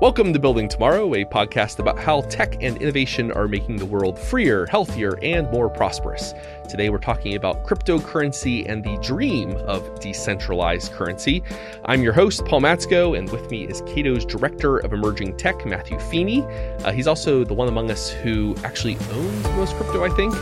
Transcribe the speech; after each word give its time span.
Welcome 0.00 0.32
to 0.32 0.38
Building 0.38 0.66
Tomorrow, 0.66 1.12
a 1.12 1.26
podcast 1.26 1.78
about 1.78 1.98
how 1.98 2.22
tech 2.22 2.62
and 2.62 2.80
innovation 2.80 3.30
are 3.32 3.46
making 3.46 3.76
the 3.76 3.84
world 3.84 4.18
freer, 4.18 4.64
healthier, 4.64 5.18
and 5.22 5.50
more 5.50 5.68
prosperous. 5.68 6.32
Today 6.70 6.88
we're 6.88 6.98
talking 6.98 7.34
about 7.34 7.66
cryptocurrency 7.66 8.64
and 8.70 8.84
the 8.84 8.96
dream 8.98 9.56
of 9.66 9.98
decentralized 9.98 10.92
currency. 10.92 11.42
I'm 11.84 12.00
your 12.00 12.12
host, 12.12 12.44
Paul 12.44 12.60
Matzko, 12.60 13.18
and 13.18 13.28
with 13.32 13.50
me 13.50 13.64
is 13.64 13.80
Cato's 13.86 14.24
Director 14.24 14.78
of 14.78 14.92
Emerging 14.92 15.36
Tech, 15.36 15.66
Matthew 15.66 15.98
Feeney. 15.98 16.44
Uh, 16.84 16.92
he's 16.92 17.08
also 17.08 17.42
the 17.42 17.54
one 17.54 17.66
among 17.66 17.90
us 17.90 18.10
who 18.10 18.54
actually 18.62 18.96
owns 19.10 19.42
most 19.56 19.74
crypto, 19.74 20.04
I 20.04 20.10
think. 20.10 20.32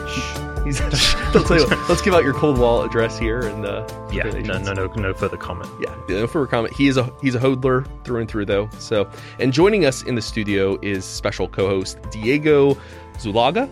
He's, 0.66 0.80
what, 1.32 1.88
let's 1.88 2.02
give 2.02 2.12
out 2.12 2.24
your 2.24 2.34
cold 2.34 2.58
wall 2.58 2.82
address 2.82 3.18
here 3.18 3.40
and 3.40 3.64
uh, 3.64 3.88
yeah, 4.12 4.24
no, 4.24 4.58
no, 4.58 4.74
no, 4.74 4.86
no 4.86 5.14
further 5.14 5.38
comment. 5.38 5.70
Yeah, 5.80 5.96
no 6.10 6.26
further 6.26 6.46
comment. 6.46 6.74
He 6.74 6.88
is 6.88 6.98
a 6.98 7.10
he's 7.23 7.37
a 7.37 7.40
hodler 7.40 7.88
through 8.04 8.20
and 8.20 8.30
through, 8.30 8.45
though. 8.45 8.68
So, 8.79 9.10
and 9.38 9.51
joining 9.51 9.87
us 9.87 10.02
in 10.02 10.15
the 10.15 10.20
studio 10.20 10.79
is 10.82 11.06
special 11.06 11.48
co-host 11.48 11.96
Diego 12.10 12.74
Zuluaga, 13.15 13.66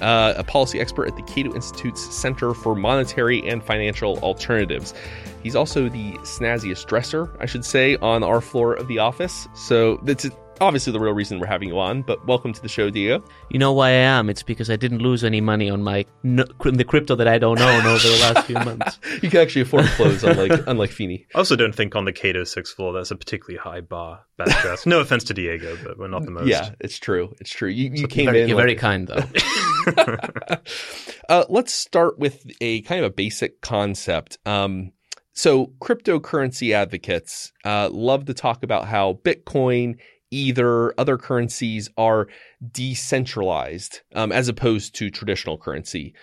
uh, 0.00 0.34
a 0.36 0.44
policy 0.44 0.80
expert 0.80 1.08
at 1.08 1.16
the 1.16 1.22
Cato 1.22 1.54
Institute's 1.54 2.02
Center 2.14 2.54
for 2.54 2.74
Monetary 2.74 3.46
and 3.48 3.62
Financial 3.62 4.18
Alternatives. 4.18 4.94
He's 5.42 5.56
also 5.56 5.88
the 5.88 6.12
snazziest 6.18 6.86
dresser, 6.86 7.30
I 7.40 7.46
should 7.46 7.64
say, 7.64 7.96
on 7.96 8.22
our 8.22 8.40
floor 8.40 8.74
of 8.74 8.88
the 8.88 8.98
office. 8.98 9.48
So 9.54 9.96
that's 10.02 10.28
obviously 10.60 10.92
the 10.92 11.00
real 11.00 11.12
reason 11.12 11.38
we're 11.38 11.46
having 11.46 11.68
you 11.68 11.78
on. 11.78 12.02
But 12.02 12.26
welcome 12.26 12.52
to 12.52 12.62
the 12.62 12.68
show, 12.68 12.90
Dio. 12.90 13.22
You 13.50 13.58
know 13.58 13.72
why 13.72 13.88
I 13.88 13.92
am? 13.92 14.30
It's 14.30 14.42
because 14.42 14.70
I 14.70 14.76
didn't 14.76 14.98
lose 14.98 15.24
any 15.24 15.40
money 15.40 15.70
on 15.70 15.82
my 15.82 16.04
the 16.22 16.84
crypto 16.86 17.14
that 17.16 17.28
I 17.28 17.38
don't 17.38 17.60
own 17.60 17.86
over 17.86 18.08
the 18.08 18.18
last 18.20 18.46
few 18.46 18.54
months. 18.64 18.98
you 19.22 19.30
can 19.30 19.40
actually 19.40 19.62
afford 19.62 19.86
clothes, 19.86 20.24
unlike 20.24 20.60
unlike 20.66 20.90
Feeney. 20.90 21.26
I 21.34 21.38
also 21.38 21.56
don't 21.56 21.74
think 21.74 21.96
on 21.96 22.04
the 22.04 22.12
Cato 22.12 22.44
sixth 22.44 22.74
floor 22.74 22.92
that's 22.92 23.10
a 23.10 23.16
particularly 23.16 23.58
high 23.58 23.80
bar. 23.80 24.20
Bad 24.36 24.48
dress. 24.62 24.86
no 24.86 25.00
offense 25.00 25.24
to 25.24 25.34
Diego, 25.34 25.76
but 25.82 25.98
we're 25.98 26.08
not 26.08 26.24
the 26.24 26.30
most. 26.32 26.46
Yeah, 26.46 26.70
it's 26.80 26.98
true. 26.98 27.34
It's 27.40 27.50
true. 27.50 27.68
You, 27.68 27.90
you 27.90 27.96
so 27.98 28.06
came 28.06 28.26
very, 28.26 28.42
in. 28.42 28.48
You're 28.48 28.56
like... 28.56 28.64
very 28.64 28.76
kind, 28.76 29.08
though. 29.08 29.24
uh, 31.28 31.44
let's 31.48 31.72
start 31.72 32.18
with 32.18 32.44
a 32.60 32.82
kind 32.82 33.04
of 33.04 33.10
a 33.10 33.14
basic 33.14 33.60
concept. 33.60 34.38
Um, 34.46 34.92
so, 35.38 35.68
cryptocurrency 35.80 36.72
advocates 36.72 37.52
uh, 37.64 37.90
love 37.92 38.24
to 38.24 38.34
talk 38.34 38.64
about 38.64 38.86
how 38.86 39.20
Bitcoin 39.24 39.98
either 40.30 40.98
other 40.98 41.16
currencies 41.16 41.88
are 41.96 42.28
decentralized 42.72 44.00
um, 44.14 44.32
as 44.32 44.48
opposed 44.48 44.94
to 44.96 45.10
traditional 45.10 45.58
currency. 45.58 46.14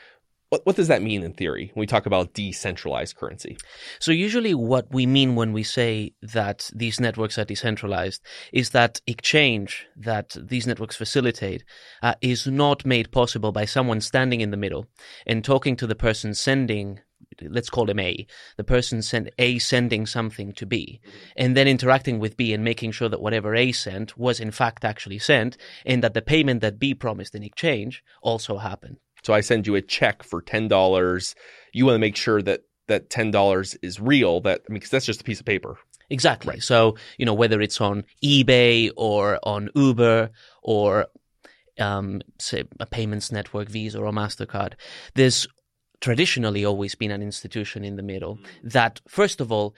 What, 0.49 0.65
what 0.65 0.75
does 0.75 0.89
that 0.89 1.01
mean 1.01 1.23
in 1.23 1.33
theory 1.33 1.71
when 1.73 1.81
we 1.81 1.87
talk 1.87 2.05
about 2.05 2.33
decentralized 2.33 3.15
currency? 3.15 3.57
So, 3.99 4.11
usually, 4.11 4.53
what 4.53 4.85
we 4.91 5.07
mean 5.07 5.35
when 5.35 5.53
we 5.53 5.63
say 5.63 6.13
that 6.21 6.69
these 6.73 6.99
networks 6.99 7.39
are 7.39 7.45
decentralized 7.45 8.21
is 8.53 8.69
that 8.69 9.01
exchange 9.07 9.87
that 9.97 10.37
these 10.39 10.67
networks 10.67 10.95
facilitate 10.95 11.63
uh, 12.03 12.13
is 12.21 12.45
not 12.45 12.85
made 12.85 13.11
possible 13.11 13.51
by 13.51 13.65
someone 13.65 14.01
standing 14.01 14.41
in 14.41 14.51
the 14.51 14.57
middle 14.57 14.85
and 15.25 15.43
talking 15.43 15.75
to 15.77 15.87
the 15.87 15.95
person 15.95 16.35
sending 16.35 16.99
let's 17.41 17.69
call 17.69 17.89
him 17.89 17.99
A, 17.99 18.25
the 18.57 18.63
person 18.63 19.01
sent 19.01 19.29
A 19.37 19.59
sending 19.59 20.05
something 20.05 20.53
to 20.53 20.65
B, 20.65 20.99
and 21.35 21.55
then 21.55 21.67
interacting 21.67 22.19
with 22.19 22.37
B 22.37 22.53
and 22.53 22.63
making 22.63 22.91
sure 22.91 23.09
that 23.09 23.21
whatever 23.21 23.55
A 23.55 23.71
sent 23.71 24.17
was 24.17 24.39
in 24.39 24.51
fact 24.51 24.85
actually 24.85 25.19
sent, 25.19 25.57
and 25.85 26.03
that 26.03 26.13
the 26.13 26.21
payment 26.21 26.61
that 26.61 26.79
B 26.79 26.93
promised 26.93 27.35
in 27.35 27.43
exchange 27.43 28.03
also 28.21 28.57
happened. 28.57 28.97
So 29.23 29.33
I 29.33 29.41
send 29.41 29.65
you 29.65 29.75
a 29.75 29.81
check 29.81 30.23
for 30.23 30.41
ten 30.41 30.67
dollars. 30.67 31.35
You 31.73 31.85
want 31.85 31.95
to 31.95 31.99
make 31.99 32.15
sure 32.15 32.41
that 32.43 32.61
that 32.87 33.09
ten 33.09 33.31
dollars 33.31 33.75
is 33.81 33.99
real. 33.99 34.41
That 34.41 34.61
I 34.69 34.71
mean, 34.71 34.75
because 34.75 34.91
that's 34.91 35.05
just 35.05 35.21
a 35.21 35.23
piece 35.23 35.39
of 35.39 35.45
paper. 35.45 35.77
Exactly. 36.09 36.51
Right. 36.51 36.63
So 36.63 36.97
you 37.17 37.25
know 37.25 37.33
whether 37.33 37.61
it's 37.61 37.81
on 37.81 38.03
eBay 38.23 38.91
or 38.95 39.39
on 39.43 39.69
Uber 39.75 40.29
or 40.61 41.07
um, 41.79 42.21
say 42.39 42.63
a 42.79 42.85
payments 42.85 43.31
network, 43.31 43.69
Visa 43.69 43.99
or 43.99 44.11
Mastercard, 44.11 44.73
there's 45.15 45.47
traditionally 46.01 46.65
always 46.65 46.95
been 46.95 47.11
an 47.11 47.21
institution 47.21 47.83
in 47.83 47.95
the 47.95 48.03
middle 48.03 48.35
mm-hmm. 48.35 48.67
that, 48.69 49.01
first 49.07 49.41
of 49.41 49.51
all, 49.51 49.75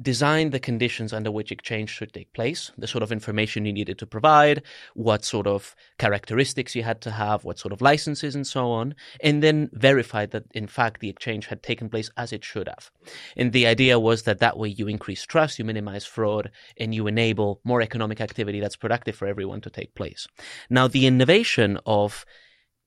designed 0.00 0.52
the 0.52 0.60
conditions 0.60 1.12
under 1.12 1.30
which 1.30 1.52
exchange 1.52 1.90
should 1.90 2.12
take 2.12 2.32
place, 2.32 2.70
the 2.78 2.86
sort 2.86 3.02
of 3.02 3.12
information 3.12 3.66
you 3.66 3.72
needed 3.72 3.98
to 3.98 4.06
provide, 4.06 4.62
what 4.94 5.24
sort 5.24 5.46
of 5.46 5.74
characteristics 5.98 6.74
you 6.74 6.82
had 6.82 7.00
to 7.02 7.10
have, 7.10 7.44
what 7.44 7.58
sort 7.58 7.72
of 7.72 7.82
licenses, 7.82 8.34
and 8.34 8.46
so 8.46 8.70
on, 8.70 8.94
and 9.22 9.42
then 9.42 9.68
verified 9.72 10.30
that, 10.30 10.44
in 10.54 10.66
fact, 10.66 11.00
the 11.00 11.08
exchange 11.08 11.46
had 11.46 11.62
taken 11.62 11.88
place 11.88 12.10
as 12.16 12.32
it 12.32 12.44
should 12.44 12.68
have. 12.68 12.90
And 13.36 13.52
the 13.52 13.66
idea 13.66 13.98
was 13.98 14.22
that 14.22 14.38
that 14.38 14.58
way 14.58 14.68
you 14.68 14.86
increase 14.86 15.26
trust, 15.26 15.58
you 15.58 15.64
minimize 15.64 16.06
fraud, 16.06 16.50
and 16.78 16.94
you 16.94 17.06
enable 17.06 17.60
more 17.64 17.82
economic 17.82 18.20
activity 18.20 18.60
that's 18.60 18.76
productive 18.76 19.16
for 19.16 19.26
everyone 19.26 19.60
to 19.62 19.70
take 19.70 19.94
place. 19.94 20.26
Now, 20.70 20.88
the 20.88 21.06
innovation 21.06 21.78
of 21.84 22.24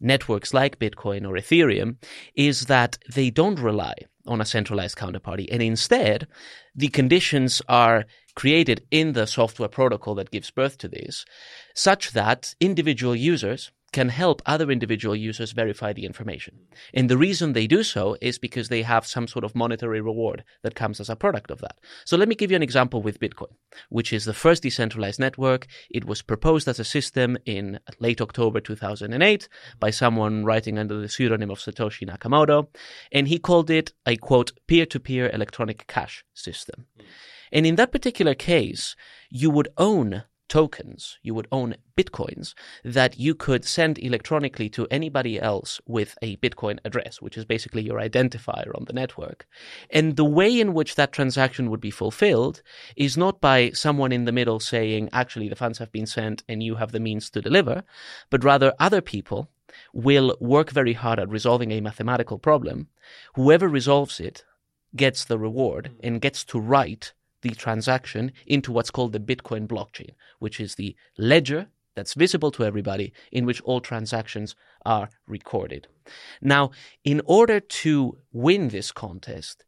networks 0.03 0.53
like 0.53 0.79
Bitcoin 0.79 1.27
or 1.27 1.33
Ethereum 1.33 1.97
is 2.35 2.65
that 2.65 2.97
they 3.13 3.29
don't 3.29 3.59
rely 3.59 3.93
on 4.25 4.41
a 4.41 4.45
centralized 4.45 4.97
counterparty. 4.97 5.47
And 5.51 5.61
instead, 5.61 6.27
the 6.75 6.87
conditions 6.89 7.61
are 7.67 8.05
created 8.35 8.85
in 8.89 9.13
the 9.13 9.27
software 9.27 9.69
protocol 9.69 10.15
that 10.15 10.31
gives 10.31 10.51
birth 10.51 10.77
to 10.79 10.87
these, 10.87 11.25
such 11.75 12.11
that 12.11 12.55
individual 12.59 13.15
users 13.15 13.71
can 13.93 14.09
help 14.09 14.41
other 14.45 14.69
individual 14.69 15.15
users 15.15 15.51
verify 15.51 15.93
the 15.93 16.05
information. 16.05 16.57
And 16.93 17.09
the 17.09 17.17
reason 17.17 17.53
they 17.53 17.67
do 17.67 17.83
so 17.83 18.17
is 18.21 18.37
because 18.37 18.67
they 18.67 18.81
have 18.81 19.05
some 19.05 19.27
sort 19.27 19.45
of 19.45 19.55
monetary 19.55 20.01
reward 20.01 20.43
that 20.63 20.75
comes 20.75 20.99
as 20.99 21.09
a 21.09 21.15
product 21.15 21.51
of 21.51 21.61
that. 21.61 21.79
So 22.05 22.17
let 22.17 22.27
me 22.27 22.35
give 22.35 22.51
you 22.51 22.57
an 22.57 22.63
example 22.63 23.01
with 23.01 23.19
Bitcoin, 23.19 23.53
which 23.89 24.11
is 24.11 24.25
the 24.25 24.33
first 24.33 24.63
decentralized 24.63 25.19
network. 25.19 25.67
It 25.89 26.05
was 26.05 26.21
proposed 26.21 26.67
as 26.67 26.79
a 26.79 26.83
system 26.83 27.37
in 27.45 27.79
late 27.99 28.19
October 28.19 28.59
2008 28.59 29.47
by 29.79 29.91
someone 29.91 30.43
writing 30.43 30.77
under 30.77 30.99
the 30.99 31.07
pseudonym 31.07 31.51
of 31.51 31.59
Satoshi 31.59 32.09
Nakamoto. 32.09 32.67
And 33.11 33.27
he 33.27 33.39
called 33.39 33.69
it 33.69 33.93
a 34.05 34.17
quote, 34.17 34.51
peer 34.67 34.85
to 34.87 34.99
peer 34.99 35.29
electronic 35.31 35.87
cash 35.87 36.25
system. 36.33 36.87
And 37.51 37.67
in 37.67 37.75
that 37.75 37.91
particular 37.91 38.33
case, 38.33 38.95
you 39.29 39.51
would 39.51 39.69
own 39.77 40.23
tokens, 40.53 41.17
you 41.23 41.33
would 41.33 41.47
own 41.51 41.75
bitcoins 41.97 42.53
that 42.85 43.19
you 43.19 43.33
could 43.33 43.65
send 43.65 43.97
electronically 43.97 44.69
to 44.69 44.87
anybody 44.91 45.41
else 45.41 45.81
with 45.87 46.15
a 46.21 46.37
bitcoin 46.37 46.77
address, 46.85 47.19
which 47.19 47.39
is 47.39 47.43
basically 47.43 47.81
your 47.81 47.97
identifier 47.97 48.69
on 48.75 48.85
the 48.85 48.93
network. 48.93 49.47
And 49.89 50.15
the 50.15 50.23
way 50.23 50.59
in 50.59 50.75
which 50.75 50.93
that 50.93 51.11
transaction 51.11 51.71
would 51.71 51.81
be 51.81 51.89
fulfilled 51.89 52.61
is 52.95 53.17
not 53.17 53.41
by 53.41 53.71
someone 53.71 54.11
in 54.11 54.25
the 54.25 54.31
middle 54.31 54.59
saying, 54.59 55.09
actually, 55.11 55.49
the 55.49 55.55
funds 55.55 55.79
have 55.79 55.91
been 55.91 56.05
sent 56.05 56.43
and 56.47 56.61
you 56.61 56.75
have 56.75 56.91
the 56.91 56.99
means 56.99 57.31
to 57.31 57.41
deliver, 57.41 57.83
but 58.29 58.43
rather 58.43 58.75
other 58.79 59.01
people 59.01 59.49
will 59.91 60.37
work 60.39 60.69
very 60.69 60.93
hard 60.93 61.17
at 61.17 61.29
resolving 61.29 61.71
a 61.71 61.81
mathematical 61.81 62.37
problem. 62.37 62.89
Whoever 63.33 63.67
resolves 63.67 64.19
it 64.19 64.45
gets 64.95 65.25
the 65.25 65.39
reward 65.39 65.89
mm. 65.93 66.07
and 66.07 66.21
gets 66.21 66.45
to 66.45 66.59
write 66.59 67.13
the 67.43 67.51
transaction 67.51 68.31
into 68.47 68.71
what's 68.71 68.91
called 68.91 69.13
the 69.13 69.19
Bitcoin 69.19 69.67
blockchain, 69.67 70.11
which 70.39 70.59
is 70.59 70.75
the 70.75 70.95
ledger 71.17 71.67
that's 71.95 72.15
visible 72.15 72.51
to 72.51 72.65
everybody 72.65 73.13
in 73.31 73.45
which 73.45 73.61
all 73.61 73.79
transactions 73.79 74.55
are 74.85 75.09
recorded. 75.27 75.87
Now, 76.41 76.71
in 77.03 77.21
order 77.25 77.59
to 77.59 78.17
win 78.31 78.69
this 78.69 78.91
contest, 78.91 79.63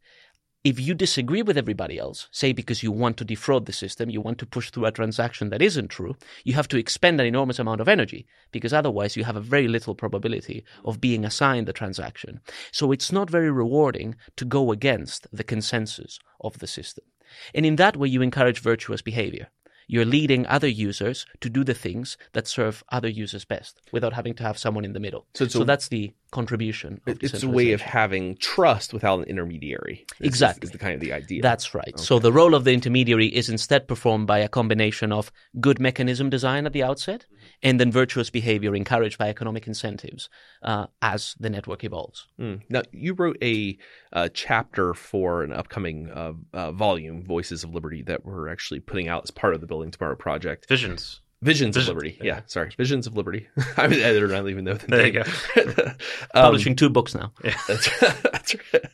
if 0.63 0.79
you 0.79 0.95
disagree 0.95 1.43
with 1.43 1.59
everybody 1.59 1.99
else, 1.99 2.27
say 2.31 2.51
because 2.51 2.81
you 2.81 2.91
want 2.91 3.17
to 3.17 3.23
defraud 3.23 3.67
the 3.67 3.71
system, 3.71 4.09
you 4.09 4.19
want 4.19 4.39
to 4.39 4.47
push 4.47 4.71
through 4.71 4.87
a 4.87 4.91
transaction 4.91 5.51
that 5.51 5.61
isn't 5.61 5.89
true, 5.89 6.15
you 6.43 6.55
have 6.55 6.67
to 6.69 6.77
expend 6.77 7.21
an 7.21 7.27
enormous 7.27 7.59
amount 7.59 7.81
of 7.81 7.87
energy 7.87 8.25
because 8.51 8.73
otherwise 8.73 9.15
you 9.15 9.23
have 9.23 9.35
a 9.35 9.41
very 9.41 9.67
little 9.67 9.93
probability 9.93 10.65
of 10.83 10.99
being 10.99 11.23
assigned 11.23 11.67
the 11.67 11.73
transaction. 11.73 12.39
So 12.71 12.91
it's 12.91 13.11
not 13.11 13.29
very 13.29 13.51
rewarding 13.51 14.15
to 14.37 14.45
go 14.45 14.71
against 14.71 15.27
the 15.31 15.43
consensus 15.43 16.17
of 16.41 16.57
the 16.57 16.67
system. 16.67 17.05
And 17.53 17.65
in 17.65 17.75
that 17.77 17.97
way, 17.97 18.07
you 18.07 18.21
encourage 18.21 18.59
virtuous 18.59 19.01
behavior. 19.01 19.49
You're 19.87 20.05
leading 20.05 20.47
other 20.47 20.67
users 20.67 21.25
to 21.41 21.49
do 21.49 21.63
the 21.63 21.73
things 21.73 22.17
that 22.33 22.47
serve 22.47 22.83
other 22.89 23.07
users 23.07 23.45
best 23.45 23.81
without 23.91 24.13
having 24.13 24.33
to 24.35 24.43
have 24.43 24.57
someone 24.57 24.83
in 24.83 24.93
the 24.93 24.99
middle. 24.99 25.27
So, 25.35 25.47
so 25.47 25.63
that's 25.63 25.89
the 25.89 26.13
contribution. 26.35 27.01
it's 27.07 27.43
a 27.43 27.49
way 27.49 27.71
of 27.71 27.81
having 27.81 28.35
trust 28.37 28.93
without 28.93 29.19
an 29.19 29.25
intermediary. 29.25 30.05
exactly. 30.19 30.67
Is, 30.67 30.71
the 30.71 30.77
kind 30.77 30.93
of 30.93 30.99
the 30.99 31.13
idea. 31.13 31.41
That's 31.41 31.73
right. 31.73 31.95
Okay. 31.95 32.03
So 32.09 32.19
the 32.19 32.33
role 32.39 32.53
of 32.53 32.65
the 32.65 32.73
intermediary 32.73 33.27
is 33.27 33.49
instead 33.49 33.87
performed 33.87 34.27
by 34.27 34.39
a 34.39 34.49
combination 34.49 35.11
of 35.11 35.31
good 35.59 35.79
mechanism 35.79 36.29
design 36.29 36.65
at 36.65 36.73
the 36.73 36.83
outset 36.83 37.25
and 37.63 37.79
then 37.79 37.91
virtuous 37.91 38.29
behavior 38.29 38.75
encouraged 38.75 39.17
by 39.17 39.29
economic 39.29 39.65
incentives 39.65 40.29
uh, 40.63 40.87
as 41.01 41.35
the 41.39 41.49
network 41.49 41.83
evolves. 41.83 42.27
Mm. 42.39 42.61
Now, 42.69 42.83
you 42.91 43.13
wrote 43.13 43.37
a, 43.41 43.77
a, 44.11 44.29
chapter 44.29 44.93
for 44.93 45.43
an 45.43 45.53
upcoming 45.53 46.09
uh, 46.11 46.33
uh, 46.53 46.71
volume, 46.71 47.23
Voices 47.23 47.63
of 47.63 47.73
Liberty, 47.73 48.03
that 48.03 48.25
we're 48.25 48.49
actually 48.49 48.81
putting 48.81 49.07
out 49.07 49.23
as 49.23 49.31
part 49.31 49.55
of 49.55 49.61
the 49.61 49.67
Building 49.67 49.91
Tomorrow 49.91 50.17
project. 50.17 50.67
Visions 50.67 51.21
Visions 51.45 51.75
Vision- 51.75 51.91
of 51.91 51.95
Liberty. 51.95 52.17
yeah. 52.21 52.25
Yeah, 52.35 52.41
sorry. 52.47 52.71
Visions 52.75 53.07
of 53.07 53.15
Liberty. 53.15 53.47
I'm 53.77 53.93
an 53.93 53.99
editor, 53.99 54.25
and 54.25 54.33
I 54.33 54.39
don't 54.39 54.49
even 54.49 54.63
know 54.65 54.73
the 54.73 54.87
There 54.87 55.05
you 55.07 55.11
go. 55.13 55.23
Um, 56.33 56.43
Publishing 56.43 56.75
two 56.75 56.89
books 56.89 57.15
now. 57.15 57.31
That's, 57.67 57.99
that's 57.99 58.55
right. 58.73 58.85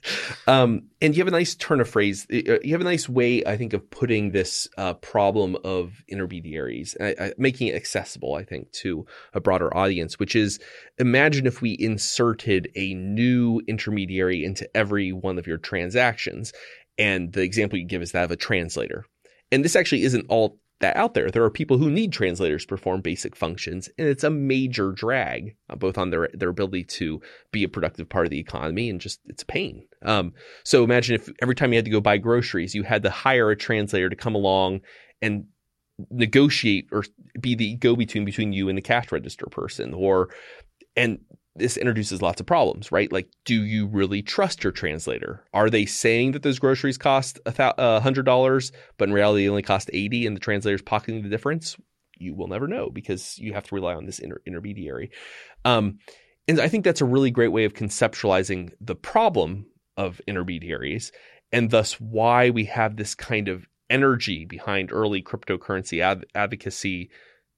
Um, 0.48 0.84
and 1.02 1.16
you 1.16 1.22
have 1.22 1.28
a 1.28 1.32
nice 1.32 1.56
turn 1.56 1.82
of 1.82 1.90
phrase. 1.90 2.28
Uh, 2.32 2.60
You 2.64 2.74
have 2.74 2.82
a 2.82 2.84
nice 2.84 3.10
way, 3.10 3.44
I 3.46 3.58
think, 3.58 3.74
of 3.74 3.90
putting 3.90 4.32
this 4.32 4.68
uh, 4.78 4.94
problem 4.96 5.58
of 5.64 6.04
intermediaries, 6.08 6.96
uh, 7.00 7.14
uh, 7.18 7.30
making 7.38 7.68
it 7.70 7.76
accessible, 7.76 8.36
I 8.36 8.44
think, 8.44 8.72
to 8.84 9.06
a 9.34 9.40
broader 9.42 9.76
audience, 9.76 10.20
which 10.20 10.36
is 10.36 10.60
imagine 11.00 11.48
if 11.48 11.62
we 11.62 11.76
inserted 11.80 12.70
a 12.76 12.94
new 12.94 13.62
intermediary 13.68 14.44
into 14.44 14.70
every 14.78 15.12
one 15.12 15.40
of 15.40 15.48
your 15.48 15.58
transactions. 15.58 16.54
And 16.98 17.34
the 17.34 17.42
example 17.42 17.80
you 17.80 17.86
give 17.88 18.02
is 18.04 18.12
that 18.12 18.26
of 18.26 18.32
a 18.32 18.36
translator. 18.36 19.06
And 19.52 19.66
this 19.66 19.76
actually 19.76 20.04
isn't 20.04 20.28
all 20.30 20.60
that 20.82 20.96
out 20.96 21.14
there. 21.14 21.32
There 21.32 21.44
are 21.44 21.50
people 21.50 21.78
who 21.78 21.90
need 21.90 22.12
translators 22.12 22.64
to 22.64 22.68
perform 22.68 23.02
basic 23.02 23.36
functions, 23.36 23.90
and 23.98 24.08
it's 24.08 24.24
a 24.24 24.30
major 24.30 24.92
drag, 24.92 25.56
uh, 25.70 25.76
both 25.76 25.98
on 25.98 26.10
their 26.10 26.30
their 26.34 26.50
ability 26.50 26.84
to 26.84 27.22
be 27.52 27.64
a 27.64 27.70
productive 27.70 28.10
part 28.10 28.26
of 28.26 28.30
the 28.30 28.40
economy 28.40 28.90
and 28.90 29.02
just 29.02 29.20
it's 29.26 29.44
a 29.44 29.46
pain. 29.46 29.88
Um, 30.04 30.34
so 30.64 30.84
imagine 30.84 31.16
if 31.16 31.30
every 31.42 31.56
time 31.56 31.72
you 31.72 31.78
had 31.78 31.86
to 31.86 31.92
go 31.92 32.02
buy 32.02 32.18
groceries, 32.18 32.76
you 32.76 32.84
had 32.84 33.04
to 33.04 33.10
hire 33.10 33.50
a 33.50 33.56
translator 33.56 34.10
to 34.10 34.16
come 34.16 34.36
along 34.36 34.82
and 35.22 35.46
negotiate 36.10 36.88
or 36.92 37.04
be 37.40 37.56
the 37.56 37.76
go 37.76 37.96
between 37.96 38.26
between 38.26 38.54
you 38.54 38.70
and 38.70 38.78
the 38.78 38.82
cash 38.82 39.12
register 39.12 39.48
person, 39.48 39.94
or 39.94 40.30
and 40.96 41.20
this 41.56 41.76
introduces 41.78 42.22
lots 42.22 42.40
of 42.40 42.48
problems, 42.48 42.92
right? 42.92 43.12
Like, 43.12 43.30
do 43.44 43.64
you 43.64 43.88
really 43.88 44.22
trust 44.22 44.64
your 44.64 44.72
translator? 44.72 45.44
Are 45.54 45.70
they 45.70 45.86
saying 45.86 46.32
that 46.32 46.44
those 46.44 46.60
groceries 46.60 46.98
cost 46.98 47.40
a 47.46 48.00
hundred 48.00 48.26
dollars, 48.26 48.72
but 48.98 49.10
in 49.10 49.14
reality 49.14 49.44
they 49.44 49.50
only 49.50 49.62
cost 49.62 49.90
eighty, 49.94 50.26
and 50.26 50.36
the 50.36 50.40
translator's 50.40 50.82
pocketing 50.82 51.24
the 51.24 51.30
difference? 51.30 51.76
You 52.18 52.36
will 52.36 52.48
never 52.48 52.68
know 52.68 52.90
because 52.90 53.38
you 53.38 53.54
have 53.54 53.64
to 53.64 53.76
rely 53.76 53.96
on 53.96 54.06
this 54.06 54.20
inter- 54.20 54.42
intermediary. 54.46 55.12
Um, 55.66 56.00
and 56.48 56.60
I 56.60 56.68
think 56.68 56.86
that's 56.86 57.02
a 57.02 57.06
really 57.06 57.32
great 57.32 57.52
way 57.52 57.66
of 57.66 57.74
conceptualizing 57.74 58.72
the 58.80 58.96
problem 58.96 59.66
of 59.98 60.22
intermediaries, 60.28 61.12
and 61.52 61.70
thus 61.70 62.00
why 62.00 62.50
we 62.50 62.66
have 62.66 62.96
this 62.96 63.14
kind 63.14 63.50
of 63.50 63.68
energy 63.90 64.46
behind 64.46 64.92
early 64.92 65.22
cryptocurrency 65.22 66.02
ad- 66.02 66.26
advocacy 66.34 67.10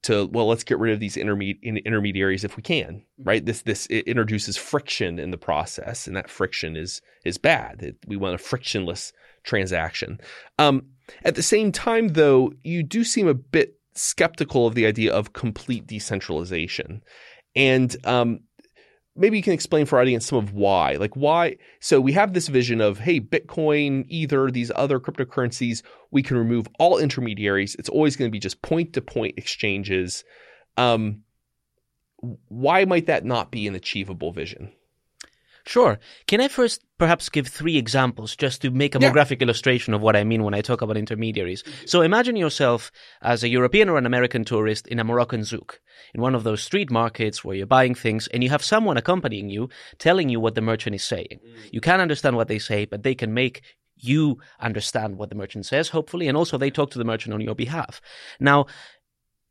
to 0.03 0.25
well 0.27 0.47
let's 0.47 0.63
get 0.63 0.79
rid 0.79 0.93
of 0.93 0.99
these 0.99 1.15
interme- 1.15 1.61
intermediaries 1.63 2.43
if 2.43 2.55
we 2.55 2.63
can 2.63 3.03
right? 3.23 3.45
This 3.45 3.61
this 3.61 3.87
it 3.87 4.07
introduces 4.07 4.57
friction 4.57 5.19
in 5.19 5.31
the 5.31 5.37
process 5.37 6.07
and 6.07 6.15
that 6.15 6.29
friction 6.29 6.75
is 6.75 7.01
is 7.25 7.37
bad. 7.37 7.81
It, 7.81 7.95
we 8.07 8.17
want 8.17 8.35
a 8.35 8.37
frictionless 8.37 9.13
transaction. 9.43 10.19
Um, 10.59 10.87
at 11.23 11.35
the 11.35 11.43
same 11.43 11.71
time 11.71 12.09
though 12.09 12.53
you 12.63 12.83
do 12.83 13.03
seem 13.03 13.27
a 13.27 13.33
bit 13.33 13.75
skeptical 13.93 14.67
of 14.67 14.75
the 14.75 14.85
idea 14.85 15.13
of 15.13 15.33
complete 15.33 15.87
decentralization. 15.87 17.03
And 17.55 17.95
um, 18.05 18.39
maybe 19.15 19.37
you 19.37 19.43
can 19.43 19.53
explain 19.53 19.85
for 19.85 19.97
our 19.97 20.01
audience 20.01 20.25
some 20.25 20.37
of 20.37 20.53
why. 20.53 20.95
Like 20.95 21.15
why 21.15 21.57
so 21.79 22.01
we 22.01 22.13
have 22.13 22.33
this 22.33 22.47
vision 22.47 22.81
of 22.81 22.99
hey 22.99 23.19
bitcoin 23.19 24.05
ether 24.07 24.49
these 24.51 24.71
other 24.75 24.99
cryptocurrencies 24.99 25.83
we 26.11 26.23
can 26.23 26.37
remove 26.37 26.67
all 26.79 26.97
intermediaries. 26.97 27.75
It's 27.79 27.89
always 27.89 28.15
going 28.15 28.29
to 28.29 28.31
be 28.31 28.39
just 28.39 28.61
point 28.61 28.93
to 28.93 29.01
point 29.01 29.35
exchanges. 29.37 30.23
Um, 30.77 31.23
why 32.47 32.85
might 32.85 33.07
that 33.07 33.25
not 33.25 33.51
be 33.51 33.67
an 33.67 33.75
achievable 33.75 34.31
vision 34.31 34.71
Sure. 35.65 35.97
Can 36.27 36.41
I 36.41 36.49
first 36.49 36.83
perhaps 36.97 37.29
give 37.29 37.47
three 37.47 37.77
examples 37.77 38.35
just 38.35 38.61
to 38.61 38.69
make 38.69 38.95
a 38.95 38.99
more 38.99 39.11
graphic 39.11 39.41
illustration 39.41 39.93
of 39.93 40.01
what 40.01 40.15
I 40.15 40.25
mean 40.25 40.43
when 40.43 40.53
I 40.53 40.61
talk 40.61 40.81
about 40.81 40.97
intermediaries? 40.97 41.63
So 41.85 42.01
imagine 42.01 42.35
yourself 42.35 42.91
as 43.21 43.43
a 43.43 43.49
European 43.49 43.87
or 43.87 43.97
an 43.97 44.05
American 44.05 44.43
tourist 44.43 44.87
in 44.87 44.99
a 44.99 45.05
Moroccan 45.05 45.45
souk, 45.45 45.79
in 46.13 46.21
one 46.21 46.35
of 46.35 46.43
those 46.43 46.61
street 46.61 46.91
markets 46.91 47.45
where 47.45 47.55
you're 47.55 47.65
buying 47.65 47.95
things 47.95 48.27
and 48.27 48.43
you 48.43 48.49
have 48.49 48.63
someone 48.63 48.97
accompanying 48.97 49.49
you 49.49 49.69
telling 49.99 50.27
you 50.27 50.39
what 50.39 50.55
the 50.55 50.61
merchant 50.61 50.95
is 50.95 51.03
saying. 51.03 51.39
Mm. 51.45 51.55
You 51.71 51.79
can't 51.79 52.01
understand 52.01 52.35
what 52.35 52.49
they 52.49 52.59
say, 52.59 52.83
but 52.83 53.03
they 53.03 53.15
can 53.15 53.33
make 53.33 53.61
you 53.95 54.39
understand 54.59 55.17
what 55.17 55.29
the 55.29 55.35
merchant 55.35 55.65
says, 55.65 55.89
hopefully, 55.89 56.27
and 56.27 56.37
also 56.37 56.57
they 56.57 56.69
talk 56.69 56.91
to 56.91 56.97
the 56.97 57.05
merchant 57.05 57.33
on 57.33 57.39
your 57.39 57.55
behalf. 57.55 58.01
Now, 58.39 58.65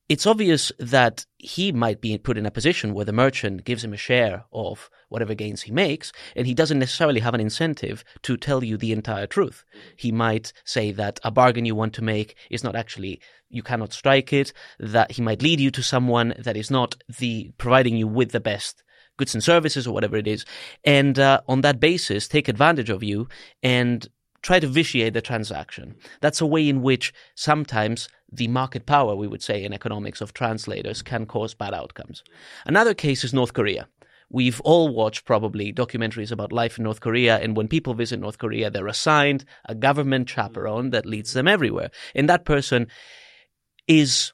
it's 0.08 0.26
obvious 0.26 0.72
that 0.78 1.24
he 1.38 1.72
might 1.72 2.00
be 2.00 2.18
put 2.18 2.36
in 2.36 2.46
a 2.46 2.50
position 2.50 2.92
where 2.92 3.04
the 3.04 3.12
merchant 3.12 3.64
gives 3.64 3.84
him 3.84 3.92
a 3.92 3.96
share 3.96 4.44
of 4.52 4.90
whatever 5.08 5.34
gains 5.34 5.62
he 5.62 5.72
makes, 5.72 6.12
and 6.34 6.46
he 6.46 6.54
doesn't 6.54 6.78
necessarily 6.78 7.20
have 7.20 7.34
an 7.34 7.40
incentive 7.40 8.04
to 8.22 8.36
tell 8.36 8.64
you 8.64 8.76
the 8.76 8.92
entire 8.92 9.26
truth. 9.26 9.64
He 9.96 10.12
might 10.12 10.52
say 10.64 10.92
that 10.92 11.20
a 11.22 11.30
bargain 11.30 11.64
you 11.64 11.74
want 11.74 11.94
to 11.94 12.02
make 12.02 12.36
is 12.50 12.64
not 12.64 12.76
actually 12.76 13.20
you 13.48 13.62
cannot 13.62 13.92
strike 13.92 14.32
it, 14.32 14.52
that 14.78 15.12
he 15.12 15.22
might 15.22 15.42
lead 15.42 15.60
you 15.60 15.70
to 15.70 15.82
someone 15.82 16.34
that 16.38 16.56
is 16.56 16.70
not 16.70 16.96
the 17.18 17.52
providing 17.58 17.96
you 17.96 18.08
with 18.08 18.32
the 18.32 18.40
best 18.40 18.82
goods 19.18 19.34
and 19.34 19.44
services 19.44 19.86
or 19.86 19.92
whatever 19.92 20.16
it 20.16 20.26
is, 20.26 20.44
and 20.84 21.18
uh, 21.18 21.40
on 21.46 21.60
that 21.60 21.78
basis 21.78 22.26
take 22.26 22.48
advantage 22.48 22.90
of 22.90 23.02
you 23.02 23.28
and 23.62 24.08
try 24.42 24.58
to 24.58 24.66
vitiate 24.66 25.14
the 25.14 25.20
transaction. 25.20 25.94
That's 26.20 26.40
a 26.40 26.46
way 26.46 26.68
in 26.68 26.82
which 26.82 27.12
sometimes 27.34 28.08
the 28.32 28.48
market 28.48 28.86
power, 28.86 29.14
we 29.14 29.28
would 29.28 29.42
say 29.42 29.62
in 29.62 29.72
economics, 29.72 30.20
of 30.20 30.32
translators 30.32 31.02
can 31.02 31.26
cause 31.26 31.54
bad 31.54 31.74
outcomes. 31.74 32.24
Another 32.64 32.94
case 32.94 33.24
is 33.24 33.34
North 33.34 33.52
Korea. 33.52 33.88
We've 34.30 34.62
all 34.62 34.88
watched 34.88 35.26
probably 35.26 35.74
documentaries 35.74 36.32
about 36.32 36.52
life 36.52 36.78
in 36.78 36.84
North 36.84 37.00
Korea, 37.00 37.38
and 37.38 37.54
when 37.54 37.68
people 37.68 37.92
visit 37.92 38.18
North 38.18 38.38
Korea, 38.38 38.70
they're 38.70 38.86
assigned 38.86 39.44
a 39.68 39.74
government 39.74 40.30
chaperone 40.30 40.90
that 40.90 41.04
leads 41.04 41.34
them 41.34 41.46
everywhere. 41.46 41.90
And 42.14 42.30
that 42.30 42.46
person 42.46 42.86
is 43.86 44.32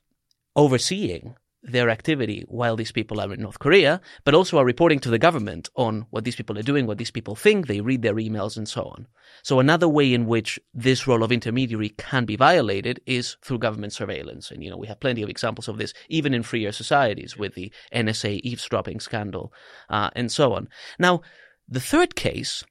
overseeing 0.54 1.34
their 1.62 1.90
activity 1.90 2.44
while 2.48 2.76
these 2.76 2.92
people 2.92 3.20
are 3.20 3.32
in 3.32 3.40
North 3.40 3.58
Korea, 3.58 4.00
but 4.24 4.34
also 4.34 4.58
are 4.58 4.64
reporting 4.64 5.00
to 5.00 5.10
the 5.10 5.18
government 5.18 5.68
on 5.74 6.06
what 6.10 6.24
these 6.24 6.36
people 6.36 6.58
are 6.58 6.62
doing, 6.62 6.86
what 6.86 6.98
these 6.98 7.10
people 7.10 7.34
think, 7.34 7.66
they 7.66 7.80
read 7.80 8.02
their 8.02 8.14
emails, 8.14 8.56
and 8.56 8.68
so 8.68 8.84
on. 8.84 9.06
So, 9.42 9.58
another 9.58 9.88
way 9.88 10.14
in 10.14 10.26
which 10.26 10.58
this 10.72 11.06
role 11.06 11.22
of 11.22 11.32
intermediary 11.32 11.90
can 11.90 12.24
be 12.24 12.36
violated 12.36 13.00
is 13.06 13.36
through 13.42 13.58
government 13.58 13.92
surveillance. 13.92 14.50
And, 14.50 14.62
you 14.62 14.70
know, 14.70 14.76
we 14.76 14.86
have 14.86 15.00
plenty 15.00 15.22
of 15.22 15.28
examples 15.28 15.68
of 15.68 15.78
this, 15.78 15.92
even 16.08 16.32
in 16.32 16.42
freer 16.42 16.72
societies 16.72 17.36
with 17.36 17.54
the 17.54 17.72
NSA 17.92 18.40
eavesdropping 18.42 19.00
scandal 19.00 19.52
uh, 19.88 20.10
and 20.14 20.30
so 20.30 20.52
on. 20.52 20.68
Now, 20.98 21.22
the 21.68 21.80
third 21.80 22.14
case 22.14 22.64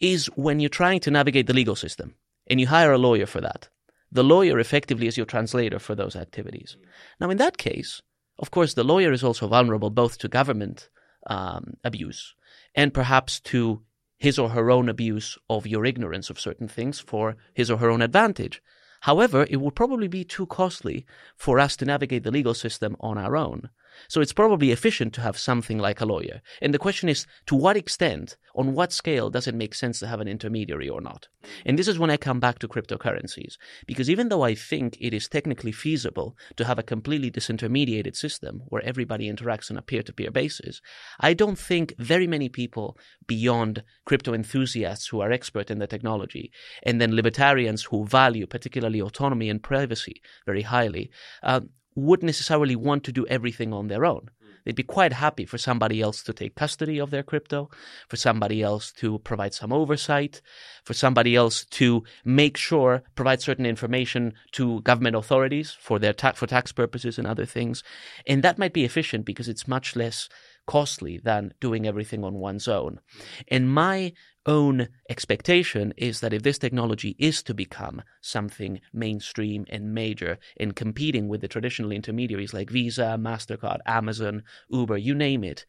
is 0.00 0.26
when 0.34 0.60
you're 0.60 0.68
trying 0.68 1.00
to 1.00 1.10
navigate 1.10 1.46
the 1.46 1.54
legal 1.54 1.76
system 1.76 2.16
and 2.48 2.60
you 2.60 2.66
hire 2.66 2.92
a 2.92 2.98
lawyer 2.98 3.26
for 3.26 3.40
that. 3.40 3.68
The 4.10 4.24
lawyer 4.24 4.58
effectively 4.58 5.06
is 5.06 5.16
your 5.16 5.26
translator 5.26 5.78
for 5.78 5.94
those 5.94 6.16
activities. 6.16 6.76
Now, 7.18 7.30
in 7.30 7.38
that 7.38 7.56
case, 7.56 8.02
of 8.38 8.50
course, 8.50 8.74
the 8.74 8.84
lawyer 8.84 9.12
is 9.12 9.24
also 9.24 9.46
vulnerable 9.48 9.90
both 9.90 10.18
to 10.18 10.28
government 10.28 10.88
um, 11.26 11.74
abuse 11.84 12.34
and 12.74 12.94
perhaps 12.94 13.40
to 13.40 13.82
his 14.18 14.38
or 14.38 14.50
her 14.50 14.70
own 14.70 14.88
abuse 14.88 15.36
of 15.50 15.66
your 15.66 15.84
ignorance 15.84 16.30
of 16.30 16.40
certain 16.40 16.68
things 16.68 17.00
for 17.00 17.36
his 17.54 17.70
or 17.70 17.78
her 17.78 17.90
own 17.90 18.02
advantage. 18.02 18.62
However, 19.00 19.46
it 19.50 19.56
would 19.56 19.74
probably 19.74 20.06
be 20.06 20.24
too 20.24 20.46
costly 20.46 21.04
for 21.36 21.58
us 21.58 21.76
to 21.76 21.84
navigate 21.84 22.22
the 22.22 22.30
legal 22.30 22.54
system 22.54 22.96
on 23.00 23.18
our 23.18 23.36
own. 23.36 23.68
So 24.08 24.20
it's 24.20 24.32
probably 24.32 24.70
efficient 24.70 25.12
to 25.14 25.20
have 25.20 25.38
something 25.38 25.78
like 25.78 26.00
a 26.00 26.06
lawyer. 26.06 26.40
And 26.60 26.72
the 26.72 26.78
question 26.78 27.08
is, 27.08 27.26
to 27.46 27.54
what 27.54 27.76
extent, 27.76 28.36
on 28.54 28.74
what 28.74 28.92
scale 28.92 29.30
does 29.30 29.46
it 29.46 29.54
make 29.54 29.74
sense 29.74 29.98
to 30.00 30.06
have 30.06 30.20
an 30.20 30.28
intermediary 30.28 30.88
or 30.88 31.00
not? 31.00 31.28
And 31.64 31.78
this 31.78 31.88
is 31.88 31.98
when 31.98 32.10
I 32.10 32.16
come 32.16 32.40
back 32.40 32.58
to 32.60 32.68
cryptocurrencies. 32.68 33.56
Because 33.86 34.10
even 34.10 34.28
though 34.28 34.42
I 34.42 34.54
think 34.54 34.96
it 35.00 35.14
is 35.14 35.28
technically 35.28 35.72
feasible 35.72 36.36
to 36.56 36.64
have 36.64 36.78
a 36.78 36.82
completely 36.82 37.30
disintermediated 37.30 38.16
system 38.16 38.62
where 38.66 38.84
everybody 38.84 39.30
interacts 39.30 39.70
on 39.70 39.76
a 39.76 39.82
peer 39.82 40.02
to 40.02 40.12
peer 40.12 40.30
basis, 40.30 40.80
I 41.20 41.34
don't 41.34 41.58
think 41.58 41.94
very 41.98 42.26
many 42.26 42.48
people 42.48 42.98
beyond 43.26 43.82
crypto 44.04 44.34
enthusiasts 44.34 45.06
who 45.08 45.20
are 45.20 45.32
expert 45.32 45.70
in 45.70 45.78
the 45.78 45.86
technology 45.86 46.52
and 46.82 47.00
then 47.00 47.14
libertarians 47.14 47.84
who 47.84 48.06
value 48.06 48.46
particularly 48.46 49.00
autonomy 49.00 49.48
and 49.48 49.62
privacy 49.62 50.20
very 50.46 50.62
highly 50.62 51.10
uh, 51.42 51.60
would 51.94 52.22
necessarily 52.22 52.76
want 52.76 53.04
to 53.04 53.12
do 53.12 53.26
everything 53.26 53.72
on 53.72 53.88
their 53.88 54.04
own. 54.04 54.30
Mm. 54.42 54.48
They'd 54.64 54.76
be 54.76 54.82
quite 54.82 55.12
happy 55.12 55.44
for 55.44 55.58
somebody 55.58 56.00
else 56.00 56.22
to 56.24 56.32
take 56.32 56.54
custody 56.54 56.98
of 56.98 57.10
their 57.10 57.22
crypto, 57.22 57.70
for 58.08 58.16
somebody 58.16 58.62
else 58.62 58.92
to 58.92 59.18
provide 59.20 59.54
some 59.54 59.72
oversight, 59.72 60.40
for 60.84 60.94
somebody 60.94 61.36
else 61.36 61.64
to 61.66 62.04
make 62.24 62.56
sure, 62.56 63.02
provide 63.14 63.42
certain 63.42 63.66
information 63.66 64.34
to 64.52 64.80
government 64.82 65.16
authorities 65.16 65.76
for 65.80 65.98
their 65.98 66.12
ta- 66.12 66.32
for 66.32 66.46
tax 66.46 66.72
purposes 66.72 67.18
and 67.18 67.26
other 67.26 67.46
things. 67.46 67.82
And 68.26 68.42
that 68.42 68.58
might 68.58 68.72
be 68.72 68.84
efficient 68.84 69.24
because 69.24 69.48
it's 69.48 69.68
much 69.68 69.96
less 69.96 70.28
costly 70.66 71.18
than 71.18 71.52
doing 71.60 71.86
everything 71.86 72.22
on 72.24 72.34
one's 72.34 72.68
own. 72.68 73.00
Mm. 73.16 73.44
And 73.48 73.70
my 73.70 74.12
own 74.46 74.88
expectation 75.08 75.92
is 75.96 76.20
that 76.20 76.32
if 76.32 76.42
this 76.42 76.58
technology 76.58 77.14
is 77.18 77.42
to 77.44 77.54
become 77.54 78.02
something 78.20 78.80
mainstream 78.92 79.64
and 79.70 79.94
major 79.94 80.38
in 80.56 80.72
competing 80.72 81.28
with 81.28 81.40
the 81.40 81.48
traditional 81.48 81.92
intermediaries 81.92 82.52
like 82.52 82.70
Visa, 82.70 83.16
MasterCard, 83.18 83.78
Amazon, 83.86 84.42
Uber, 84.70 84.96
you 84.96 85.14
name 85.14 85.44
it, 85.44 85.64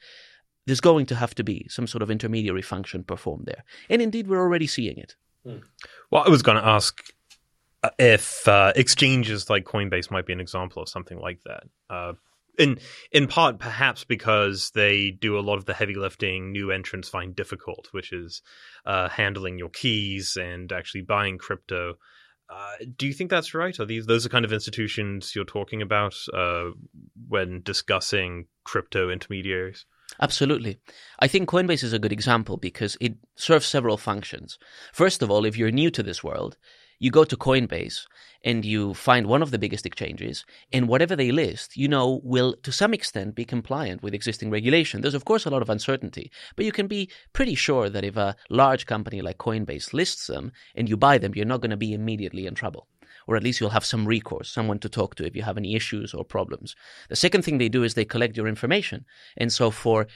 there's 0.65 0.81
going 0.81 1.05
to 1.07 1.15
have 1.15 1.35
to 1.35 1.43
be 1.43 1.67
some 1.69 1.87
sort 1.87 2.01
of 2.01 2.09
intermediary 2.09 2.61
function 2.61 3.03
performed 3.03 3.45
there. 3.45 3.63
And 3.89 4.01
indeed, 4.01 4.27
we're 4.27 4.41
already 4.41 4.67
seeing 4.67 4.97
it. 4.97 5.15
Well, 6.09 6.23
I 6.25 6.29
was 6.29 6.41
going 6.41 6.57
to 6.57 6.65
ask 6.65 7.03
uh, 7.83 7.89
if 7.99 8.47
uh, 8.47 8.71
exchanges 8.75 9.49
like 9.49 9.65
Coinbase 9.65 10.09
might 10.09 10.25
be 10.25 10.33
an 10.33 10.39
example 10.39 10.81
of 10.81 10.89
something 10.89 11.19
like 11.19 11.39
that. 11.45 11.63
Uh, 11.89 12.13
in 12.57 12.79
in 13.11 13.27
part, 13.27 13.59
perhaps 13.59 14.03
because 14.03 14.71
they 14.71 15.11
do 15.11 15.37
a 15.37 15.41
lot 15.41 15.57
of 15.57 15.65
the 15.65 15.73
heavy 15.73 15.95
lifting 15.95 16.51
new 16.51 16.71
entrants 16.71 17.09
find 17.09 17.35
difficult, 17.35 17.87
which 17.91 18.11
is 18.13 18.41
uh, 18.85 19.09
handling 19.09 19.57
your 19.57 19.69
keys 19.69 20.37
and 20.39 20.71
actually 20.71 21.01
buying 21.01 21.37
crypto. 21.37 21.95
Uh, 22.49 22.75
do 22.97 23.07
you 23.07 23.13
think 23.13 23.29
that's 23.29 23.53
right? 23.53 23.79
Are 23.79 23.85
these 23.85 24.05
those 24.05 24.25
are 24.25 24.29
kind 24.29 24.45
of 24.45 24.53
institutions 24.53 25.33
you're 25.35 25.45
talking 25.45 25.81
about 25.81 26.15
uh, 26.33 26.69
when 27.27 27.61
discussing 27.63 28.45
crypto 28.63 29.09
intermediaries? 29.09 29.85
Absolutely. 30.21 30.77
I 31.19 31.27
think 31.27 31.49
Coinbase 31.49 31.83
is 31.83 31.93
a 31.93 31.99
good 31.99 32.11
example 32.11 32.57
because 32.57 32.97
it 33.01 33.15
serves 33.35 33.65
several 33.65 33.97
functions. 33.97 34.59
First 34.91 35.23
of 35.23 35.31
all, 35.31 35.45
if 35.45 35.57
you're 35.57 35.71
new 35.71 35.89
to 35.89 36.03
this 36.03 36.23
world, 36.23 36.57
you 37.03 37.11
go 37.11 37.25
to 37.25 37.35
Coinbase 37.35 38.05
and 38.45 38.63
you 38.63 38.93
find 38.93 39.27
one 39.27 39.41
of 39.41 39.51
the 39.51 39.59
biggest 39.59 39.85
exchanges, 39.85 40.45
and 40.71 40.87
whatever 40.87 41.17
they 41.17 41.31
list, 41.31 41.75
you 41.75 41.89
know, 41.89 42.21
will 42.23 42.55
to 42.63 42.71
some 42.71 42.93
extent 42.93 43.35
be 43.35 43.43
compliant 43.43 44.01
with 44.01 44.13
existing 44.13 44.49
regulation. 44.49 45.01
There's, 45.01 45.13
of 45.13 45.25
course, 45.25 45.45
a 45.45 45.49
lot 45.49 45.61
of 45.61 45.69
uncertainty, 45.69 46.31
but 46.55 46.65
you 46.65 46.71
can 46.71 46.87
be 46.87 47.09
pretty 47.33 47.55
sure 47.55 47.89
that 47.89 48.05
if 48.05 48.15
a 48.15 48.37
large 48.49 48.85
company 48.85 49.21
like 49.21 49.37
Coinbase 49.37 49.93
lists 49.93 50.27
them 50.27 50.53
and 50.75 50.87
you 50.87 50.95
buy 50.95 51.17
them, 51.17 51.33
you're 51.35 51.45
not 51.45 51.59
going 51.59 51.71
to 51.71 51.77
be 51.77 51.93
immediately 51.93 52.45
in 52.45 52.55
trouble. 52.55 52.87
Or 53.27 53.35
at 53.35 53.43
least 53.43 53.59
you'll 53.59 53.69
have 53.69 53.85
some 53.85 54.05
recourse, 54.05 54.49
someone 54.49 54.79
to 54.79 54.89
talk 54.89 55.15
to 55.15 55.25
if 55.25 55.35
you 55.35 55.43
have 55.43 55.57
any 55.57 55.75
issues 55.75 56.13
or 56.13 56.23
problems. 56.23 56.75
The 57.09 57.17
second 57.17 57.43
thing 57.43 57.57
they 57.57 57.69
do 57.69 57.83
is 57.83 57.93
they 57.93 58.05
collect 58.05 58.37
your 58.37 58.47
information. 58.47 59.05
And 59.37 59.51
so, 59.51 59.71
for 59.71 60.07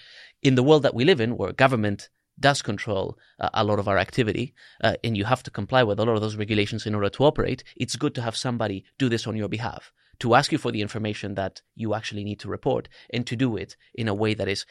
in 0.42 0.56
the 0.56 0.64
world 0.64 0.84
that 0.84 0.96
we 0.96 1.06
live 1.06 1.22
in, 1.22 1.38
where 1.38 1.52
government 1.52 2.10
does 2.40 2.62
control 2.62 3.18
uh, 3.40 3.50
a 3.54 3.64
lot 3.64 3.80
of 3.80 3.88
our 3.88 3.98
activity, 3.98 4.54
uh, 4.84 4.96
and 5.04 5.18
you 5.18 5.26
have 5.26 5.44
to 5.44 5.52
comply 5.52 5.84
with 5.84 6.00
a 6.00 6.06
lot 6.06 6.16
of 6.16 6.22
those 6.22 6.36
regulations 6.36 6.86
in 6.86 6.96
order 6.96 7.10
to 7.10 7.24
operate, 7.24 7.64
it's 7.76 7.96
good 7.96 8.16
to 8.16 8.22
have 8.22 8.36
somebody 8.36 8.86
do 8.98 9.10
this 9.10 9.28
on 9.28 9.36
your 9.36 9.50
behalf, 9.50 9.92
to 10.20 10.36
ask 10.36 10.52
you 10.52 10.58
for 10.58 10.72
the 10.72 10.82
information 10.82 11.36
that 11.36 11.62
you 11.76 11.94
actually 11.94 12.24
need 12.24 12.40
to 12.40 12.50
report, 12.50 12.88
and 13.10 13.26
to 13.28 13.36
do 13.36 13.58
it 13.58 13.76
in 13.94 14.08
a 14.08 14.14
way 14.14 14.34
that 14.34 14.48
is 14.48 14.66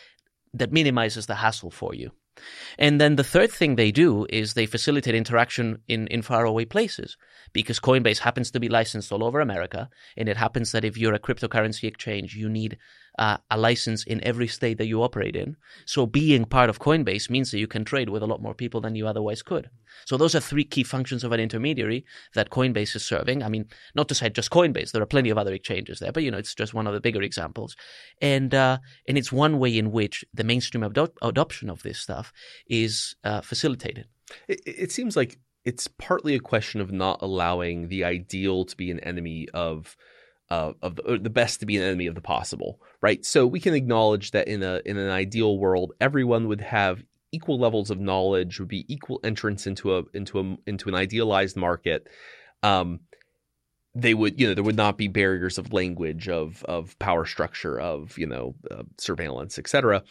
that 0.55 0.73
minimizes 0.73 1.27
the 1.27 1.35
hassle 1.35 1.71
for 1.71 1.95
you. 1.95 2.11
And 2.79 3.01
then 3.01 3.17
the 3.17 3.25
third 3.25 3.51
thing 3.51 3.77
they 3.77 3.91
do 3.91 4.27
is 4.29 4.55
they 4.55 4.67
facilitate 4.67 5.15
interaction 5.15 5.79
in, 5.89 6.07
in 6.09 6.23
faraway 6.23 6.65
places 6.65 7.17
because 7.53 7.81
Coinbase 7.81 8.19
happens 8.19 8.51
to 8.51 8.61
be 8.61 8.69
licensed 8.69 9.13
all 9.13 9.25
over 9.25 9.41
America. 9.41 9.89
And 10.17 10.29
it 10.29 10.37
happens 10.37 10.73
that 10.73 10.85
if 10.85 10.99
you're 10.99 11.15
a 11.15 11.19
cryptocurrency 11.19 11.85
exchange, 11.85 12.35
you 12.35 12.49
need 12.49 12.77
uh, 13.19 13.39
a 13.51 13.59
license 13.59 14.05
in 14.05 14.23
every 14.25 14.49
state 14.49 14.79
that 14.79 14.87
you 14.87 15.03
operate 15.03 15.37
in. 15.37 15.57
So 15.87 16.07
being 16.07 16.45
part 16.45 16.69
of 16.69 16.79
Coinbase 16.79 17.31
means 17.31 17.51
that 17.51 17.59
you 17.59 17.67
can 17.67 17.85
trade 17.85 18.11
with 18.11 18.23
a 18.23 18.27
lot 18.27 18.43
more 18.43 18.55
people 18.55 18.81
than 18.81 18.95
you 18.95 19.07
otherwise 19.07 19.43
could. 19.43 19.71
So 20.05 20.17
those 20.17 20.35
are 20.35 20.41
three 20.41 20.65
key 20.65 20.83
functions 20.83 21.25
of 21.25 21.33
an 21.33 21.41
intermediary 21.41 22.05
that 22.35 22.51
Coinbase 22.51 22.95
is 22.97 23.05
serving. 23.05 23.43
I 23.43 23.49
mean, 23.49 23.67
not 23.95 24.09
to 24.09 24.15
say 24.15 24.29
just 24.29 24.51
Coinbase, 24.51 24.93
there 24.93 25.03
are 25.03 25.07
plenty 25.07 25.31
of 25.31 25.39
other 25.39 25.55
exchanges 25.55 25.99
there, 25.99 26.13
but 26.13 26.23
you 26.23 26.31
know, 26.31 26.39
it's 26.39 26.55
just 26.55 26.75
one 26.75 26.87
of 26.87 26.93
the 26.93 27.01
bigger 27.01 27.23
examples. 27.23 27.77
And, 28.21 28.55
uh, 28.55 28.79
and 29.09 29.17
it's 29.17 29.33
one 29.33 29.59
way 29.59 29.77
in 29.77 29.93
which 29.93 30.25
the 30.35 30.45
mainstream 30.45 30.85
adoption 30.85 31.71
of 31.71 31.83
this 31.83 31.99
stuff 31.99 32.33
is 32.69 33.17
uh, 33.25 33.41
facilitated. 33.41 34.07
It, 34.49 34.61
it 34.67 34.93
seems 34.93 35.17
like 35.17 35.39
it's 35.65 35.89
partly 35.89 36.35
a 36.35 36.41
question 36.41 36.81
of 36.81 36.93
not 36.93 37.21
allowing 37.23 37.89
the 37.89 38.05
ideal 38.05 38.65
to 38.65 38.77
be 38.77 38.91
an 38.91 39.01
enemy 39.01 39.49
of 39.53 39.97
uh, 40.51 40.73
of 40.83 40.97
the, 40.97 41.19
the, 41.21 41.31
best 41.31 41.61
to 41.61 41.67
be 41.67 41.77
an 41.77 41.83
enemy 41.83 42.07
of 42.07 42.15
the 42.15 42.21
possible, 42.21 42.81
right? 43.01 43.25
So 43.25 43.47
we 43.47 43.61
can 43.61 43.75
acknowledge 43.75 44.31
that 44.31 44.47
in 44.47 44.63
a 44.63 44.81
in 44.85 44.97
an 44.97 45.11
ideal 45.11 45.59
world, 45.59 45.93
everyone 46.01 46.47
would 46.49 46.61
have 46.61 47.03
equal 47.33 47.59
levels 47.59 47.91
of 47.91 47.99
knowledge, 47.99 48.61
would 48.61 48.69
be 48.69 48.93
equal 48.93 49.21
entrance 49.25 49.67
into 49.67 49.97
a 49.97 50.05
into 50.15 50.39
a 50.39 50.57
into 50.67 50.89
an 50.89 50.95
idealized 50.95 51.57
market. 51.57 52.07
Um, 52.63 53.01
they 53.95 54.15
would, 54.15 54.39
you 54.39 54.47
know, 54.47 54.55
there 54.55 54.63
would 54.63 54.77
not 54.77 54.99
be 54.99 55.09
barriers 55.09 55.59
of 55.59 55.73
language, 55.73 56.29
of 56.29 56.63
of 56.65 56.97
power 56.99 57.25
structure, 57.25 57.81
of 57.81 58.17
you 58.17 58.27
know, 58.27 58.55
uh, 58.71 58.85
surveillance, 58.99 59.59
etc. 59.59 60.05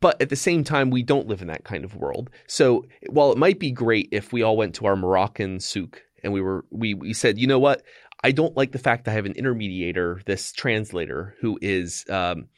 But 0.00 0.20
at 0.22 0.30
the 0.30 0.36
same 0.36 0.64
time, 0.64 0.88
we 0.88 1.02
don't 1.02 1.28
live 1.28 1.42
in 1.42 1.48
that 1.48 1.64
kind 1.64 1.84
of 1.84 1.94
world. 1.94 2.30
So 2.46 2.86
while 3.10 3.32
it 3.32 3.38
might 3.38 3.58
be 3.58 3.70
great 3.70 4.08
if 4.12 4.32
we 4.32 4.42
all 4.42 4.56
went 4.56 4.74
to 4.76 4.86
our 4.86 4.96
Moroccan 4.96 5.60
souk 5.60 6.00
and 6.22 6.32
we 6.32 6.40
were 6.40 6.64
we 6.70 6.94
we 6.94 7.12
said, 7.12 7.38
you 7.38 7.46
know 7.46 7.58
what, 7.58 7.82
I 8.24 8.32
don't 8.32 8.56
like 8.56 8.72
the 8.72 8.78
fact 8.78 9.04
that 9.04 9.10
I 9.10 9.14
have 9.14 9.26
an 9.26 9.34
intermediator, 9.34 10.24
this 10.24 10.50
translator, 10.50 11.36
who 11.40 11.58
is 11.60 12.06
um, 12.08 12.48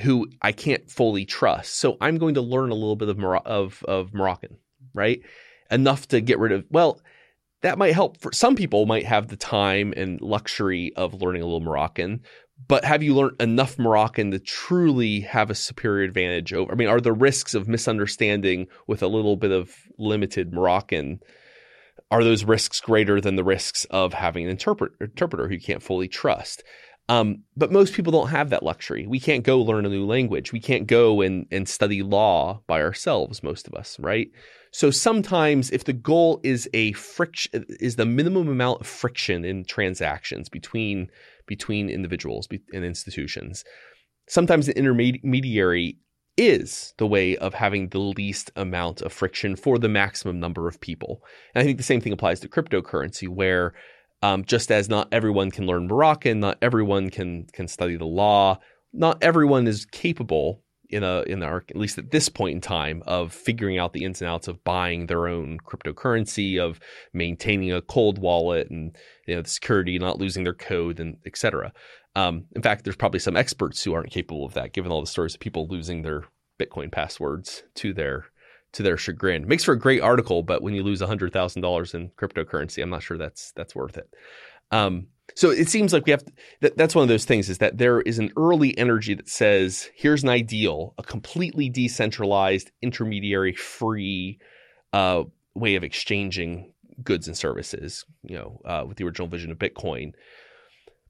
who 0.00 0.28
I 0.40 0.52
can't 0.52 0.90
fully 0.90 1.26
trust. 1.26 1.74
So 1.74 1.98
I'm 2.00 2.16
going 2.16 2.34
to 2.34 2.40
learn 2.40 2.70
a 2.70 2.74
little 2.74 2.96
bit 2.96 3.10
of 3.10 3.18
Mor- 3.18 3.46
of 3.46 3.84
of 3.86 4.14
Moroccan, 4.14 4.56
right? 4.94 5.20
Enough 5.70 6.08
to 6.08 6.22
get 6.22 6.38
rid 6.38 6.52
of. 6.52 6.64
Well, 6.70 7.00
that 7.60 7.76
might 7.76 7.92
help. 7.92 8.18
For 8.18 8.32
some 8.32 8.56
people, 8.56 8.86
might 8.86 9.04
have 9.04 9.28
the 9.28 9.36
time 9.36 9.92
and 9.94 10.20
luxury 10.22 10.92
of 10.96 11.12
learning 11.14 11.42
a 11.42 11.44
little 11.44 11.60
Moroccan. 11.60 12.22
But 12.66 12.86
have 12.86 13.02
you 13.02 13.14
learned 13.14 13.40
enough 13.40 13.78
Moroccan 13.78 14.30
to 14.30 14.38
truly 14.38 15.20
have 15.20 15.50
a 15.50 15.54
superior 15.54 16.04
advantage 16.04 16.54
over? 16.54 16.72
I 16.72 16.76
mean, 16.76 16.88
are 16.88 17.00
the 17.00 17.12
risks 17.12 17.52
of 17.52 17.68
misunderstanding 17.68 18.68
with 18.86 19.02
a 19.02 19.08
little 19.08 19.36
bit 19.36 19.50
of 19.50 19.74
limited 19.98 20.54
Moroccan? 20.54 21.20
Are 22.10 22.24
those 22.24 22.44
risks 22.44 22.80
greater 22.80 23.20
than 23.20 23.36
the 23.36 23.44
risks 23.44 23.84
of 23.86 24.14
having 24.14 24.44
an 24.44 24.50
interpret, 24.50 24.92
interpreter 25.00 25.48
who 25.48 25.54
you 25.54 25.60
can't 25.60 25.82
fully 25.82 26.08
trust? 26.08 26.62
Um, 27.08 27.42
but 27.56 27.70
most 27.70 27.92
people 27.92 28.12
don't 28.12 28.28
have 28.28 28.50
that 28.50 28.62
luxury. 28.62 29.06
We 29.06 29.20
can't 29.20 29.44
go 29.44 29.60
learn 29.60 29.84
a 29.84 29.90
new 29.90 30.06
language. 30.06 30.52
We 30.52 30.60
can't 30.60 30.86
go 30.86 31.20
and, 31.20 31.46
and 31.50 31.68
study 31.68 32.02
law 32.02 32.62
by 32.66 32.80
ourselves, 32.80 33.42
most 33.42 33.68
of 33.68 33.74
us, 33.74 33.98
right? 34.00 34.28
So 34.70 34.90
sometimes 34.90 35.70
if 35.70 35.84
the 35.84 35.92
goal 35.92 36.40
is 36.42 36.68
a 36.72 36.92
friction, 36.92 37.66
is 37.80 37.96
the 37.96 38.06
minimum 38.06 38.48
amount 38.48 38.80
of 38.80 38.86
friction 38.86 39.44
in 39.44 39.64
transactions 39.64 40.48
between, 40.48 41.10
between 41.46 41.90
individuals 41.90 42.48
and 42.72 42.84
institutions, 42.84 43.64
sometimes 44.28 44.66
the 44.66 44.76
intermediary 44.76 45.98
is 46.36 46.94
the 46.98 47.06
way 47.06 47.36
of 47.36 47.54
having 47.54 47.88
the 47.88 47.98
least 47.98 48.50
amount 48.56 49.02
of 49.02 49.12
friction 49.12 49.56
for 49.56 49.78
the 49.78 49.88
maximum 49.88 50.40
number 50.40 50.66
of 50.68 50.80
people. 50.80 51.22
And 51.54 51.62
I 51.62 51.64
think 51.64 51.78
the 51.78 51.84
same 51.84 52.00
thing 52.00 52.12
applies 52.12 52.40
to 52.40 52.48
cryptocurrency, 52.48 53.28
where 53.28 53.74
um, 54.22 54.44
just 54.44 54.70
as 54.70 54.88
not 54.88 55.08
everyone 55.12 55.50
can 55.50 55.66
learn 55.66 55.86
Moroccan, 55.86 56.40
not 56.40 56.58
everyone 56.62 57.10
can 57.10 57.46
can 57.52 57.68
study 57.68 57.96
the 57.96 58.06
law, 58.06 58.58
not 58.92 59.18
everyone 59.22 59.66
is 59.66 59.84
capable 59.84 60.62
in 60.90 61.02
a 61.02 61.22
in 61.22 61.42
our 61.42 61.64
at 61.68 61.76
least 61.76 61.98
at 61.98 62.10
this 62.10 62.28
point 62.28 62.54
in 62.54 62.60
time 62.60 63.02
of 63.06 63.32
figuring 63.32 63.78
out 63.78 63.92
the 63.92 64.04
ins 64.04 64.22
and 64.22 64.30
outs 64.30 64.48
of 64.48 64.62
buying 64.64 65.06
their 65.06 65.28
own 65.28 65.58
cryptocurrency, 65.66 66.58
of 66.58 66.80
maintaining 67.12 67.72
a 67.72 67.82
cold 67.82 68.18
wallet 68.18 68.70
and 68.70 68.96
you 69.26 69.34
know 69.34 69.42
the 69.42 69.48
security, 69.48 69.98
not 69.98 70.18
losing 70.18 70.44
their 70.44 70.54
code, 70.54 71.00
and 71.00 71.16
etc. 71.26 71.72
Um, 72.16 72.44
in 72.54 72.62
fact, 72.62 72.84
there's 72.84 72.96
probably 72.96 73.20
some 73.20 73.36
experts 73.36 73.82
who 73.82 73.92
aren't 73.92 74.10
capable 74.10 74.44
of 74.44 74.54
that, 74.54 74.72
given 74.72 74.92
all 74.92 75.00
the 75.00 75.06
stories 75.06 75.34
of 75.34 75.40
people 75.40 75.66
losing 75.68 76.02
their 76.02 76.24
Bitcoin 76.60 76.90
passwords 76.92 77.64
to 77.76 77.92
their 77.92 78.26
to 78.72 78.82
their 78.82 78.96
chagrin. 78.96 79.46
Makes 79.46 79.64
for 79.64 79.72
a 79.72 79.78
great 79.78 80.00
article, 80.00 80.42
but 80.42 80.62
when 80.62 80.74
you 80.74 80.82
lose 80.82 81.00
hundred 81.00 81.32
thousand 81.32 81.62
dollars 81.62 81.94
in 81.94 82.10
cryptocurrency, 82.10 82.82
I'm 82.82 82.90
not 82.90 83.02
sure 83.02 83.18
that's 83.18 83.52
that's 83.52 83.74
worth 83.74 83.96
it. 83.96 84.08
Um, 84.70 85.08
so 85.34 85.50
it 85.50 85.68
seems 85.68 85.92
like 85.92 86.06
we 86.06 86.10
have 86.10 86.24
to, 86.24 86.32
that, 86.60 86.76
that's 86.76 86.94
one 86.94 87.02
of 87.02 87.08
those 87.08 87.24
things 87.24 87.48
is 87.48 87.58
that 87.58 87.78
there 87.78 88.00
is 88.02 88.18
an 88.18 88.32
early 88.36 88.76
energy 88.76 89.14
that 89.14 89.28
says 89.28 89.90
here's 89.94 90.22
an 90.22 90.28
ideal, 90.28 90.94
a 90.98 91.02
completely 91.02 91.68
decentralized, 91.68 92.70
intermediary 92.82 93.54
free 93.54 94.38
uh, 94.92 95.24
way 95.54 95.76
of 95.76 95.84
exchanging 95.84 96.72
goods 97.02 97.26
and 97.26 97.36
services. 97.36 98.04
You 98.22 98.36
know, 98.36 98.60
uh, 98.64 98.84
with 98.86 98.96
the 98.98 99.04
original 99.04 99.28
vision 99.28 99.50
of 99.50 99.58
Bitcoin, 99.58 100.12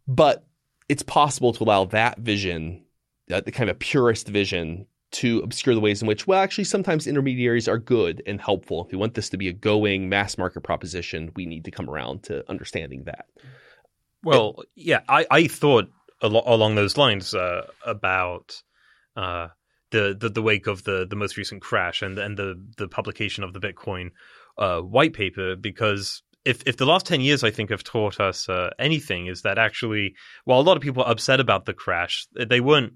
but 0.06 0.46
it's 0.88 1.02
possible 1.02 1.52
to 1.52 1.64
allow 1.64 1.86
that 1.86 2.18
vision, 2.18 2.84
uh, 3.30 3.40
the 3.40 3.52
kind 3.52 3.70
of 3.70 3.78
purest 3.78 4.28
vision, 4.28 4.86
to 5.12 5.38
obscure 5.40 5.74
the 5.74 5.80
ways 5.80 6.02
in 6.02 6.08
which, 6.08 6.26
well, 6.26 6.40
actually, 6.40 6.64
sometimes 6.64 7.06
intermediaries 7.06 7.68
are 7.68 7.78
good 7.78 8.22
and 8.26 8.40
helpful. 8.40 8.84
If 8.84 8.92
we 8.92 8.98
want 8.98 9.14
this 9.14 9.28
to 9.30 9.36
be 9.36 9.48
a 9.48 9.52
going 9.52 10.08
mass 10.08 10.36
market 10.36 10.62
proposition, 10.62 11.30
we 11.36 11.46
need 11.46 11.64
to 11.66 11.70
come 11.70 11.88
around 11.88 12.24
to 12.24 12.48
understanding 12.50 13.04
that. 13.04 13.26
Well, 14.24 14.64
yeah, 14.74 15.00
I, 15.08 15.26
I 15.30 15.46
thought 15.46 15.88
lo- 16.22 16.42
along 16.46 16.74
those 16.74 16.96
lines 16.96 17.32
uh, 17.32 17.68
about 17.86 18.60
uh, 19.16 19.48
the, 19.90 20.16
the 20.18 20.28
the 20.30 20.42
wake 20.42 20.66
of 20.66 20.82
the 20.84 21.06
the 21.08 21.16
most 21.16 21.36
recent 21.36 21.62
crash 21.62 22.02
and 22.02 22.18
and 22.18 22.36
the 22.36 22.60
the 22.76 22.88
publication 22.88 23.44
of 23.44 23.52
the 23.52 23.60
Bitcoin 23.60 24.10
uh, 24.58 24.80
white 24.80 25.12
paper 25.12 25.54
because 25.54 26.22
if 26.44 26.62
if 26.66 26.76
the 26.76 26.86
last 26.86 27.06
10 27.06 27.20
years 27.20 27.42
I 27.42 27.50
think 27.50 27.70
have 27.70 27.84
taught 27.84 28.20
us 28.20 28.48
uh, 28.48 28.70
anything 28.78 29.26
is 29.26 29.42
that 29.42 29.58
actually 29.58 30.14
while 30.44 30.60
a 30.60 30.62
lot 30.62 30.76
of 30.76 30.82
people 30.82 31.02
are 31.02 31.10
upset 31.10 31.40
about 31.40 31.64
the 31.64 31.74
crash 31.74 32.26
they 32.34 32.60
weren't 32.60 32.94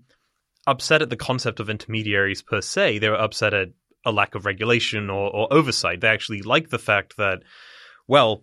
upset 0.67 1.03
at 1.03 1.11
the 1.11 1.17
concept 1.17 1.61
of 1.61 1.71
intermediaries 1.71 2.43
per 2.43 2.61
se 2.61 2.99
they 2.99 3.09
were 3.09 3.21
upset 3.21 3.55
at 3.55 3.69
a 4.05 4.13
lack 4.13 4.35
of 4.35 4.47
regulation 4.47 5.11
or, 5.11 5.35
or 5.35 5.53
oversight 5.53 6.01
they 6.01 6.09
actually 6.09 6.43
like 6.43 6.69
the 6.69 6.79
fact 6.79 7.17
that 7.17 7.43
well 8.07 8.43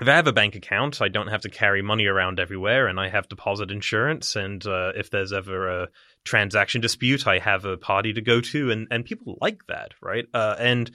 if 0.00 0.08
I 0.08 0.16
have 0.16 0.26
a 0.26 0.32
bank 0.32 0.56
account, 0.56 1.00
I 1.00 1.08
don't 1.08 1.28
have 1.28 1.42
to 1.42 1.48
carry 1.48 1.80
money 1.80 2.06
around 2.06 2.40
everywhere, 2.40 2.88
and 2.88 2.98
I 2.98 3.08
have 3.08 3.28
deposit 3.28 3.70
insurance. 3.70 4.34
And 4.34 4.64
uh, 4.66 4.92
if 4.96 5.10
there's 5.10 5.32
ever 5.32 5.82
a 5.82 5.88
transaction 6.24 6.80
dispute, 6.80 7.28
I 7.28 7.38
have 7.38 7.64
a 7.64 7.76
party 7.76 8.12
to 8.14 8.20
go 8.20 8.40
to, 8.40 8.72
and 8.72 8.88
and 8.90 9.04
people 9.04 9.38
like 9.40 9.66
that, 9.68 9.92
right? 10.02 10.24
Uh, 10.34 10.56
and 10.58 10.90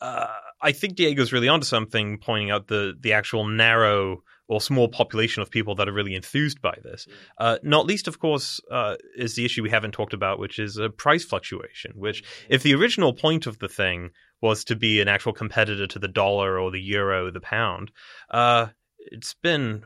uh, 0.00 0.28
I 0.64 0.72
think 0.72 0.96
Diego's 0.96 1.32
really 1.32 1.48
onto 1.48 1.66
something, 1.66 2.18
pointing 2.18 2.50
out 2.50 2.68
the 2.68 2.94
the 2.98 3.12
actual 3.12 3.46
narrow 3.46 4.22
or 4.48 4.60
small 4.60 4.88
population 4.88 5.42
of 5.42 5.50
people 5.50 5.74
that 5.74 5.88
are 5.88 5.92
really 5.92 6.14
enthused 6.14 6.60
by 6.60 6.76
this. 6.82 7.06
Uh, 7.38 7.58
not 7.62 7.86
least, 7.86 8.08
of 8.08 8.18
course, 8.18 8.60
uh, 8.70 8.96
is 9.16 9.36
the 9.36 9.44
issue 9.44 9.62
we 9.62 9.70
haven't 9.70 9.92
talked 9.92 10.12
about, 10.14 10.38
which 10.38 10.58
is 10.58 10.76
a 10.78 10.88
price 10.88 11.24
fluctuation. 11.24 11.92
Which, 11.96 12.24
if 12.48 12.62
the 12.62 12.74
original 12.74 13.12
point 13.12 13.46
of 13.46 13.58
the 13.58 13.68
thing 13.68 14.10
was 14.40 14.64
to 14.64 14.76
be 14.76 15.00
an 15.00 15.08
actual 15.08 15.34
competitor 15.34 15.86
to 15.86 15.98
the 15.98 16.08
dollar 16.08 16.58
or 16.58 16.70
the 16.70 16.80
euro, 16.80 17.30
the 17.30 17.40
pound, 17.40 17.92
uh, 18.30 18.68
it's 18.98 19.34
been 19.34 19.84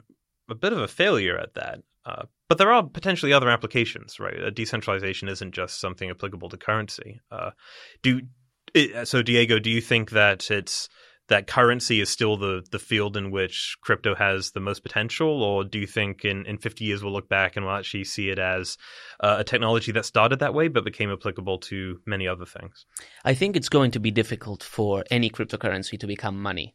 a 0.49 0.55
bit 0.55 0.73
of 0.73 0.79
a 0.79 0.89
failure 0.89 1.37
at 1.37 1.55
that. 1.55 1.81
Uh, 2.07 2.25
but 2.49 2.57
there 2.57 2.73
are 2.73 2.83
potentially 2.83 3.33
other 3.33 3.51
applications, 3.51 4.19
right? 4.19 4.41
A 4.41 4.51
decentralization 4.51 5.29
isn't 5.29 5.53
just 5.53 5.81
something 5.81 6.09
applicable 6.09 6.49
to 6.49 6.57
currency. 6.57 7.21
Uh, 7.31 7.51
do 8.03 8.23
it, 8.75 9.09
so, 9.09 9.23
Diego? 9.23 9.59
Do 9.59 9.71
you 9.71 9.81
think 9.81 10.11
that 10.11 10.51
it's 10.51 10.89
that 11.29 11.47
currency 11.47 12.01
is 12.01 12.09
still 12.09 12.37
the 12.37 12.65
the 12.71 12.79
field 12.79 13.17
in 13.17 13.31
which 13.31 13.77
crypto 13.83 14.15
has 14.15 14.51
the 14.51 14.61
most 14.61 14.83
potential, 14.83 15.43
or 15.43 15.65
do 15.65 15.79
you 15.79 15.87
think 15.87 16.25
in, 16.25 16.45
in 16.47 16.59
50 16.59 16.85
years 16.85 17.03
we'll 17.03 17.13
look 17.13 17.29
back 17.29 17.57
and 17.57 17.65
we'll 17.65 17.75
actually 17.75 18.05
see 18.05 18.31
it 18.31 18.39
as 18.39 18.77
uh, 19.21 19.37
a 19.39 19.45
technology 19.45 19.93
that 19.93 20.05
started 20.05 20.39
that 20.41 20.55
way 20.55 20.69
but 20.69 20.85
became 20.85 21.13
applicable 21.13 21.59
to 21.59 22.01
many 22.07 22.27
other 22.27 22.47
things? 22.47 22.87
I 23.25 23.35
think 23.35 23.57
it's 23.57 23.69
going 23.69 23.91
to 23.93 24.01
be 24.01 24.11
difficult 24.11 24.63
for 24.63 25.05
any 25.11 25.31
cryptocurrency 25.31 25.99
to 26.01 26.07
become 26.07 26.41
money 26.41 26.75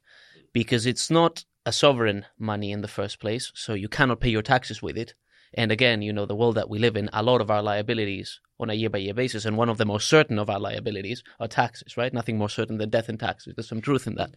because 0.54 0.86
it's 0.86 1.10
not 1.10 1.46
a 1.66 1.72
sovereign 1.72 2.26
money 2.38 2.72
in 2.72 2.82
the 2.82 2.88
first 2.88 3.20
place, 3.20 3.52
so 3.56 3.74
you 3.74 3.88
cannot 3.88 4.20
pay 4.20 4.30
your 4.30 4.42
taxes 4.42 4.82
with 4.82 4.98
it. 4.98 5.16
And 5.56 5.72
again, 5.72 6.02
you 6.02 6.14
know, 6.14 6.26
the 6.26 6.36
world 6.36 6.56
that 6.56 6.70
we 6.70 6.80
live 6.80 6.96
in, 6.96 7.10
a 7.14 7.24
lot 7.24 7.42
of 7.42 7.52
our 7.52 7.62
liabilities 7.62 8.40
on 8.60 8.70
a 8.70 8.74
year 8.74 8.90
by 8.90 9.00
year 9.00 9.14
basis, 9.14 9.46
and 9.46 9.58
one 9.58 9.70
of 9.70 9.78
the 9.78 9.86
most 9.86 10.08
certain 10.08 10.40
of 10.40 10.50
our 10.50 10.60
liabilities 10.60 11.24
are 11.40 11.48
taxes, 11.48 11.98
right? 11.98 12.14
Nothing 12.14 12.38
more 12.38 12.50
certain 12.50 12.78
than 12.78 12.90
death 12.90 13.10
and 13.10 13.20
taxes. 13.20 13.54
There's 13.56 13.68
some 13.68 13.82
truth 13.82 14.08
in 14.08 14.16
that. 14.16 14.32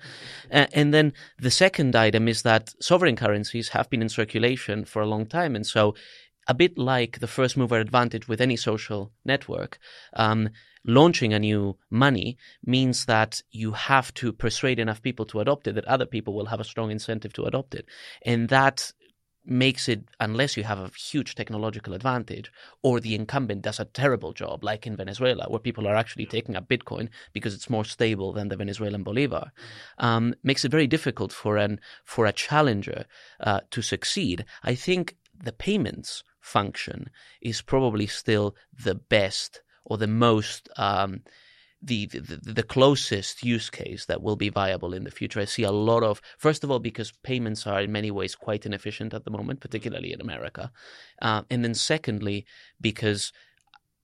Uh, 0.52 0.66
and 0.72 0.92
then 0.92 1.12
the 1.38 1.50
second 1.50 1.94
item 1.94 2.28
is 2.28 2.42
that 2.42 2.74
sovereign 2.80 3.16
currencies 3.16 3.70
have 3.70 3.88
been 3.88 4.02
in 4.02 4.08
circulation 4.08 4.84
for 4.84 5.02
a 5.02 5.06
long 5.06 5.26
time. 5.26 5.56
And 5.56 5.66
so, 5.66 5.94
a 6.48 6.54
bit 6.54 6.78
like 6.78 7.18
the 7.18 7.26
first 7.26 7.56
mover 7.56 7.80
advantage 7.80 8.28
with 8.28 8.40
any 8.40 8.56
social 8.56 9.12
network, 9.24 9.78
um, 10.14 10.50
launching 10.84 11.34
a 11.34 11.38
new 11.38 11.76
money 11.90 12.38
means 12.64 13.06
that 13.06 13.42
you 13.50 13.72
have 13.72 14.14
to 14.14 14.32
persuade 14.32 14.78
enough 14.78 15.02
people 15.02 15.26
to 15.26 15.40
adopt 15.40 15.66
it 15.66 15.74
that 15.74 15.84
other 15.86 16.06
people 16.06 16.34
will 16.34 16.46
have 16.46 16.60
a 16.60 16.64
strong 16.64 16.90
incentive 16.90 17.32
to 17.32 17.44
adopt 17.44 17.74
it. 17.74 17.86
And 18.24 18.48
that 18.50 18.92
makes 19.46 19.88
it, 19.88 20.04
unless 20.20 20.56
you 20.56 20.64
have 20.64 20.78
a 20.78 20.90
huge 20.96 21.34
technological 21.34 21.94
advantage 21.94 22.50
or 22.82 23.00
the 23.00 23.14
incumbent 23.14 23.62
does 23.62 23.80
a 23.80 23.84
terrible 23.84 24.32
job, 24.32 24.64
like 24.64 24.86
in 24.86 24.96
Venezuela, 24.96 25.46
where 25.48 25.60
people 25.60 25.86
are 25.86 25.96
actually 25.96 26.26
taking 26.26 26.56
up 26.56 26.68
Bitcoin 26.68 27.08
because 27.32 27.54
it's 27.54 27.70
more 27.70 27.84
stable 27.84 28.32
than 28.32 28.48
the 28.48 28.56
Venezuelan 28.56 29.02
Bolivar, 29.02 29.52
um, 29.98 30.34
makes 30.42 30.64
it 30.64 30.70
very 30.70 30.86
difficult 30.86 31.32
for 31.32 31.56
an 31.56 31.80
for 32.04 32.26
a 32.26 32.32
challenger 32.32 33.06
uh, 33.40 33.60
to 33.70 33.82
succeed. 33.82 34.44
I 34.62 34.74
think 34.74 35.16
the 35.38 35.52
payments 35.52 36.24
function 36.40 37.10
is 37.40 37.62
probably 37.62 38.06
still 38.06 38.54
the 38.84 38.94
best 38.94 39.62
or 39.84 39.98
the 39.98 40.06
most 40.06 40.68
um, 40.76 41.22
the, 41.82 42.06
the, 42.06 42.40
the 42.42 42.62
closest 42.62 43.44
use 43.44 43.70
case 43.70 44.06
that 44.06 44.22
will 44.22 44.36
be 44.36 44.48
viable 44.48 44.94
in 44.94 45.04
the 45.04 45.10
future. 45.10 45.40
I 45.40 45.44
see 45.44 45.62
a 45.62 45.70
lot 45.70 46.02
of 46.02 46.20
first 46.38 46.64
of 46.64 46.70
all 46.70 46.78
because 46.78 47.12
payments 47.22 47.66
are 47.66 47.80
in 47.80 47.92
many 47.92 48.10
ways 48.10 48.34
quite 48.34 48.66
inefficient 48.66 49.14
at 49.14 49.24
the 49.24 49.30
moment, 49.30 49.60
particularly 49.60 50.12
in 50.12 50.20
America, 50.20 50.72
uh, 51.22 51.42
and 51.50 51.64
then 51.64 51.74
secondly 51.74 52.46
because 52.80 53.32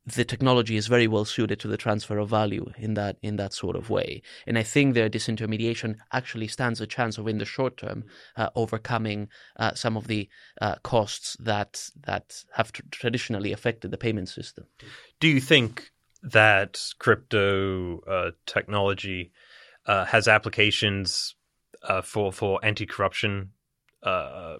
the 0.04 0.24
technology 0.24 0.76
is 0.76 0.88
very 0.88 1.06
well 1.06 1.24
suited 1.24 1.60
to 1.60 1.68
the 1.68 1.76
transfer 1.76 2.18
of 2.18 2.28
value 2.28 2.66
in 2.76 2.94
that 2.94 3.16
in 3.22 3.36
that 3.36 3.52
sort 3.52 3.76
of 3.76 3.88
way. 3.88 4.22
And 4.46 4.58
I 4.58 4.62
think 4.64 4.94
their 4.94 5.08
disintermediation 5.08 5.96
actually 6.12 6.48
stands 6.48 6.80
a 6.80 6.86
chance 6.86 7.18
of, 7.18 7.28
in 7.28 7.38
the 7.38 7.44
short 7.44 7.76
term, 7.76 8.04
uh, 8.36 8.48
overcoming 8.56 9.28
uh, 9.56 9.74
some 9.74 9.96
of 9.96 10.08
the 10.08 10.28
uh, 10.60 10.76
costs 10.82 11.36
that 11.40 11.88
that 12.04 12.42
have 12.54 12.72
tr- 12.72 12.82
traditionally 12.90 13.52
affected 13.52 13.90
the 13.90 13.98
payment 13.98 14.28
system. 14.28 14.66
Do 15.20 15.28
you 15.28 15.40
think 15.40 15.92
that 16.22 16.80
crypto 16.98 18.00
uh, 18.00 18.30
technology 18.46 19.32
uh, 19.86 20.04
has 20.04 20.28
applications 20.28 21.34
uh, 21.82 22.02
for 22.02 22.32
for 22.32 22.64
anti 22.64 22.86
corruption 22.86 23.50
uh, 24.02 24.56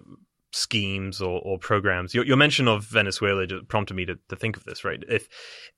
schemes 0.51 1.19
or, 1.19 1.41
or 1.43 1.57
programs. 1.57 2.13
Your, 2.13 2.25
your, 2.25 2.37
mention 2.37 2.67
of 2.67 2.85
Venezuela 2.85 3.47
prompted 3.67 3.95
me 3.95 4.05
to, 4.05 4.19
to 4.29 4.35
think 4.35 4.55
of 4.55 4.63
this. 4.65 4.83
Right, 4.83 5.03
if 5.07 5.27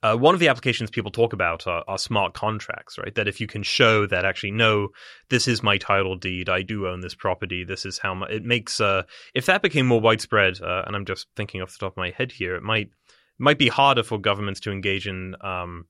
uh, 0.02 0.16
one 0.16 0.34
of 0.34 0.40
the 0.40 0.48
applications 0.48 0.90
people 0.90 1.10
talk 1.10 1.32
about 1.32 1.66
are, 1.66 1.84
are, 1.88 1.98
smart 1.98 2.34
contracts, 2.34 2.98
right? 2.98 3.14
That 3.14 3.28
if 3.28 3.40
you 3.40 3.46
can 3.46 3.62
show 3.62 4.06
that 4.06 4.24
actually, 4.24 4.50
no, 4.50 4.88
this 5.30 5.48
is 5.48 5.62
my 5.62 5.78
title 5.78 6.16
deed, 6.16 6.48
I 6.48 6.62
do 6.62 6.88
own 6.88 7.00
this 7.00 7.14
property, 7.14 7.64
this 7.64 7.86
is 7.86 7.98
how 7.98 8.14
much 8.14 8.30
it 8.30 8.44
makes. 8.44 8.80
Uh, 8.80 9.04
if 9.34 9.46
that 9.46 9.62
became 9.62 9.86
more 9.86 10.00
widespread, 10.00 10.58
and 10.60 10.96
I'm 10.96 11.06
just 11.06 11.28
thinking 11.36 11.62
off 11.62 11.72
the 11.72 11.78
top 11.78 11.92
of 11.92 11.96
my 11.96 12.10
head 12.10 12.32
here, 12.32 12.56
it 12.56 12.62
might 12.62 12.90
might 13.38 13.58
be 13.58 13.68
harder 13.68 14.02
for 14.02 14.18
governments 14.18 14.60
to 14.60 14.72
engage 14.72 15.06
in 15.06 15.36
um, 15.40 15.86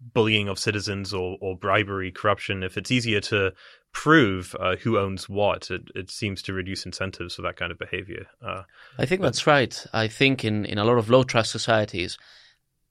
bullying 0.00 0.48
of 0.48 0.58
citizens 0.58 1.12
or, 1.12 1.38
or 1.40 1.56
bribery, 1.56 2.12
corruption. 2.12 2.62
If 2.62 2.76
it's 2.76 2.90
easier 2.90 3.20
to 3.22 3.52
prove 3.92 4.54
uh, 4.60 4.76
who 4.76 4.98
owns 4.98 5.28
what, 5.28 5.70
it, 5.70 5.82
it 5.94 6.10
seems 6.10 6.42
to 6.42 6.52
reduce 6.52 6.84
incentives 6.84 7.34
for 7.34 7.42
that 7.42 7.56
kind 7.56 7.72
of 7.72 7.78
behavior. 7.78 8.26
Uh, 8.44 8.62
I 8.98 9.06
think 9.06 9.20
but... 9.20 9.28
that's 9.28 9.46
right. 9.46 9.86
I 9.92 10.08
think 10.08 10.44
in, 10.44 10.64
in 10.64 10.78
a 10.78 10.84
lot 10.84 10.98
of 10.98 11.08
low 11.08 11.22
trust 11.22 11.50
societies, 11.50 12.18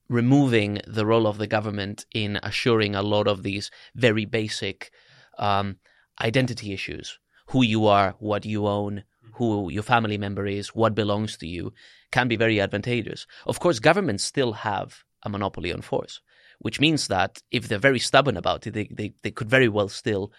removing 0.08 0.80
the 0.86 1.06
role 1.06 1.26
of 1.26 1.38
the 1.38 1.46
government 1.46 2.06
in 2.12 2.38
assuring 2.42 2.94
a 2.94 3.02
lot 3.02 3.26
of 3.26 3.42
these 3.42 3.70
very 3.94 4.24
basic 4.24 4.90
um, 5.38 5.76
identity 6.20 6.72
issues 6.72 7.18
who 7.48 7.62
you 7.62 7.86
are, 7.86 8.16
what 8.18 8.44
you 8.44 8.66
own, 8.66 9.04
who 9.34 9.70
your 9.70 9.82
family 9.82 10.18
member 10.18 10.46
is, 10.46 10.74
what 10.74 10.94
belongs 10.94 11.36
to 11.36 11.46
you, 11.46 11.72
can 12.16 12.28
be 12.28 12.36
very 12.36 12.58
advantageous. 12.60 13.26
Of 13.46 13.60
course, 13.60 13.78
governments 13.78 14.24
still 14.24 14.52
have 14.54 15.04
a 15.22 15.28
monopoly 15.28 15.70
on 15.70 15.82
force, 15.82 16.22
which 16.60 16.80
means 16.80 17.08
that 17.08 17.42
if 17.50 17.68
they're 17.68 17.88
very 17.88 17.98
stubborn 17.98 18.38
about 18.38 18.66
it, 18.66 18.72
they, 18.72 18.88
they, 18.90 19.12
they 19.22 19.30
could 19.30 19.50
very 19.50 19.68
well 19.68 19.90
still 19.90 20.32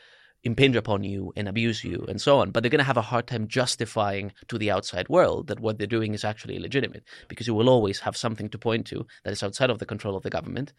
impinge 0.44 0.76
upon 0.76 1.04
you 1.04 1.32
and 1.36 1.48
abuse 1.48 1.84
you 1.84 2.04
and 2.10 2.20
so 2.20 2.40
on. 2.40 2.50
But 2.50 2.63
they're 2.63 2.76
going 2.76 2.88
to 2.88 2.94
have 2.94 3.04
a 3.04 3.12
hard 3.13 3.28
time 3.28 3.48
justifying 3.48 4.32
to 4.48 4.58
the 4.58 4.72
outside 4.72 5.08
world 5.08 5.48
that 5.48 5.60
what 5.60 5.78
they're 5.78 5.96
doing 5.98 6.16
is 6.16 6.26
actually 6.26 6.58
legitimate 6.58 7.04
because 7.28 7.46
you 7.46 7.54
will 7.54 7.70
always 7.70 8.00
have 8.00 8.18
something 8.18 8.50
to 8.50 8.58
point 8.58 8.88
to 8.88 9.06
that 9.24 9.34
is 9.34 9.44
outside 9.44 9.70
of 9.70 9.78
the 9.78 9.86
control 9.86 10.16
of 10.16 10.24
the 10.24 10.36
government 10.38 10.74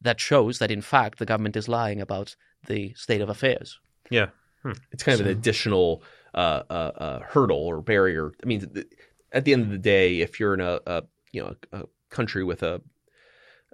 that 0.00 0.18
shows 0.18 0.60
that 0.60 0.70
in 0.70 0.80
fact 0.80 1.18
the 1.18 1.26
government 1.26 1.56
is 1.56 1.68
lying 1.68 2.00
about 2.00 2.36
the 2.66 2.94
state 2.94 3.20
of 3.20 3.28
affairs. 3.28 3.80
Yeah. 4.08 4.28
Hmm. 4.62 4.72
It's 4.92 5.02
kind 5.02 5.18
so, 5.18 5.24
of 5.24 5.30
an 5.30 5.36
additional 5.36 6.02
uh, 6.34 6.62
uh, 6.70 6.92
uh, 7.06 7.18
hurdle 7.20 7.64
or 7.66 7.80
barrier. 7.82 8.32
I 8.42 8.46
mean, 8.46 8.84
at 9.32 9.44
the 9.44 9.52
end 9.52 9.62
of 9.62 9.70
the 9.70 9.78
day, 9.78 10.20
if 10.20 10.40
you're 10.40 10.54
in 10.54 10.60
a, 10.60 10.80
a 10.86 11.02
you 11.32 11.42
know 11.42 11.54
a 11.72 11.84
country 12.10 12.44
with 12.44 12.62
a 12.62 12.80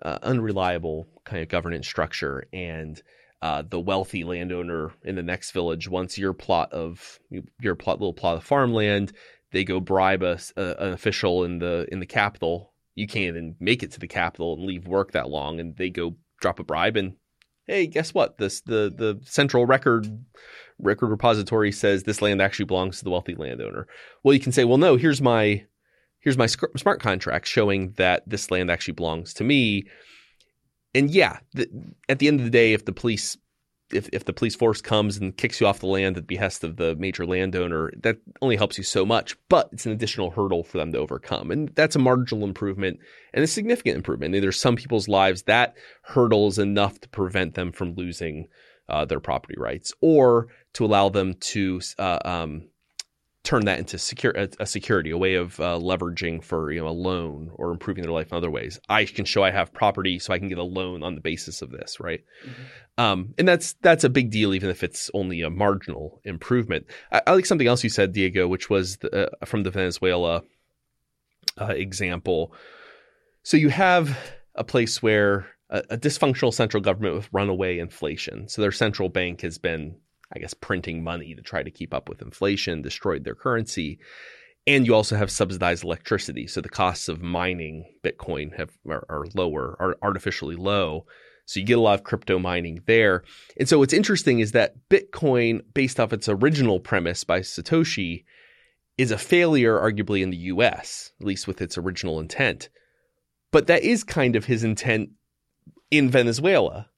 uh, 0.02 0.18
unreliable 0.22 1.06
kind 1.24 1.42
of 1.42 1.48
governance 1.48 1.86
structure 1.86 2.46
and 2.52 3.02
uh, 3.42 3.62
the 3.68 3.80
wealthy 3.80 4.24
landowner 4.24 4.92
in 5.04 5.14
the 5.14 5.22
next 5.22 5.52
village 5.52 5.88
wants 5.88 6.18
your 6.18 6.32
plot 6.32 6.72
of 6.72 7.20
your 7.60 7.74
plot 7.74 8.00
little 8.00 8.12
plot 8.12 8.36
of 8.36 8.44
farmland 8.44 9.12
they 9.52 9.62
go 9.62 9.78
bribe 9.78 10.22
a, 10.22 10.38
a, 10.56 10.62
an 10.78 10.92
official 10.92 11.44
in 11.44 11.58
the 11.58 11.86
in 11.92 12.00
the 12.00 12.06
capital 12.06 12.72
you 12.96 13.06
can't 13.06 13.36
even 13.36 13.54
make 13.60 13.82
it 13.82 13.92
to 13.92 14.00
the 14.00 14.08
capital 14.08 14.54
and 14.54 14.64
leave 14.64 14.88
work 14.88 15.12
that 15.12 15.28
long 15.28 15.60
and 15.60 15.76
they 15.76 15.90
go 15.90 16.16
drop 16.40 16.58
a 16.58 16.64
bribe 16.64 16.96
and 16.96 17.14
hey 17.66 17.86
guess 17.86 18.14
what? 18.14 18.38
This 18.38 18.60
the 18.60 18.92
the 18.94 19.20
central 19.24 19.66
record 19.66 20.06
record 20.78 21.08
repository 21.08 21.70
says 21.70 22.02
this 22.02 22.20
land 22.20 22.42
actually 22.42 22.64
belongs 22.64 22.98
to 22.98 23.04
the 23.04 23.10
wealthy 23.10 23.34
landowner 23.34 23.86
well 24.22 24.34
you 24.34 24.40
can 24.40 24.52
say 24.52 24.64
well 24.64 24.78
no 24.78 24.96
here's 24.96 25.22
my 25.22 25.64
here's 26.24 26.38
my 26.38 26.46
smart 26.46 27.00
contract 27.00 27.46
showing 27.46 27.92
that 27.92 28.22
this 28.26 28.50
land 28.50 28.70
actually 28.70 28.94
belongs 28.94 29.34
to 29.34 29.44
me. 29.44 29.84
And 30.94 31.10
yeah, 31.10 31.38
the, 31.52 31.68
at 32.08 32.18
the 32.18 32.28
end 32.28 32.40
of 32.40 32.44
the 32.44 32.50
day, 32.50 32.72
if 32.72 32.86
the 32.86 32.92
police 32.92 33.36
if, 33.92 34.08
if 34.14 34.24
the 34.24 34.32
police 34.32 34.56
force 34.56 34.80
comes 34.80 35.18
and 35.18 35.36
kicks 35.36 35.60
you 35.60 35.66
off 35.66 35.80
the 35.80 35.86
land 35.86 36.16
at 36.16 36.22
the 36.22 36.34
behest 36.34 36.64
of 36.64 36.78
the 36.78 36.96
major 36.96 37.26
landowner, 37.26 37.92
that 38.02 38.16
only 38.40 38.56
helps 38.56 38.78
you 38.78 38.82
so 38.82 39.04
much, 39.04 39.36
but 39.50 39.68
it's 39.72 39.84
an 39.84 39.92
additional 39.92 40.30
hurdle 40.30 40.64
for 40.64 40.78
them 40.78 40.90
to 40.90 40.98
overcome. 40.98 41.50
And 41.50 41.68
that's 41.74 41.94
a 41.94 42.00
marginal 42.00 42.44
improvement 42.44 42.98
and 43.34 43.44
a 43.44 43.46
significant 43.46 43.96
improvement. 43.96 44.32
There's 44.32 44.60
some 44.60 44.74
people's 44.74 45.06
lives 45.06 45.42
that 45.42 45.76
hurdle 46.02 46.48
is 46.48 46.58
enough 46.58 46.98
to 47.00 47.08
prevent 47.10 47.54
them 47.54 47.72
from 47.72 47.94
losing 47.94 48.48
uh, 48.88 49.04
their 49.04 49.20
property 49.20 49.54
rights 49.56 49.92
or 50.00 50.48
to 50.74 50.84
allow 50.84 51.08
them 51.08 51.34
to 51.34 51.80
uh, 51.98 52.18
um, 52.24 52.68
turn 53.44 53.66
that 53.66 53.78
into 53.78 53.98
secure 53.98 54.32
a, 54.32 54.66
security, 54.66 55.10
a 55.10 55.18
way 55.18 55.34
of 55.34 55.60
uh, 55.60 55.78
leveraging 55.78 56.42
for 56.42 56.72
you 56.72 56.80
know 56.80 56.88
a 56.88 56.90
loan 56.90 57.50
or 57.54 57.70
improving 57.70 58.02
their 58.02 58.12
life 58.12 58.32
in 58.32 58.36
other 58.36 58.50
ways. 58.50 58.80
I 58.88 59.04
can 59.04 59.24
show 59.26 59.44
I 59.44 59.50
have 59.50 59.72
property, 59.72 60.18
so 60.18 60.32
I 60.32 60.38
can 60.38 60.48
get 60.48 60.58
a 60.58 60.64
loan 60.64 61.02
on 61.02 61.14
the 61.14 61.20
basis 61.20 61.62
of 61.62 61.70
this, 61.70 62.00
right? 62.00 62.24
Mm-hmm. 62.44 62.62
Um, 63.02 63.34
and 63.38 63.46
that's 63.46 63.74
that's 63.82 64.04
a 64.04 64.08
big 64.08 64.30
deal, 64.30 64.54
even 64.54 64.70
if 64.70 64.82
it's 64.82 65.10
only 65.14 65.42
a 65.42 65.50
marginal 65.50 66.20
improvement. 66.24 66.86
I, 67.12 67.22
I 67.26 67.34
like 67.34 67.46
something 67.46 67.66
else 67.66 67.84
you 67.84 67.90
said, 67.90 68.12
Diego, 68.12 68.48
which 68.48 68.70
was 68.70 68.96
the, 68.98 69.30
uh, 69.30 69.46
from 69.46 69.62
the 69.62 69.70
Venezuela 69.70 70.42
uh, 71.60 71.66
example. 71.66 72.54
So 73.42 73.58
you 73.58 73.68
have 73.68 74.18
a 74.54 74.64
place 74.64 75.02
where 75.02 75.46
a, 75.70 75.82
a 75.90 75.98
dysfunctional 75.98 76.52
central 76.52 76.82
government 76.82 77.14
with 77.14 77.28
runaway 77.32 77.78
inflation. 77.78 78.48
So 78.48 78.62
their 78.62 78.72
central 78.72 79.08
bank 79.08 79.40
has 79.42 79.58
been, 79.58 79.96
I 80.34 80.38
guess, 80.38 80.54
printing 80.54 81.02
money 81.02 81.34
to 81.34 81.42
try 81.42 81.62
to 81.62 81.70
keep 81.70 81.94
up 81.94 82.08
with 82.08 82.22
inflation, 82.22 82.82
destroyed 82.82 83.24
their 83.24 83.34
currency. 83.34 83.98
And 84.66 84.86
you 84.86 84.94
also 84.94 85.16
have 85.16 85.30
subsidized 85.30 85.84
electricity. 85.84 86.46
So 86.46 86.60
the 86.60 86.68
costs 86.68 87.08
of 87.08 87.20
mining 87.20 87.84
Bitcoin 88.02 88.56
have 88.56 88.70
are, 88.88 89.04
are 89.08 89.26
lower, 89.34 89.76
are 89.78 89.96
artificially 90.02 90.56
low. 90.56 91.06
So 91.46 91.60
you 91.60 91.66
get 91.66 91.78
a 91.78 91.82
lot 91.82 91.98
of 91.98 92.04
crypto 92.04 92.38
mining 92.38 92.80
there. 92.86 93.22
And 93.58 93.68
so 93.68 93.78
what's 93.78 93.92
interesting 93.92 94.40
is 94.40 94.52
that 94.52 94.76
Bitcoin, 94.88 95.60
based 95.74 96.00
off 96.00 96.14
its 96.14 96.28
original 96.28 96.80
premise 96.80 97.24
by 97.24 97.40
Satoshi, 97.40 98.24
is 98.96 99.10
a 99.10 99.18
failure, 99.18 99.78
arguably, 99.78 100.22
in 100.22 100.30
the 100.30 100.36
US, 100.36 101.12
at 101.20 101.26
least 101.26 101.46
with 101.46 101.60
its 101.60 101.76
original 101.76 102.18
intent. 102.20 102.70
But 103.50 103.66
that 103.66 103.82
is 103.82 104.04
kind 104.04 104.36
of 104.36 104.46
his 104.46 104.64
intent 104.64 105.10
in 105.96 106.10
Venezuela. 106.10 106.88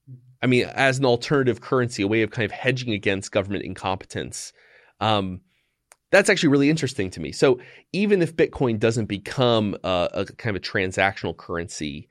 I 0.41 0.47
mean, 0.47 0.65
as 0.73 0.99
an 0.99 1.05
alternative 1.05 1.61
currency, 1.61 2.03
a 2.03 2.07
way 2.07 2.21
of 2.21 2.31
kind 2.31 2.45
of 2.45 2.51
hedging 2.51 2.93
against 2.93 3.31
government 3.31 3.63
incompetence. 3.63 4.53
Um, 4.99 5.41
that's 6.11 6.29
actually 6.29 6.49
really 6.49 6.69
interesting 6.69 7.09
to 7.11 7.19
me. 7.19 7.31
So 7.31 7.59
even 7.91 8.21
if 8.21 8.35
Bitcoin 8.35 8.79
doesn't 8.79 9.07
become 9.07 9.75
a, 9.83 10.09
a, 10.13 10.25
kind 10.25 10.55
of 10.55 10.61
a 10.61 10.65
transactional 10.65 11.35
currency 11.35 12.07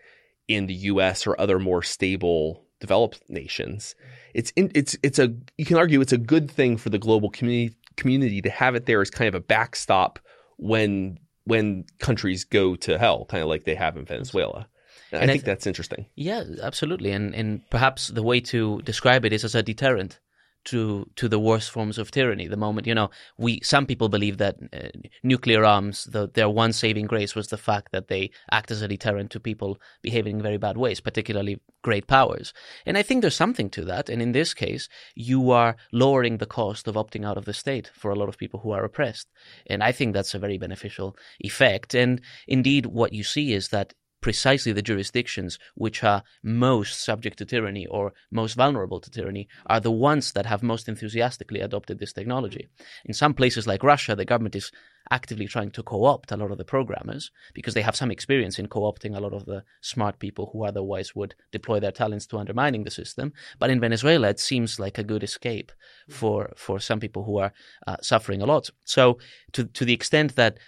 in 0.48 0.66
the 0.66 0.74
U.S. 0.74 1.26
or 1.26 1.40
other 1.40 1.58
more 1.58 1.82
stable 1.82 2.64
developed 2.80 3.22
nations, 3.28 3.94
it's 4.34 4.50
in, 4.50 4.70
it's 4.74 4.96
it's 5.02 5.18
a 5.18 5.34
you 5.56 5.64
can 5.64 5.78
argue 5.78 6.00
it's 6.00 6.12
a 6.12 6.18
good 6.18 6.50
thing 6.50 6.76
for 6.76 6.90
the 6.90 6.98
global 6.98 7.30
community 7.30 7.74
community 7.96 8.42
to 8.42 8.50
have 8.50 8.74
it 8.74 8.84
there 8.84 9.00
as 9.00 9.10
kind 9.10 9.28
of 9.28 9.34
a 9.34 9.40
backstop 9.40 10.18
when 10.58 11.18
when 11.44 11.84
countries 11.98 12.44
go 12.44 12.76
to 12.76 12.98
hell, 12.98 13.24
kind 13.26 13.42
of 13.42 13.48
like 13.48 13.64
they 13.64 13.74
have 13.74 13.96
in 13.96 14.04
Venezuela. 14.04 14.68
And, 15.12 15.22
and 15.22 15.30
I 15.30 15.34
think 15.34 15.44
th- 15.44 15.52
that's 15.52 15.66
interesting. 15.66 16.06
Yeah, 16.14 16.44
absolutely. 16.62 17.12
And 17.12 17.34
and 17.34 17.68
perhaps 17.70 18.08
the 18.08 18.22
way 18.22 18.40
to 18.40 18.82
describe 18.82 19.24
it 19.24 19.32
is 19.32 19.44
as 19.44 19.54
a 19.54 19.62
deterrent 19.62 20.18
to 20.66 21.08
to 21.14 21.28
the 21.28 21.38
worst 21.38 21.70
forms 21.70 21.96
of 21.96 22.10
tyranny. 22.10 22.46
The 22.46 22.56
moment 22.56 22.86
you 22.86 22.94
know, 22.94 23.10
we 23.38 23.60
some 23.62 23.86
people 23.86 24.08
believe 24.08 24.38
that 24.38 24.56
uh, 24.72 24.88
nuclear 25.22 25.64
arms, 25.64 26.04
the, 26.04 26.28
their 26.28 26.48
one 26.48 26.72
saving 26.72 27.06
grace 27.06 27.34
was 27.34 27.48
the 27.48 27.56
fact 27.56 27.92
that 27.92 28.08
they 28.08 28.30
act 28.50 28.70
as 28.70 28.82
a 28.82 28.88
deterrent 28.88 29.30
to 29.30 29.40
people 29.40 29.80
behaving 30.02 30.36
in 30.36 30.42
very 30.42 30.58
bad 30.58 30.76
ways, 30.76 31.00
particularly 31.00 31.60
great 31.82 32.06
powers. 32.06 32.52
And 32.84 32.98
I 32.98 33.02
think 33.02 33.20
there's 33.20 33.36
something 33.36 33.70
to 33.70 33.84
that. 33.84 34.08
And 34.08 34.20
in 34.20 34.32
this 34.32 34.54
case, 34.54 34.88
you 35.14 35.50
are 35.52 35.76
lowering 35.92 36.38
the 36.38 36.46
cost 36.46 36.88
of 36.88 36.96
opting 36.96 37.24
out 37.24 37.38
of 37.38 37.44
the 37.44 37.54
state 37.54 37.90
for 37.94 38.10
a 38.10 38.16
lot 38.16 38.28
of 38.28 38.38
people 38.38 38.60
who 38.60 38.72
are 38.72 38.84
oppressed. 38.84 39.28
And 39.66 39.82
I 39.82 39.92
think 39.92 40.12
that's 40.12 40.34
a 40.34 40.40
very 40.40 40.58
beneficial 40.58 41.16
effect. 41.38 41.94
And 41.94 42.20
indeed, 42.48 42.86
what 42.86 43.12
you 43.12 43.22
see 43.22 43.52
is 43.52 43.68
that 43.68 43.94
precisely 44.26 44.72
the 44.72 44.82
jurisdictions 44.82 45.56
which 45.76 46.02
are 46.02 46.24
most 46.42 47.00
subject 47.00 47.38
to 47.38 47.44
tyranny 47.44 47.86
or 47.86 48.12
most 48.32 48.54
vulnerable 48.54 48.98
to 48.98 49.08
tyranny 49.08 49.46
are 49.66 49.78
the 49.78 49.88
ones 49.92 50.32
that 50.32 50.46
have 50.46 50.64
most 50.64 50.88
enthusiastically 50.88 51.60
adopted 51.60 52.00
this 52.00 52.12
technology. 52.12 52.66
In 53.04 53.14
some 53.14 53.34
places 53.34 53.68
like 53.68 53.84
Russia, 53.84 54.16
the 54.16 54.24
government 54.24 54.56
is 54.56 54.72
actively 55.12 55.46
trying 55.46 55.70
to 55.70 55.80
co 55.84 56.06
opt 56.06 56.32
a 56.32 56.36
lot 56.36 56.50
of 56.50 56.58
the 56.58 56.64
programmers 56.64 57.30
because 57.54 57.74
they 57.74 57.82
have 57.82 57.94
some 57.94 58.10
experience 58.10 58.58
in 58.58 58.66
co 58.66 58.80
opting 58.80 59.16
a 59.16 59.20
lot 59.20 59.32
of 59.32 59.46
the 59.46 59.62
smart 59.80 60.18
people 60.18 60.50
who 60.52 60.64
otherwise 60.64 61.14
would 61.14 61.36
deploy 61.52 61.78
their 61.78 61.92
talents 61.92 62.26
to 62.26 62.38
undermining 62.38 62.82
the 62.82 62.90
system. 62.90 63.32
But 63.60 63.70
in 63.70 63.78
Venezuela, 63.78 64.30
it 64.30 64.40
seems 64.40 64.80
like 64.80 64.98
a 64.98 65.04
good 65.04 65.22
escape 65.22 65.70
for, 66.08 66.52
for 66.56 66.80
some 66.80 66.98
people 66.98 67.22
who 67.22 67.38
are 67.38 67.52
uh, 67.86 67.98
suffering 68.02 68.42
a 68.42 68.46
lot. 68.46 68.70
So, 68.84 69.18
to, 69.52 69.66
to 69.66 69.84
the 69.84 69.94
extent 69.94 70.34
that 70.34 70.58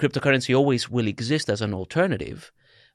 cryptocurrency 0.00 0.52
always 0.52 0.90
will 0.90 1.06
exist 1.06 1.48
as 1.48 1.60
an 1.60 1.72
alternative, 1.72 2.50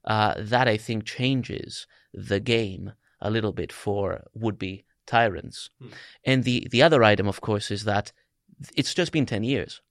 uh, 0.08 0.34
that 0.38 0.66
I 0.66 0.78
think 0.78 1.04
changes 1.04 1.86
the 2.12 2.40
game 2.40 2.92
a 3.20 3.30
little 3.30 3.52
bit 3.52 3.70
for 3.70 4.24
would 4.34 4.58
be 4.58 4.84
tyrants. 5.06 5.70
Hmm. 5.80 5.88
And 6.24 6.44
the, 6.44 6.66
the 6.70 6.82
other 6.82 7.04
item, 7.04 7.28
of 7.28 7.40
course, 7.40 7.70
is 7.70 7.84
that 7.84 8.10
it's 8.74 8.94
just 8.94 9.12
been 9.12 9.26
10 9.26 9.44
years. 9.44 9.82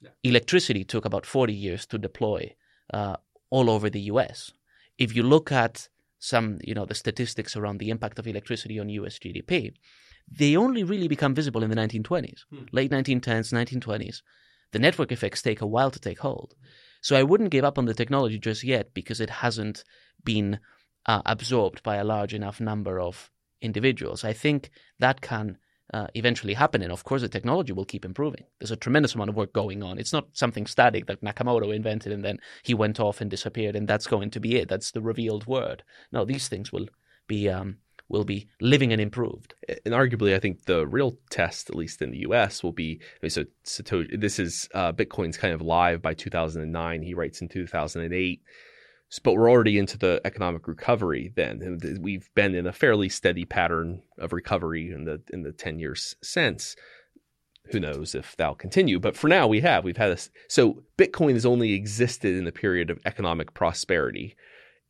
Yeah. 0.00 0.10
Electricity 0.24 0.82
took 0.82 1.04
about 1.04 1.26
40 1.26 1.52
years 1.52 1.84
to 1.86 1.98
deploy 1.98 2.54
uh, 2.92 3.16
all 3.50 3.68
over 3.68 3.90
the 3.90 4.00
US. 4.12 4.50
If 4.96 5.14
you 5.14 5.22
look 5.22 5.52
at 5.52 5.88
some, 6.18 6.58
you 6.64 6.74
know, 6.74 6.86
the 6.86 6.94
statistics 6.94 7.54
around 7.54 7.78
the 7.78 7.90
impact 7.90 8.18
of 8.18 8.26
electricity 8.26 8.78
on 8.78 8.88
US 8.88 9.18
GDP, 9.18 9.74
they 10.30 10.56
only 10.56 10.84
really 10.84 11.08
become 11.08 11.34
visible 11.34 11.62
in 11.62 11.70
the 11.70 11.76
1920s, 11.76 12.44
hmm. 12.50 12.64
late 12.72 12.90
1910s, 12.90 13.52
1920s. 13.52 14.22
The 14.72 14.78
network 14.78 15.12
effects 15.12 15.42
take 15.42 15.60
a 15.60 15.66
while 15.66 15.90
to 15.90 16.00
take 16.00 16.20
hold. 16.20 16.54
So 17.00 17.16
I 17.16 17.22
wouldn't 17.22 17.50
give 17.50 17.64
up 17.64 17.78
on 17.78 17.86
the 17.86 17.94
technology 17.94 18.38
just 18.38 18.62
yet 18.62 18.92
because 18.94 19.20
it 19.20 19.30
hasn't 19.30 19.84
been 20.24 20.60
uh, 21.06 21.22
absorbed 21.26 21.82
by 21.82 21.96
a 21.96 22.04
large 22.04 22.34
enough 22.34 22.60
number 22.60 23.00
of 23.00 23.30
individuals. 23.62 24.24
I 24.24 24.32
think 24.32 24.70
that 24.98 25.20
can 25.20 25.58
uh, 25.92 26.06
eventually 26.14 26.54
happen. 26.54 26.82
And 26.82 26.92
of 26.92 27.04
course, 27.04 27.22
the 27.22 27.28
technology 27.28 27.72
will 27.72 27.84
keep 27.84 28.04
improving. 28.04 28.44
There's 28.58 28.70
a 28.70 28.76
tremendous 28.76 29.14
amount 29.14 29.30
of 29.30 29.36
work 29.36 29.52
going 29.52 29.82
on. 29.82 29.98
It's 29.98 30.12
not 30.12 30.28
something 30.32 30.66
static 30.66 31.06
that 31.06 31.22
Nakamoto 31.22 31.74
invented 31.74 32.12
and 32.12 32.24
then 32.24 32.38
he 32.62 32.74
went 32.74 33.00
off 33.00 33.20
and 33.20 33.30
disappeared, 33.30 33.76
and 33.76 33.88
that's 33.88 34.06
going 34.06 34.30
to 34.30 34.40
be 34.40 34.56
it. 34.56 34.68
That's 34.68 34.92
the 34.92 35.00
revealed 35.00 35.46
word. 35.46 35.82
No, 36.12 36.24
these 36.24 36.48
things 36.48 36.72
will 36.72 36.88
be 37.26 37.48
um, 37.48 37.78
will 38.10 38.24
be 38.24 38.48
living 38.60 38.92
and 38.92 39.00
improved. 39.00 39.54
And 39.86 39.94
arguably, 39.94 40.34
I 40.34 40.40
think 40.40 40.64
the 40.64 40.86
real 40.86 41.16
test, 41.30 41.70
at 41.70 41.76
least 41.76 42.02
in 42.02 42.10
the 42.10 42.18
U.S., 42.18 42.62
will 42.62 42.72
be 42.72 43.00
so. 43.26 43.44
Satoshi, 43.64 44.20
this 44.20 44.38
is 44.38 44.68
uh, 44.74 44.92
Bitcoin's 44.92 45.36
kind 45.36 45.54
of 45.54 45.62
live 45.62 46.02
by 46.02 46.12
2009. 46.12 47.02
He 47.02 47.14
writes 47.14 47.40
in 47.40 47.48
2008, 47.48 48.42
but 49.22 49.34
we're 49.34 49.50
already 49.50 49.78
into 49.78 49.96
the 49.96 50.20
economic 50.24 50.66
recovery. 50.66 51.32
Then 51.34 51.78
we've 52.00 52.28
been 52.34 52.54
in 52.54 52.66
a 52.66 52.72
fairly 52.72 53.08
steady 53.08 53.44
pattern 53.44 54.02
of 54.18 54.32
recovery 54.32 54.90
in 54.90 55.04
the 55.04 55.22
in 55.32 55.42
the 55.42 55.52
10 55.52 55.78
years 55.78 56.16
since. 56.22 56.76
Who 57.70 57.78
knows 57.78 58.16
if 58.16 58.36
that'll 58.36 58.56
continue? 58.56 58.98
But 58.98 59.16
for 59.16 59.28
now, 59.28 59.46
we 59.46 59.60
have 59.60 59.84
we've 59.84 59.96
had 59.96 60.10
this. 60.10 60.30
So 60.48 60.82
Bitcoin 60.98 61.34
has 61.34 61.46
only 61.46 61.74
existed 61.74 62.36
in 62.36 62.44
the 62.44 62.50
period 62.50 62.90
of 62.90 62.98
economic 63.04 63.54
prosperity 63.54 64.34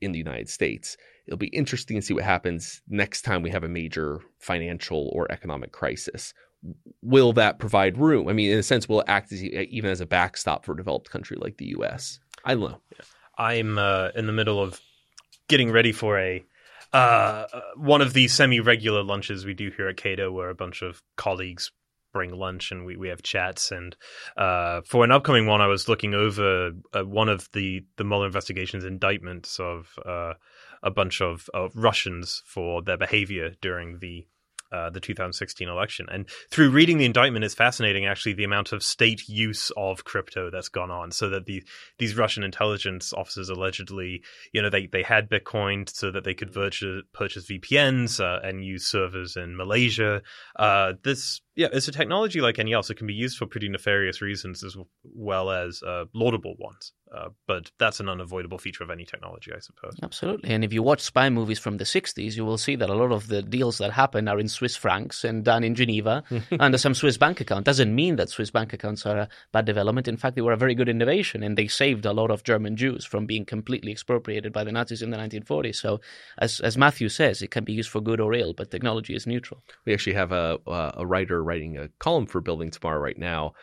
in 0.01 0.13
the 0.13 0.19
United 0.19 0.49
States 0.49 0.97
it'll 1.27 1.39
be 1.39 1.49
interesting 1.49 1.97
to 1.97 2.03
see 2.03 2.15
what 2.15 2.25
happens 2.25 2.83
next 2.89 3.23
time 3.23 3.43
we 3.43 3.51
have 3.51 3.65
a 3.65 3.69
major 3.69 4.21
financial 4.39 5.11
or 5.13 5.31
economic 5.31 5.73
crisis. 5.73 6.35
Will 7.03 7.33
that 7.35 7.59
provide 7.59 7.97
room? 7.97 8.29
I 8.29 8.33
mean, 8.33 8.51
in 8.51 8.59
a 8.59 8.63
sense, 8.63 8.89
will 8.89 9.01
it 9.01 9.09
act 9.09 9.33
as, 9.33 9.43
even 9.43 9.91
as 9.91 10.01
a 10.01 10.07
backstop 10.07 10.65
for 10.65 10.73
a 10.73 10.77
developed 10.77 11.11
country 11.11 11.37
like 11.41 11.57
the 11.57 11.67
U.S.? 11.67 12.21
I 12.45 12.55
don't 12.55 12.71
know. 12.71 12.81
I'm 13.39 13.79
uh, 13.79 14.11
in 14.15 14.27
the 14.27 14.33
middle 14.33 14.63
of 14.63 14.81
getting 15.49 15.73
ready 15.73 15.93
for 15.93 16.19
a 16.19 16.45
uh, 16.93 17.47
one 17.77 18.01
of 18.01 18.13
the 18.13 18.27
semi-regular 18.29 19.03
lunches 19.03 19.45
we 19.45 19.55
do 19.55 19.71
here 19.77 19.89
at 19.89 19.97
Cato, 19.97 20.33
where 20.33 20.51
a 20.51 20.55
bunch 20.55 20.83
of 20.83 21.03
colleagues 21.17 21.71
bring 22.13 22.33
lunch 22.33 22.73
and 22.73 22.85
we, 22.85 22.97
we 22.97 23.09
have 23.09 23.23
chats. 23.23 23.71
And 23.71 23.97
uh, 24.37 24.81
for 24.85 25.05
an 25.05 25.13
upcoming 25.13 25.47
one, 25.47 25.61
I 25.61 25.69
was 25.69 25.89
looking 25.89 26.15
over 26.15 26.73
uh, 26.93 27.05
one 27.05 27.29
of 27.29 27.49
the 27.53 27.85
the 27.97 28.05
Mueller 28.05 28.27
investigation's 28.27 28.85
indictments 28.85 29.61
of 29.61 29.89
uh, 30.05 30.35
a 30.83 30.91
bunch 30.91 31.21
of, 31.21 31.49
of 31.55 31.75
Russians 31.75 32.43
for 32.47 32.83
their 32.83 32.97
behavior 32.97 33.53
during 33.61 33.99
the 33.99 34.27
uh, 34.73 34.89
the 34.89 35.01
2016 35.01 35.69
election. 35.69 36.07
And 36.11 36.29
through 36.51 36.71
reading 36.71 36.99
the 36.99 37.05
indictment, 37.05 37.45
it's 37.45 37.55
fascinating 37.55 38.07
actually 38.07 38.35
the 38.35 38.45
amount 38.45 38.73
of 38.73 38.85
state 38.85 39.29
use 39.29 39.73
of 39.77 40.05
crypto 40.05 40.49
that's 40.49 40.69
gone 40.69 40.93
on. 40.93 41.11
So 41.11 41.29
that 41.31 41.47
the 41.47 41.65
these 41.99 42.17
Russian 42.17 42.45
intelligence 42.45 43.13
officers 43.13 43.49
allegedly, 43.49 44.23
you 44.53 44.63
know, 44.63 44.71
they 44.71 44.87
they 44.87 45.03
had 45.03 45.29
Bitcoin 45.29 45.89
so 45.89 46.13
that 46.13 46.23
they 46.23 46.35
could 46.35 46.53
virtu- 46.53 47.03
purchase 47.13 47.47
VPNs 47.47 48.21
uh, 48.21 48.47
and 48.47 48.65
use 48.65 48.87
servers 48.87 49.37
in 49.37 49.57
Malaysia. 49.57 50.23
Uh, 50.55 50.93
this 51.03 51.41
yeah, 51.61 51.69
it's 51.75 51.89
a 51.89 51.93
technology 51.93 52.41
like 52.41 52.59
any 52.59 52.73
else. 52.73 52.89
It 52.89 52.95
can 52.95 53.07
be 53.07 53.13
used 53.13 53.37
for 53.37 53.45
pretty 53.45 53.69
nefarious 53.69 54.23
reasons 54.23 54.65
as 54.65 54.79
well 55.05 55.51
as 55.51 55.83
uh, 55.83 56.07
laudable 56.15 56.55
ones. 56.59 56.95
Uh, 57.15 57.29
but 57.49 57.73
that's 57.79 57.99
an 57.99 58.09
unavoidable 58.09 58.57
feature 58.57 58.85
of 58.85 58.91
any 58.91 59.05
technology, 59.05 59.51
I 59.55 59.59
suppose. 59.59 59.95
Absolutely. 60.03 60.49
And 60.51 60.65
if 60.65 60.73
you 60.73 60.83
watch 60.83 61.01
spy 61.01 61.29
movies 61.29 61.59
from 61.59 61.77
the 61.79 61.85
60s, 61.85 62.37
you 62.37 62.45
will 62.45 62.57
see 62.57 62.77
that 62.77 62.89
a 62.89 62.95
lot 62.95 63.11
of 63.11 63.27
the 63.27 63.43
deals 63.43 63.79
that 63.79 63.93
happen 63.93 64.29
are 64.29 64.39
in 64.39 64.49
Swiss 64.49 64.77
francs 64.77 65.25
and 65.25 65.45
done 65.45 65.65
in 65.65 65.75
Geneva 65.75 66.23
under 66.61 66.79
some 66.79 66.95
Swiss 66.95 67.19
bank 67.19 67.41
account. 67.41 67.67
Doesn't 67.67 67.95
mean 67.95 68.17
that 68.17 68.31
Swiss 68.31 68.53
bank 68.53 68.73
accounts 68.73 69.05
are 69.07 69.19
a 69.19 69.29
bad 69.53 69.65
development. 69.65 70.07
In 70.07 70.17
fact, 70.17 70.37
they 70.37 70.41
were 70.41 70.53
a 70.53 70.57
very 70.57 70.75
good 70.75 70.89
innovation 70.89 71.43
and 71.43 71.59
they 71.59 71.67
saved 71.67 72.07
a 72.07 72.13
lot 72.13 72.31
of 72.31 72.45
German 72.45 72.77
Jews 72.77 73.05
from 73.05 73.27
being 73.27 73.45
completely 73.45 73.91
expropriated 73.91 74.53
by 74.53 74.63
the 74.63 74.73
Nazis 74.73 75.03
in 75.03 75.11
the 75.11 75.19
1940s. 75.19 75.77
So, 75.77 76.01
as, 76.39 76.61
as 76.61 76.79
Matthew 76.79 77.09
says, 77.09 77.43
it 77.43 77.51
can 77.51 77.65
be 77.65 77.73
used 77.73 77.91
for 77.91 78.01
good 78.01 78.21
or 78.21 78.33
ill, 78.35 78.55
but 78.55 78.71
technology 78.71 79.15
is 79.15 79.27
neutral. 79.27 79.61
We 79.85 79.93
actually 79.93 80.15
have 80.15 80.31
a, 80.31 80.59
a 80.97 81.05
writer 81.05 81.43
writing 81.51 81.77
a 81.77 81.89
column 81.99 82.27
for 82.27 82.41
Building 82.41 82.71
Tomorrow 82.71 83.01
right 83.01 83.19
now. 83.19 83.55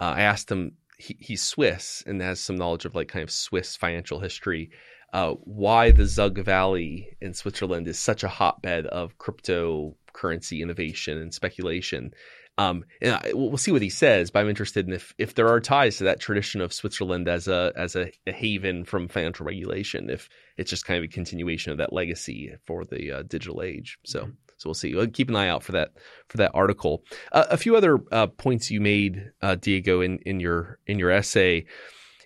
Uh, 0.00 0.14
I 0.16 0.22
asked 0.22 0.50
him 0.50 0.72
he, 0.98 1.16
he's 1.20 1.42
Swiss 1.42 2.02
and 2.06 2.20
has 2.20 2.40
some 2.40 2.56
knowledge 2.56 2.84
of 2.84 2.94
like 2.94 3.08
kind 3.08 3.22
of 3.22 3.30
Swiss 3.30 3.76
financial 3.76 4.20
history. 4.20 4.70
Uh, 5.12 5.34
why 5.44 5.92
the 5.92 6.06
Zug 6.06 6.38
Valley 6.38 7.16
in 7.20 7.32
Switzerland 7.32 7.86
is 7.86 7.98
such 7.98 8.24
a 8.24 8.28
hotbed 8.28 8.86
of 8.86 9.16
cryptocurrency 9.18 10.60
innovation 10.60 11.18
and 11.18 11.32
speculation. 11.32 12.12
Um, 12.58 12.84
and 13.00 13.14
I, 13.14 13.32
we'll 13.34 13.56
see 13.58 13.70
what 13.70 13.82
he 13.82 13.90
says, 13.90 14.30
but 14.30 14.40
I'm 14.40 14.48
interested 14.48 14.88
in 14.88 14.94
if, 14.94 15.14
if 15.18 15.34
there 15.34 15.48
are 15.48 15.60
ties 15.60 15.98
to 15.98 16.04
that 16.04 16.20
tradition 16.20 16.60
of 16.60 16.72
Switzerland 16.72 17.28
as 17.28 17.48
a 17.48 17.72
as 17.76 17.96
a, 17.96 18.10
a 18.26 18.32
haven 18.32 18.84
from 18.84 19.08
financial 19.08 19.46
regulation, 19.46 20.10
if 20.10 20.28
it's 20.56 20.70
just 20.70 20.86
kind 20.86 20.98
of 20.98 21.04
a 21.04 21.12
continuation 21.12 21.72
of 21.72 21.78
that 21.78 21.92
legacy 21.92 22.54
for 22.64 22.84
the 22.84 23.12
uh, 23.12 23.22
digital 23.22 23.62
age. 23.62 23.98
So. 24.04 24.20
Mm-hmm. 24.20 24.30
So 24.56 24.68
we'll 24.68 24.74
see. 24.74 24.94
We'll 24.94 25.06
keep 25.08 25.28
an 25.28 25.36
eye 25.36 25.48
out 25.48 25.62
for 25.62 25.72
that 25.72 25.92
for 26.28 26.38
that 26.38 26.52
article. 26.54 27.04
Uh, 27.32 27.44
a 27.50 27.56
few 27.56 27.76
other 27.76 27.98
uh, 28.10 28.26
points 28.26 28.70
you 28.70 28.80
made, 28.80 29.30
uh, 29.42 29.56
Diego, 29.56 30.00
in 30.00 30.18
in 30.20 30.40
your 30.40 30.78
in 30.86 30.98
your 30.98 31.10
essay, 31.10 31.66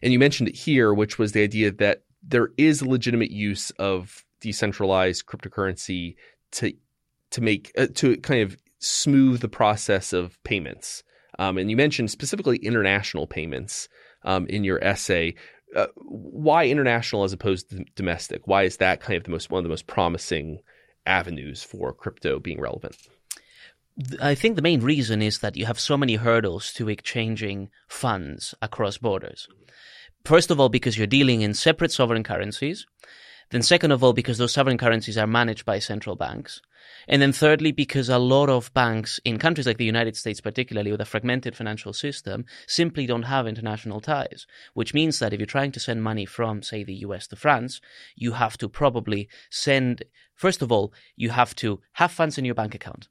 and 0.03 0.13
you 0.13 0.19
mentioned 0.19 0.49
it 0.49 0.57
here, 0.57 0.95
which 0.95 1.19
was 1.19 1.33
the 1.33 1.43
idea 1.43 1.71
that 1.73 2.03
there 2.23 2.51
is 2.57 2.83
legitimate 2.83 3.31
use 3.31 3.71
of 3.73 4.25
decentralized 4.41 5.27
cryptocurrency 5.27 6.17
to 6.53 6.73
to 7.31 7.41
make 7.41 7.73
uh, 7.77 7.89
to 7.95 8.17
kind 8.19 8.43
of 8.43 8.57
smooth 8.79 9.41
the 9.41 9.49
process 9.49 10.13
of 10.13 10.43
payments. 10.45 11.03
Um, 11.39 11.59
and 11.59 11.71
you 11.71 11.77
mentioned 11.77 12.11
specifically 12.11 12.59
international 12.59 13.27
payments 13.27 13.89
um, 14.25 14.47
in 14.47 14.65
your 14.65 14.83
essay. 14.85 15.35
Uh, 15.75 15.87
why 15.97 16.67
international 16.67 17.23
as 17.23 17.33
opposed 17.33 17.71
to 17.71 17.85
domestic? 17.95 18.47
Why 18.47 18.65
is 18.65 18.79
that 18.79 19.01
kind 19.01 19.17
of 19.17 19.25
the 19.25 19.31
most 19.31 19.51
one 19.51 19.59
of 19.61 19.65
the 19.65 19.71
most 19.71 19.87
promising 19.87 20.61
avenues 21.07 21.63
for 21.63 21.93
crypto 21.93 22.39
being 22.39 22.61
relevant? 22.61 22.97
I 24.21 24.35
think 24.35 24.57
the 24.57 24.63
main 24.63 24.81
reason 24.81 25.21
is 25.21 25.41
that 25.41 25.57
you 25.57 25.67
have 25.67 25.79
so 25.79 25.97
many 25.97 26.15
hurdles 26.15 26.73
to 26.75 26.89
exchanging 26.89 27.71
funds 27.89 28.55
across 28.63 28.99
borders. 28.99 29.49
First 30.25 30.51
of 30.51 30.61
all, 30.61 30.69
because 30.69 30.97
you're 30.97 31.07
dealing 31.07 31.43
in 31.43 31.55
separate 31.55 31.93
sovereign 31.93 32.23
currencies. 32.23 32.87
Then, 33.51 33.63
second 33.63 33.91
of 33.91 34.05
all, 34.05 34.13
because 34.13 34.39
those 34.39 34.53
sovereign 34.53 34.79
currencies 34.79 35.19
are 35.19 35.27
managed 35.27 35.65
by 35.65 35.81
central 35.81 36.15
banks. 36.15 36.61
And 37.09 37.21
then 37.21 37.33
thirdly, 37.33 37.73
because 37.73 38.09
a 38.09 38.19
lot 38.19 38.49
of 38.49 38.73
banks 38.75 39.19
in 39.25 39.39
countries 39.39 39.67
like 39.67 39.79
the 39.79 39.85
United 39.85 40.17
States, 40.17 40.41
particularly 40.41 40.91
with 40.91 41.01
a 41.01 41.05
fragmented 41.05 41.57
financial 41.57 41.93
system, 41.93 42.45
simply 42.67 43.07
don't 43.07 43.23
have 43.23 43.47
international 43.47 44.01
ties, 44.01 44.47
which 44.75 44.95
means 44.95 45.19
that 45.19 45.33
if 45.33 45.41
you're 45.41 45.47
trying 45.47 45.73
to 45.73 45.81
send 45.81 46.03
money 46.03 46.27
from, 46.27 46.63
say, 46.63 46.85
the 46.85 46.95
US 47.07 47.27
to 47.29 47.37
France, 47.37 47.81
you 48.15 48.33
have 48.33 48.57
to 48.59 48.69
probably 48.69 49.29
send, 49.51 50.05
first 50.35 50.63
of 50.63 50.71
all, 50.71 50.93
you 51.17 51.31
have 51.31 51.55
to 51.57 51.81
have 51.95 52.13
funds 52.13 52.39
in 52.39 52.45
your 52.45 52.55
bank 52.55 52.75
account. 52.75 53.09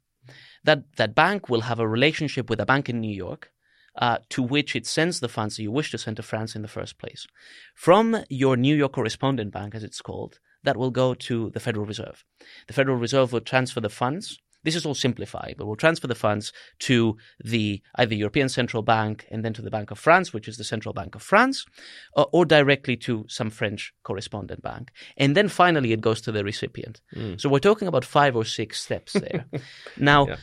That, 0.64 0.84
that 0.96 1.14
bank 1.14 1.48
will 1.48 1.62
have 1.62 1.80
a 1.80 1.88
relationship 1.88 2.48
with 2.48 2.60
a 2.60 2.66
bank 2.66 2.88
in 2.88 3.00
New 3.00 3.14
York 3.14 3.50
uh, 3.96 4.18
to 4.30 4.42
which 4.42 4.76
it 4.76 4.86
sends 4.86 5.20
the 5.20 5.28
funds 5.28 5.56
that 5.56 5.62
you 5.62 5.72
wish 5.72 5.90
to 5.90 5.98
send 5.98 6.16
to 6.16 6.22
France 6.22 6.54
in 6.54 6.62
the 6.62 6.68
first 6.68 6.98
place. 6.98 7.26
From 7.74 8.24
your 8.28 8.56
New 8.56 8.76
York 8.76 8.92
correspondent 8.92 9.52
bank, 9.52 9.74
as 9.74 9.84
it's 9.84 10.00
called, 10.00 10.38
that 10.64 10.76
will 10.76 10.90
go 10.90 11.14
to 11.14 11.50
the 11.50 11.60
Federal 11.60 11.86
Reserve. 11.86 12.24
The 12.66 12.72
Federal 12.72 12.96
Reserve 12.96 13.32
will 13.32 13.40
transfer 13.40 13.80
the 13.80 13.88
funds. 13.88 14.38
This 14.62 14.76
is 14.76 14.84
all 14.84 14.94
simplified, 14.94 15.54
but 15.56 15.66
will 15.66 15.76
transfer 15.76 16.06
the 16.06 16.14
funds 16.14 16.52
to 16.80 17.16
the 17.42 17.80
either 17.94 18.14
European 18.14 18.48
Central 18.50 18.82
Bank 18.82 19.26
and 19.30 19.42
then 19.42 19.54
to 19.54 19.62
the 19.62 19.70
Bank 19.70 19.90
of 19.90 19.98
France, 19.98 20.34
which 20.34 20.48
is 20.48 20.58
the 20.58 20.64
Central 20.64 20.92
Bank 20.92 21.14
of 21.14 21.22
France, 21.22 21.64
or, 22.12 22.28
or 22.32 22.44
directly 22.44 22.96
to 22.98 23.24
some 23.26 23.48
French 23.48 23.94
correspondent 24.02 24.62
bank. 24.62 24.90
And 25.16 25.34
then 25.34 25.48
finally 25.48 25.92
it 25.92 26.02
goes 26.02 26.20
to 26.22 26.32
the 26.32 26.44
recipient. 26.44 27.00
Mm. 27.16 27.40
So 27.40 27.48
we're 27.48 27.58
talking 27.58 27.88
about 27.88 28.04
five 28.04 28.36
or 28.36 28.44
six 28.44 28.82
steps 28.82 29.14
there. 29.14 29.46
now, 29.96 30.26
yeah. 30.26 30.36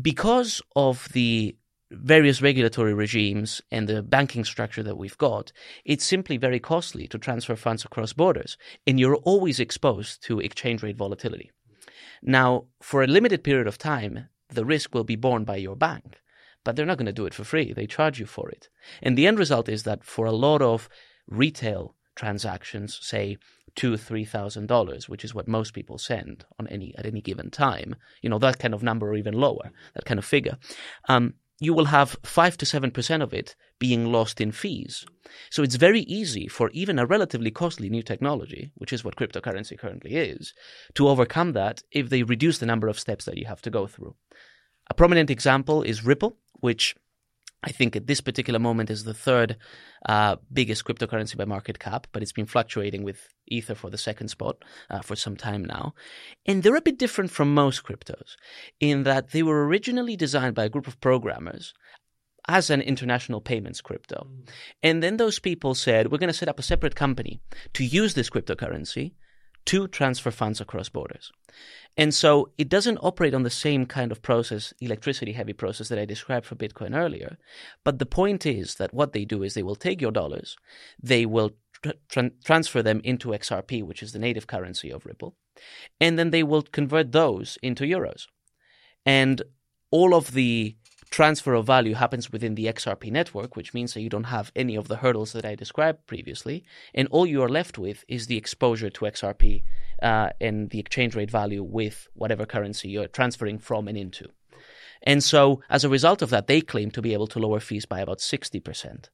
because 0.00 0.60
of 0.76 1.08
the 1.12 1.56
various 1.90 2.40
regulatory 2.40 2.94
regimes 2.94 3.60
and 3.70 3.88
the 3.88 4.02
banking 4.02 4.44
structure 4.44 4.82
that 4.82 4.96
we've 4.96 5.18
got, 5.18 5.52
it's 5.84 6.04
simply 6.04 6.36
very 6.36 6.60
costly 6.60 7.06
to 7.08 7.18
transfer 7.18 7.56
funds 7.56 7.84
across 7.84 8.12
borders. 8.12 8.56
And 8.86 9.00
you're 9.00 9.16
always 9.16 9.60
exposed 9.60 10.22
to 10.24 10.40
exchange 10.40 10.82
rate 10.82 10.96
volatility. 10.96 11.50
Now, 12.22 12.66
for 12.80 13.02
a 13.02 13.06
limited 13.06 13.42
period 13.42 13.66
of 13.66 13.78
time, 13.78 14.28
the 14.48 14.64
risk 14.64 14.94
will 14.94 15.04
be 15.04 15.16
borne 15.16 15.44
by 15.44 15.56
your 15.56 15.76
bank, 15.76 16.20
but 16.64 16.76
they're 16.76 16.86
not 16.86 16.98
going 16.98 17.06
to 17.06 17.12
do 17.12 17.26
it 17.26 17.34
for 17.34 17.44
free. 17.44 17.72
They 17.72 17.86
charge 17.86 18.20
you 18.20 18.26
for 18.26 18.48
it. 18.50 18.68
And 19.02 19.16
the 19.16 19.26
end 19.26 19.38
result 19.38 19.68
is 19.68 19.84
that 19.84 20.04
for 20.04 20.26
a 20.26 20.32
lot 20.32 20.62
of 20.62 20.88
retail 21.26 21.94
transactions, 22.16 22.98
say 23.00 23.38
two, 23.74 23.96
three 23.96 24.24
thousand 24.24 24.66
dollars, 24.66 25.08
which 25.08 25.24
is 25.24 25.34
what 25.34 25.48
most 25.48 25.72
people 25.72 25.96
send 25.96 26.44
on 26.58 26.66
any 26.66 26.94
at 26.98 27.06
any 27.06 27.20
given 27.20 27.50
time, 27.50 27.94
you 28.20 28.28
know, 28.28 28.38
that 28.38 28.58
kind 28.58 28.74
of 28.74 28.82
number 28.82 29.08
or 29.08 29.16
even 29.16 29.34
lower, 29.34 29.70
that 29.94 30.04
kind 30.04 30.18
of 30.18 30.24
figure. 30.24 30.58
Um, 31.08 31.34
you 31.60 31.74
will 31.74 31.86
have 31.86 32.16
5 32.24 32.56
to 32.56 32.64
7% 32.64 33.22
of 33.22 33.34
it 33.34 33.54
being 33.78 34.10
lost 34.10 34.40
in 34.40 34.50
fees. 34.50 35.04
So 35.50 35.62
it's 35.62 35.76
very 35.76 36.00
easy 36.00 36.48
for 36.48 36.70
even 36.70 36.98
a 36.98 37.06
relatively 37.06 37.50
costly 37.50 37.88
new 37.90 38.02
technology, 38.02 38.72
which 38.74 38.92
is 38.92 39.04
what 39.04 39.16
cryptocurrency 39.16 39.78
currently 39.78 40.16
is, 40.16 40.54
to 40.94 41.08
overcome 41.08 41.52
that 41.52 41.82
if 41.92 42.08
they 42.08 42.22
reduce 42.22 42.58
the 42.58 42.66
number 42.66 42.88
of 42.88 42.98
steps 42.98 43.26
that 43.26 43.36
you 43.36 43.46
have 43.46 43.62
to 43.62 43.70
go 43.70 43.86
through. 43.86 44.14
A 44.88 44.94
prominent 44.94 45.30
example 45.30 45.82
is 45.82 46.04
Ripple, 46.04 46.36
which 46.54 46.96
I 47.62 47.72
think 47.72 47.94
at 47.94 48.06
this 48.06 48.20
particular 48.20 48.58
moment 48.58 48.90
is 48.90 49.04
the 49.04 49.14
third 49.14 49.56
uh, 50.06 50.36
biggest 50.52 50.84
cryptocurrency 50.84 51.36
by 51.36 51.44
market 51.44 51.78
cap, 51.78 52.06
but 52.12 52.22
it's 52.22 52.32
been 52.32 52.46
fluctuating 52.46 53.02
with 53.02 53.28
Ether 53.48 53.74
for 53.74 53.90
the 53.90 53.98
second 53.98 54.28
spot 54.28 54.56
uh, 54.88 55.00
for 55.00 55.14
some 55.14 55.36
time 55.36 55.64
now. 55.64 55.94
And 56.46 56.62
they're 56.62 56.76
a 56.76 56.80
bit 56.80 56.98
different 56.98 57.30
from 57.30 57.52
most 57.52 57.84
cryptos 57.84 58.36
in 58.80 59.02
that 59.02 59.32
they 59.32 59.42
were 59.42 59.66
originally 59.66 60.16
designed 60.16 60.54
by 60.54 60.64
a 60.64 60.70
group 60.70 60.86
of 60.86 61.00
programmers 61.00 61.74
as 62.48 62.70
an 62.70 62.80
international 62.80 63.40
payments 63.40 63.82
crypto. 63.82 64.26
Mm. 64.26 64.48
And 64.82 65.02
then 65.02 65.18
those 65.18 65.38
people 65.38 65.74
said, 65.74 66.10
we're 66.10 66.18
going 66.18 66.32
to 66.32 66.34
set 66.34 66.48
up 66.48 66.58
a 66.58 66.62
separate 66.62 66.96
company 66.96 67.40
to 67.74 67.84
use 67.84 68.14
this 68.14 68.30
cryptocurrency 68.30 69.12
to 69.66 69.88
transfer 69.88 70.30
funds 70.30 70.60
across 70.60 70.88
borders. 70.88 71.32
And 71.96 72.14
so 72.14 72.50
it 72.56 72.68
doesn't 72.68 72.98
operate 73.02 73.34
on 73.34 73.42
the 73.42 73.50
same 73.50 73.84
kind 73.84 74.12
of 74.12 74.22
process, 74.22 74.72
electricity 74.80 75.32
heavy 75.32 75.52
process 75.52 75.88
that 75.88 75.98
I 75.98 76.04
described 76.04 76.46
for 76.46 76.54
Bitcoin 76.54 76.96
earlier. 76.96 77.36
But 77.84 77.98
the 77.98 78.06
point 78.06 78.46
is 78.46 78.76
that 78.76 78.94
what 78.94 79.12
they 79.12 79.24
do 79.24 79.42
is 79.42 79.54
they 79.54 79.62
will 79.62 79.76
take 79.76 80.00
your 80.00 80.12
dollars, 80.12 80.56
they 81.02 81.26
will 81.26 81.52
tra- 82.08 82.30
transfer 82.44 82.82
them 82.82 83.00
into 83.04 83.28
XRP, 83.28 83.82
which 83.84 84.02
is 84.02 84.12
the 84.12 84.18
native 84.18 84.46
currency 84.46 84.90
of 84.90 85.04
Ripple, 85.04 85.34
and 86.00 86.18
then 86.18 86.30
they 86.30 86.42
will 86.42 86.62
convert 86.62 87.12
those 87.12 87.58
into 87.62 87.84
euros. 87.84 88.26
And 89.04 89.42
all 89.90 90.14
of 90.14 90.32
the 90.32 90.76
transfer 91.10 91.54
of 91.54 91.66
value 91.66 91.94
happens 91.94 92.30
within 92.30 92.54
the 92.54 92.66
XRP 92.66 93.10
network, 93.10 93.56
which 93.56 93.74
means 93.74 93.94
that 93.94 94.00
you 94.00 94.08
don't 94.08 94.24
have 94.24 94.52
any 94.54 94.76
of 94.76 94.88
the 94.88 94.96
hurdles 94.96 95.32
that 95.32 95.44
I 95.44 95.54
described 95.54 96.06
previously. 96.06 96.64
And 96.94 97.08
all 97.10 97.26
you 97.26 97.42
are 97.42 97.48
left 97.48 97.78
with 97.78 98.04
is 98.08 98.26
the 98.26 98.36
exposure 98.36 98.90
to 98.90 99.04
XRP 99.04 99.64
uh, 100.02 100.30
and 100.40 100.70
the 100.70 100.78
exchange 100.78 101.16
rate 101.16 101.30
value 101.30 101.62
with 101.62 102.08
whatever 102.14 102.46
currency 102.46 102.88
you're 102.88 103.08
transferring 103.08 103.58
from 103.58 103.88
and 103.88 103.98
into. 103.98 104.30
And 105.02 105.24
so, 105.24 105.62
as 105.70 105.82
a 105.82 105.88
result 105.88 106.20
of 106.20 106.30
that, 106.30 106.46
they 106.46 106.60
claim 106.60 106.90
to 106.90 107.00
be 107.00 107.14
able 107.14 107.26
to 107.28 107.38
lower 107.38 107.58
fees 107.60 107.86
by 107.86 108.00
about 108.00 108.18
60%. 108.18 109.08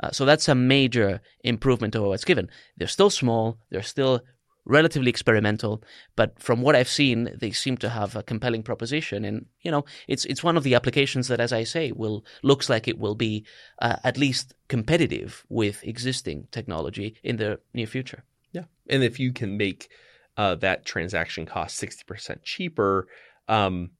Uh, 0.00 0.10
so, 0.12 0.24
that's 0.24 0.48
a 0.48 0.54
major 0.54 1.20
improvement 1.42 1.96
over 1.96 2.08
what's 2.08 2.24
given. 2.24 2.48
They're 2.76 2.86
still 2.86 3.10
small, 3.10 3.58
they're 3.70 3.82
still 3.82 4.20
relatively 4.68 5.08
experimental, 5.08 5.82
but 6.14 6.40
from 6.40 6.62
what 6.62 6.76
I've 6.76 6.88
seen, 6.88 7.30
they 7.34 7.50
seem 7.50 7.76
to 7.78 7.88
have 7.88 8.14
a 8.14 8.22
compelling 8.22 8.62
proposition. 8.62 9.24
And 9.24 9.46
you 9.62 9.70
know, 9.70 9.84
it's 10.06 10.24
it's 10.26 10.44
one 10.44 10.56
of 10.56 10.62
the 10.62 10.74
applications 10.74 11.26
that, 11.28 11.40
as 11.40 11.52
I 11.52 11.64
say, 11.64 11.90
will 11.90 12.24
looks 12.42 12.68
like 12.68 12.86
it 12.86 12.98
will 12.98 13.16
be 13.16 13.44
uh, 13.80 13.96
at 14.04 14.18
least 14.18 14.54
competitive 14.68 15.44
with 15.48 15.82
existing 15.82 16.46
technology 16.52 17.16
in 17.24 17.36
the 17.36 17.58
near 17.74 17.86
future. 17.86 18.24
Yeah, 18.52 18.64
and 18.88 19.02
if 19.02 19.18
you 19.18 19.32
can 19.32 19.56
make 19.56 19.88
uh, 20.36 20.54
that 20.56 20.84
transaction 20.84 21.46
cost 21.46 21.76
sixty 21.76 22.04
percent 22.06 22.44
cheaper. 22.44 23.08
Um, 23.48 23.90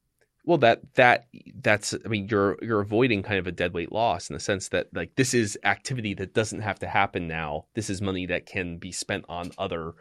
well, 0.45 0.59
that 0.59 0.95
that 0.95 1.27
that's 1.61 1.95
I 2.05 2.09
mean 2.09 2.29
you're 2.31 2.57
you're 2.63 2.81
avoiding 2.81 3.23
kind 3.23 3.39
of 3.39 3.47
a 3.47 3.53
deadweight 3.53 3.93
loss 3.93 4.31
in 4.31 4.35
the 4.35 4.41
sense 4.41 4.69
that 4.69 4.87
like 4.95 5.15
this 5.15 5.35
is 5.35 5.59
activity 5.65 6.15
that 6.15 6.33
doesn't 6.33 6.61
have 6.61 6.79
to 6.79 6.87
happen 6.87 7.29
now. 7.29 7.67
This 7.75 7.91
is 7.91 8.01
money 8.01 8.25
that 8.27 8.47
can 8.47 8.79
be 8.79 8.93
spent 8.93 9.27
on 9.29 9.51
other 9.59 9.93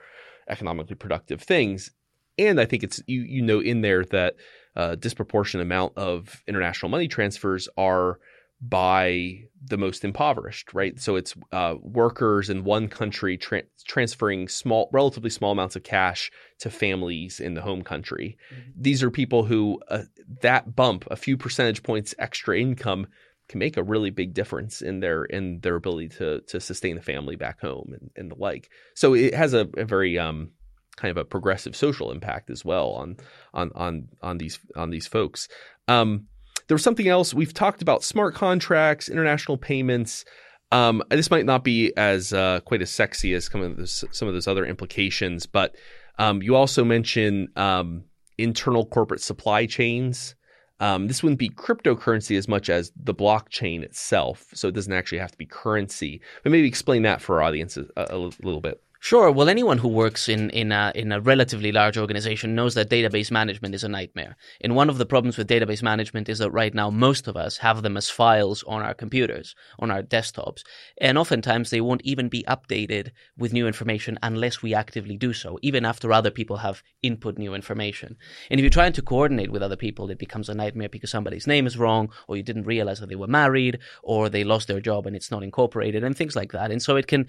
economically 0.50 0.96
productive 0.96 1.42
things. 1.42 1.92
And 2.38 2.60
I 2.60 2.66
think 2.66 2.84
it's 2.84 3.02
you 3.08 3.22
you 3.22 3.42
know 3.42 3.60
in 3.60 3.82
there 3.82 4.04
that 4.06 4.36
a 4.76 4.96
disproportionate 4.96 5.66
amount 5.66 5.98
of 5.98 6.44
international 6.48 6.90
money 6.90 7.08
transfers 7.08 7.68
are 7.78 8.20
by 8.60 9.40
the 9.64 9.78
most 9.78 10.04
impoverished, 10.04 10.74
right? 10.74 11.00
So 11.00 11.16
it's 11.16 11.36
uh, 11.52 11.76
workers 11.82 12.50
in 12.50 12.64
one 12.64 12.88
country 12.88 13.38
tra- 13.38 13.64
transferring 13.86 14.48
small, 14.48 14.90
relatively 14.92 15.30
small 15.30 15.52
amounts 15.52 15.76
of 15.76 15.84
cash 15.84 16.32
to 16.60 16.70
families 16.70 17.40
in 17.40 17.54
the 17.54 17.62
home 17.62 17.84
country. 17.84 18.38
Mm-hmm. 18.52 18.82
These 18.82 19.04
are 19.04 19.12
people 19.12 19.44
who 19.44 19.80
uh, 19.90 20.04
that 20.42 20.76
bump, 20.76 21.06
a 21.12 21.16
few 21.16 21.38
percentage 21.38 21.84
points 21.84 22.16
extra 22.18 22.60
income, 22.60 23.08
can 23.50 23.60
make 23.60 23.78
a 23.78 23.84
really 23.84 24.10
big 24.10 24.34
difference 24.34 24.82
in 24.82 25.00
their 25.00 25.24
in 25.26 25.60
their 25.62 25.76
ability 25.76 26.10
to 26.10 26.42
to 26.42 26.60
sustain 26.60 26.96
the 26.96 27.02
family 27.02 27.36
back 27.36 27.62
home 27.62 27.94
and, 27.94 28.12
and 28.16 28.32
the 28.32 28.36
like. 28.36 28.70
So 28.94 29.14
it 29.14 29.34
has 29.34 29.54
a, 29.54 29.68
a 29.78 29.86
very 29.86 30.20
um, 30.20 30.52
kind 30.98 31.12
of 31.12 31.18
a 31.18 31.26
progressive 31.26 31.76
social 31.76 32.12
impact 32.12 32.50
as 32.50 32.66
well 32.66 32.92
on 32.92 33.18
on 33.54 33.72
on 33.76 34.10
on 34.22 34.38
these 34.38 34.60
on 34.76 34.90
these 34.90 35.08
folks. 35.08 35.48
Um, 35.88 36.28
there 36.68 36.76
was 36.76 36.84
something 36.84 37.08
else 37.08 37.34
we've 37.34 37.54
talked 37.54 37.82
about: 37.82 38.04
smart 38.04 38.36
contracts, 38.36 39.08
international 39.08 39.58
payments. 39.58 40.26
Um, 40.72 41.02
this 41.10 41.32
might 41.32 41.46
not 41.46 41.64
be 41.64 41.96
as 41.96 42.34
uh, 42.34 42.60
quite 42.66 42.82
as 42.82 42.92
sexy 42.92 43.34
as 43.34 43.46
some 43.46 43.62
of 43.62 43.78
those, 43.78 44.04
some 44.12 44.28
of 44.28 44.34
those 44.34 44.48
other 44.48 44.66
implications, 44.66 45.46
but 45.46 45.76
um, 46.20 46.42
you 46.42 46.56
also 46.56 46.84
mention 46.84 47.48
um, 47.56 48.04
internal 48.38 48.86
corporate 48.86 49.22
supply 49.22 49.66
chains 49.66 50.36
Um, 50.80 51.08
this 51.08 51.24
wouldn't 51.24 51.40
be 51.40 51.50
cryptocurrency 51.50 52.38
as 52.38 52.48
much 52.48 52.70
as 52.70 52.92
the 52.96 53.16
blockchain 53.16 53.82
itself, 53.82 54.48
so 54.54 54.68
it 54.68 54.76
doesn't 54.76 54.94
actually 54.94 55.18
have 55.18 55.32
to 55.32 55.38
be 55.38 55.46
currency. 55.46 56.22
But 56.44 56.52
maybe 56.52 56.68
explain 56.68 57.02
that 57.04 57.22
for 57.22 57.38
our 57.38 57.44
audience 57.44 57.78
a, 57.78 57.88
a 57.96 58.18
little 58.18 58.62
bit. 58.62 58.82
Sure. 59.08 59.32
Well, 59.32 59.48
anyone 59.48 59.78
who 59.78 59.88
works 59.88 60.28
in 60.28 60.50
in 60.50 60.74
a, 60.74 60.92
in 60.94 61.14
a 61.14 61.22
relatively 61.22 61.72
large 61.72 61.98
organization 61.98 62.56
knows 62.56 62.76
that 62.76 62.90
database 62.90 63.32
management 63.32 63.74
is 63.74 63.86
a 63.86 63.88
nightmare. 63.88 64.36
And 64.60 64.76
one 64.76 64.90
of 64.90 64.98
the 64.98 65.06
problems 65.06 65.38
with 65.38 65.48
database 65.48 65.82
management 65.82 66.28
is 66.28 66.40
that 66.40 66.52
right 66.52 66.74
now 66.74 66.90
most 66.90 67.30
of 67.30 67.38
us 67.38 67.56
have 67.60 67.84
them 67.84 67.96
as 67.96 68.10
files 68.10 68.64
on 68.68 68.82
our 68.82 68.94
computers, 68.94 69.56
on 69.80 69.92
our 69.92 70.04
desktops, 70.04 70.64
and 71.00 71.18
oftentimes 71.18 71.70
they 71.70 71.80
won't 71.80 72.02
even 72.02 72.28
be 72.28 72.44
updated 72.50 73.12
with 73.38 73.54
new 73.54 73.66
information 73.66 74.20
unless 74.22 74.62
we 74.62 74.74
actively 74.74 75.16
do 75.16 75.32
so, 75.32 75.58
even 75.62 75.86
after 75.86 76.12
other 76.12 76.30
people 76.30 76.58
have 76.58 76.84
input 77.02 77.38
new 77.38 77.54
information. 77.54 78.18
And 78.52 78.60
if 78.60 78.64
you're 78.66 78.70
trying 78.82 78.92
to 78.92 79.02
coordinate 79.02 79.52
with 79.52 79.64
other 79.64 79.78
people, 79.78 80.10
it 80.10 80.20
becomes 80.20 80.50
a 80.50 80.54
nightmare 80.54 80.90
because 80.90 81.12
somebody's 81.12 81.48
name 81.48 81.66
is 81.66 81.78
wrong, 81.78 82.12
or 82.28 82.36
you 82.36 82.44
didn't 82.44 82.68
realize 82.68 83.00
that 83.00 83.08
they 83.08 83.16
were 83.16 83.28
married, 83.42 83.80
or 84.04 84.28
they 84.28 84.44
lost 84.44 84.68
their 84.68 84.82
job 84.82 85.08
and 85.08 85.16
it's 85.16 85.32
not 85.32 85.44
incorporated, 85.44 86.04
and 86.04 86.18
things 86.18 86.36
like 86.36 86.52
that. 86.52 86.72
And 86.72 86.82
so 86.82 86.98
it 86.98 87.08
can 87.08 87.28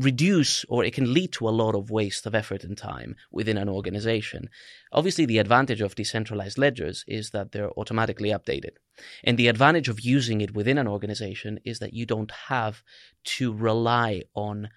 reduce 0.00 0.64
or 0.68 0.82
it 0.82 0.94
can 0.94 1.12
lead 1.12 1.30
to 1.32 1.48
a 1.48 1.50
lot 1.50 1.74
of 1.74 1.90
waste 1.90 2.26
of 2.26 2.34
effort 2.34 2.64
and 2.64 2.76
time 2.76 3.14
within 3.30 3.58
an 3.58 3.68
organization. 3.68 4.48
Obviously, 4.92 5.26
the 5.26 5.38
advantage 5.38 5.82
of 5.82 5.94
decentralized 5.94 6.56
ledgers 6.56 7.04
is 7.06 7.30
that 7.30 7.52
they're 7.52 7.70
automatically 7.78 8.30
updated. 8.30 8.76
And 9.22 9.36
the 9.36 9.48
advantage 9.48 9.88
of 9.88 10.00
using 10.00 10.40
it 10.40 10.54
within 10.54 10.78
an 10.78 10.88
organization 10.88 11.60
is 11.64 11.80
that 11.80 11.92
you 11.92 12.06
don't 12.06 12.32
have 12.48 12.82
to 13.36 13.52
rely 13.52 14.22
on 14.34 14.70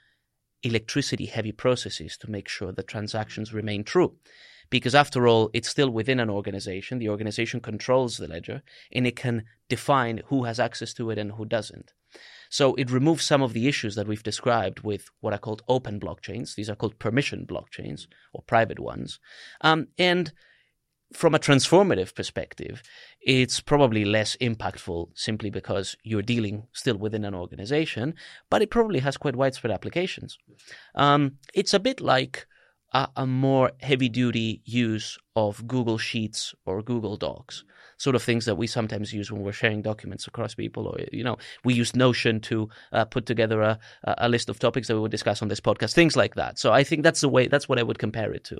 electricity 0.61 1.25
heavy 1.25 1.51
processes 1.51 2.17
to 2.17 2.29
make 2.29 2.49
sure 2.49 2.71
that 2.71 2.87
transactions 2.87 3.53
remain 3.53 3.83
true. 3.83 4.15
Because 4.69 4.95
after 4.95 5.27
all, 5.27 5.49
it's 5.53 5.69
still 5.69 5.89
within 5.89 6.19
an 6.19 6.29
organization. 6.29 6.99
The 6.99 7.09
organization 7.09 7.59
controls 7.59 8.17
the 8.17 8.27
ledger 8.27 8.61
and 8.91 9.05
it 9.05 9.15
can 9.15 9.43
define 9.69 10.21
who 10.27 10.45
has 10.45 10.59
access 10.59 10.93
to 10.95 11.11
it 11.11 11.17
and 11.17 11.33
who 11.33 11.45
doesn't. 11.45 11.93
So 12.53 12.75
it 12.75 12.91
removes 12.91 13.25
some 13.25 13.41
of 13.41 13.53
the 13.53 13.67
issues 13.67 13.95
that 13.95 14.05
we've 14.05 14.21
described 14.21 14.81
with 14.81 15.09
what 15.21 15.33
are 15.33 15.39
called 15.39 15.63
open 15.67 15.99
blockchains. 15.99 16.53
These 16.53 16.69
are 16.69 16.75
called 16.75 16.99
permission 16.99 17.47
blockchains 17.47 18.05
or 18.31 18.43
private 18.43 18.79
ones. 18.79 19.19
Um, 19.61 19.87
and 19.97 20.31
from 21.13 21.33
a 21.33 21.39
transformative 21.39 22.13
perspective, 22.13 22.83
it's 23.21 23.59
probably 23.59 24.05
less 24.05 24.37
impactful 24.37 25.07
simply 25.15 25.49
because 25.49 25.97
you're 26.03 26.21
dealing 26.21 26.67
still 26.73 26.95
within 26.95 27.25
an 27.25 27.33
organization, 27.33 28.13
but 28.51 28.61
it 28.61 28.69
probably 28.69 28.99
has 28.99 29.17
quite 29.17 29.35
widespread 29.35 29.73
applications. 29.73 30.37
Um, 30.93 31.39
it's 31.55 31.73
a 31.73 31.79
bit 31.79 32.01
like 32.01 32.45
a, 32.93 33.07
a 33.17 33.27
more 33.27 33.71
heavy 33.81 34.09
duty 34.09 34.61
use 34.65 35.17
of 35.35 35.67
Google 35.67 35.97
Sheets 35.97 36.53
or 36.65 36.81
Google 36.81 37.17
Docs 37.17 37.63
sort 37.97 38.15
of 38.15 38.23
things 38.23 38.45
that 38.45 38.55
we 38.55 38.67
sometimes 38.67 39.13
use 39.13 39.31
when 39.31 39.41
we're 39.41 39.51
sharing 39.51 39.81
documents 39.81 40.27
across 40.27 40.53
people. 40.55 40.87
Or, 40.87 40.99
you 41.11 41.23
know, 41.23 41.37
we 41.63 41.73
use 41.73 41.95
Notion 41.95 42.39
to 42.41 42.69
uh, 42.91 43.05
put 43.05 43.25
together 43.25 43.61
a, 43.61 43.79
a 44.03 44.27
list 44.27 44.49
of 44.49 44.59
topics 44.59 44.87
that 44.87 44.95
we 44.95 45.01
would 45.01 45.11
discuss 45.11 45.41
on 45.41 45.47
this 45.47 45.61
podcast, 45.61 45.93
things 45.93 46.15
like 46.17 46.35
that. 46.35 46.59
So 46.59 46.73
I 46.73 46.83
think 46.83 47.03
that's 47.03 47.21
the 47.21 47.29
way, 47.29 47.47
that's 47.47 47.69
what 47.69 47.79
I 47.79 47.83
would 47.83 47.99
compare 47.99 48.33
it 48.33 48.43
to. 48.45 48.59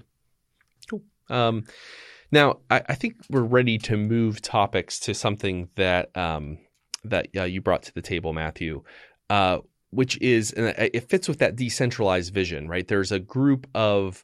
Cool. 0.89 1.01
Um, 1.29 1.65
now, 2.31 2.59
I, 2.69 2.81
I, 2.89 2.95
think 2.95 3.15
we're 3.29 3.41
ready 3.41 3.77
to 3.79 3.95
move 3.95 4.41
topics 4.41 4.99
to 5.01 5.13
something 5.13 5.69
that 5.75 6.15
um, 6.17 6.57
that 7.03 7.27
uh, 7.35 7.43
you 7.43 7.61
brought 7.61 7.83
to 7.83 7.93
the 7.93 8.01
table, 8.01 8.33
Matthew, 8.33 8.83
uh, 9.29 9.59
which 9.93 10.19
is 10.21 10.53
it 10.57 11.09
fits 11.09 11.27
with 11.27 11.39
that 11.39 11.55
decentralized 11.55 12.33
vision, 12.33 12.67
right? 12.67 12.87
There's 12.87 13.11
a 13.11 13.19
group 13.19 13.67
of 13.73 14.23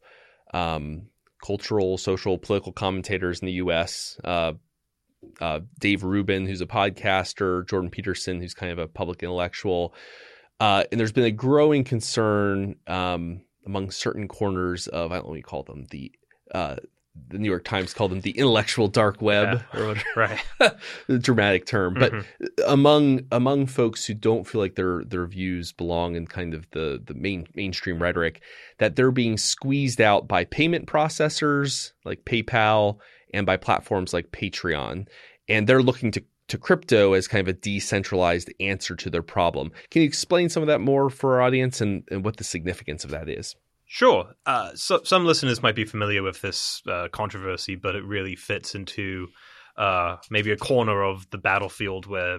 um, 0.53 1.03
cultural, 1.43 1.97
social, 1.97 2.38
political 2.38 2.71
commentators 2.71 3.39
in 3.39 3.45
the 3.45 3.53
U.S. 3.53 4.19
Uh, 4.23 4.53
uh, 5.41 5.60
Dave 5.79 6.03
Rubin, 6.03 6.45
who's 6.45 6.62
a 6.62 6.65
podcaster, 6.65 7.67
Jordan 7.67 7.89
Peterson, 7.89 8.41
who's 8.41 8.53
kind 8.53 8.71
of 8.71 8.79
a 8.79 8.88
public 8.88 9.23
intellectual. 9.23 9.93
Uh, 10.60 10.84
and 10.91 10.99
there's 10.99 11.12
been 11.12 11.25
a 11.25 11.32
growing 11.32 11.84
concern 11.84 12.75
um, 12.88 13.41
among 13.65 13.91
certain 13.91 14.27
corners 14.27 14.88
of, 14.88 15.12
I 15.12 15.15
don't 15.15 15.25
know 15.25 15.29
what 15.29 15.38
you 15.38 15.43
call 15.43 15.63
them, 15.63 15.86
the 15.91 16.12
uh, 16.53 16.77
the 17.27 17.38
New 17.38 17.49
York 17.49 17.63
Times 17.63 17.93
called 17.93 18.12
them 18.12 18.21
the 18.21 18.32
intellectual 18.32 18.88
dark 18.88 19.21
web, 19.21 19.63
yeah, 19.73 19.79
or 19.79 19.95
right? 20.15 20.39
dramatic 21.21 21.65
term, 21.65 21.93
but 21.93 22.12
mm-hmm. 22.12 22.45
among 22.67 23.21
among 23.32 23.67
folks 23.67 24.05
who 24.05 24.13
don't 24.13 24.47
feel 24.47 24.62
like 24.62 24.75
their 24.75 25.03
their 25.03 25.25
views 25.25 25.71
belong 25.71 26.15
in 26.15 26.27
kind 26.27 26.53
of 26.53 26.69
the 26.71 27.01
the 27.03 27.13
main 27.13 27.47
mainstream 27.55 28.01
rhetoric, 28.01 28.41
that 28.77 28.95
they're 28.95 29.12
being 29.12 29.38
squeezed 29.38 30.01
out 30.01 30.27
by 30.27 30.45
payment 30.45 30.88
processors 30.88 31.91
like 32.05 32.25
PayPal 32.25 32.99
and 33.34 33.45
by 33.45 33.58
platforms 33.58 34.13
like 34.13 34.32
Patreon. 34.32 35.08
And 35.47 35.67
they're 35.67 35.82
looking 35.82 36.12
to, 36.12 36.23
to 36.47 36.58
crypto 36.58 37.13
as 37.13 37.27
kind 37.27 37.47
of 37.47 37.55
a 37.55 37.58
decentralized 37.58 38.51
answer 38.60 38.95
to 38.95 39.10
their 39.10 39.23
problem. 39.23 39.71
Can 39.91 40.01
you 40.01 40.08
explain 40.08 40.49
some 40.49 40.63
of 40.63 40.67
that 40.67 40.82
more 40.82 41.10
for 41.10 41.36
our 41.36 41.41
audience 41.41 41.82
and, 41.82 42.03
and 42.12 42.23
what 42.23 42.38
the 42.38 42.43
significance 42.43 43.03
of 43.03 43.12
that 43.12 43.29
is? 43.29 43.55
Sure. 43.91 44.36
Uh, 44.45 44.69
so, 44.75 45.02
some 45.04 45.25
listeners 45.25 45.63
might 45.63 45.75
be 45.75 45.84
familiar 45.84 46.21
with 46.21 46.41
this 46.41 46.84
uh, 46.88 47.08
controversy, 47.12 47.75
but 47.75 47.95
it 47.95 48.06
really 48.06 48.36
fits 48.36 48.75
into 48.75 49.28
uh, 49.78 50.17
maybe 50.30 50.52
a 50.52 50.58
corner 50.58 51.04
of 51.04 51.28
the 51.32 51.39
battlefield 51.39 52.06
where 52.06 52.38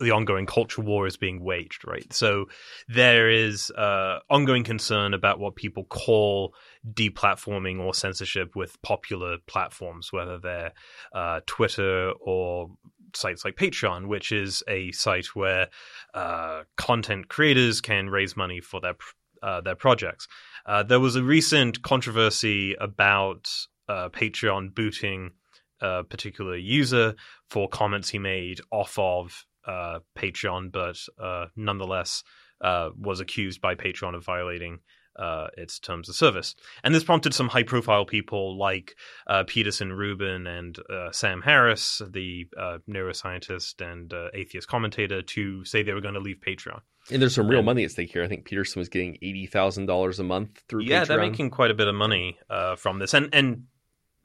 the 0.00 0.10
ongoing 0.10 0.46
culture 0.46 0.80
war 0.80 1.06
is 1.06 1.18
being 1.18 1.44
waged, 1.44 1.86
right? 1.86 2.10
So 2.14 2.46
there 2.88 3.28
is 3.28 3.70
uh, 3.72 4.20
ongoing 4.30 4.64
concern 4.64 5.12
about 5.12 5.38
what 5.38 5.54
people 5.54 5.84
call 5.84 6.54
deplatforming 6.90 7.78
or 7.78 7.92
censorship 7.92 8.56
with 8.56 8.80
popular 8.80 9.36
platforms, 9.46 10.14
whether 10.14 10.38
they're 10.38 10.72
uh, 11.14 11.40
Twitter 11.44 12.12
or 12.22 12.70
sites 13.14 13.44
like 13.44 13.56
Patreon, 13.56 14.06
which 14.06 14.32
is 14.32 14.62
a 14.66 14.92
site 14.92 15.34
where 15.34 15.68
uh, 16.14 16.62
content 16.78 17.28
creators 17.28 17.82
can 17.82 18.08
raise 18.08 18.34
money 18.34 18.62
for 18.62 18.80
their 18.80 18.94
uh, 19.42 19.60
their 19.60 19.74
projects. 19.74 20.28
Uh, 20.64 20.82
there 20.82 21.00
was 21.00 21.16
a 21.16 21.22
recent 21.22 21.82
controversy 21.82 22.74
about 22.74 23.48
uh, 23.88 24.08
Patreon 24.08 24.74
booting 24.74 25.32
a 25.80 26.04
particular 26.04 26.56
user 26.56 27.14
for 27.50 27.68
comments 27.68 28.08
he 28.08 28.18
made 28.18 28.60
off 28.70 28.98
of 28.98 29.44
uh, 29.66 29.98
Patreon, 30.16 30.72
but 30.72 30.98
uh, 31.22 31.46
nonetheless 31.56 32.22
was 32.60 33.20
accused 33.20 33.60
by 33.60 33.74
Patreon 33.74 34.14
of 34.14 34.24
violating 34.24 34.78
uh, 35.18 35.48
its 35.56 35.78
terms 35.78 36.08
of 36.08 36.14
service. 36.14 36.54
And 36.82 36.94
this 36.94 37.04
prompted 37.04 37.34
some 37.34 37.48
high 37.48 37.62
profile 37.62 38.04
people 38.04 38.58
like 38.58 38.96
uh, 39.26 39.44
Peterson 39.46 39.92
Rubin 39.92 40.46
and 40.46 40.78
uh, 40.90 41.10
Sam 41.12 41.42
Harris, 41.42 42.02
the 42.08 42.48
neuroscientist 42.88 43.80
and 43.80 44.12
atheist 44.34 44.68
commentator, 44.68 45.22
to 45.22 45.64
say 45.64 45.82
they 45.82 45.92
were 45.92 46.00
going 46.00 46.14
to 46.14 46.20
leave 46.20 46.40
Patreon. 46.46 46.80
And 47.10 47.22
there's 47.22 47.36
some 47.36 47.48
real 47.48 47.62
money 47.62 47.84
at 47.84 47.92
stake 47.92 48.12
here. 48.12 48.24
I 48.24 48.28
think 48.28 48.44
Peterson 48.44 48.80
was 48.80 48.88
getting 48.88 49.16
eighty 49.22 49.46
thousand 49.46 49.86
dollars 49.86 50.18
a 50.18 50.24
month 50.24 50.62
through. 50.68 50.82
Yeah, 50.82 51.02
Patreon. 51.02 51.06
they're 51.06 51.20
making 51.20 51.50
quite 51.50 51.70
a 51.70 51.74
bit 51.74 51.86
of 51.86 51.94
money 51.94 52.38
from 52.76 52.98
this, 52.98 53.14
and 53.14 53.28
and 53.32 53.64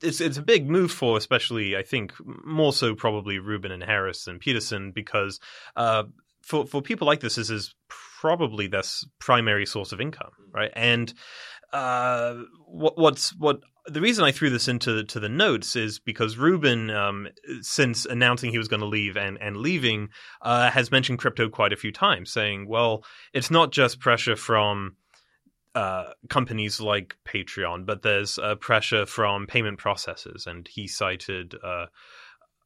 it's 0.02 0.22
it's 0.22 0.38
a 0.38 0.42
big 0.42 0.70
move 0.70 0.92
for 0.92 1.18
especially 1.18 1.76
I 1.76 1.84
think 1.84 2.14
more 2.46 2.74
so 2.74 2.96
probably 2.96 3.40
Rubin 3.40 3.72
and 3.72 3.84
Harris 3.84 4.28
and 4.28 4.40
Peterson 4.40 4.92
because 4.92 5.40
uh, 5.76 6.04
for 6.42 6.66
for 6.66 6.82
people 6.82 7.08
like 7.08 7.20
this 7.20 7.36
this 7.36 7.50
is 7.50 7.74
probably 8.22 8.68
their 8.68 8.84
primary 9.20 9.66
source 9.66 9.92
of 9.92 10.00
income 10.00 10.32
right? 10.54 10.72
And 10.74 11.14
uh, 11.74 12.36
what 12.66 12.98
what's 12.98 13.36
what 13.38 13.62
the 13.88 14.02
reason 14.02 14.24
I 14.24 14.32
threw 14.32 14.50
this 14.50 14.68
into 14.68 15.04
to 15.04 15.20
the 15.20 15.30
notes 15.30 15.76
is 15.76 16.00
because 16.00 16.38
Rubin, 16.38 16.90
um, 16.90 17.28
since 17.62 18.06
announcing 18.06 18.52
he 18.52 18.58
was 18.58 18.68
going 18.68 18.82
to 18.82 18.86
leave 18.86 19.18
and 19.18 19.38
and 19.42 19.58
leaving, 19.58 20.10
uh, 20.42 20.70
has 20.70 20.92
mentioned 20.92 21.20
crypto 21.20 21.50
quite 21.50 21.74
a 21.74 21.78
few 21.78 21.92
times, 21.92 22.32
saying, 22.32 22.68
"Well, 22.68 23.04
it's 23.34 23.52
not 23.52 23.72
just 23.72 24.00
pressure 24.00 24.36
from 24.36 24.98
uh, 25.74 26.12
companies 26.30 26.82
like 26.82 27.16
Patreon, 27.26 27.86
but 27.86 28.02
there's 28.02 28.38
uh, 28.38 28.56
pressure 28.56 29.06
from 29.06 29.48
payment 29.48 29.80
processors, 29.80 30.46
and 30.46 30.68
he 30.68 30.88
cited 30.88 31.56
uh, 31.64 31.86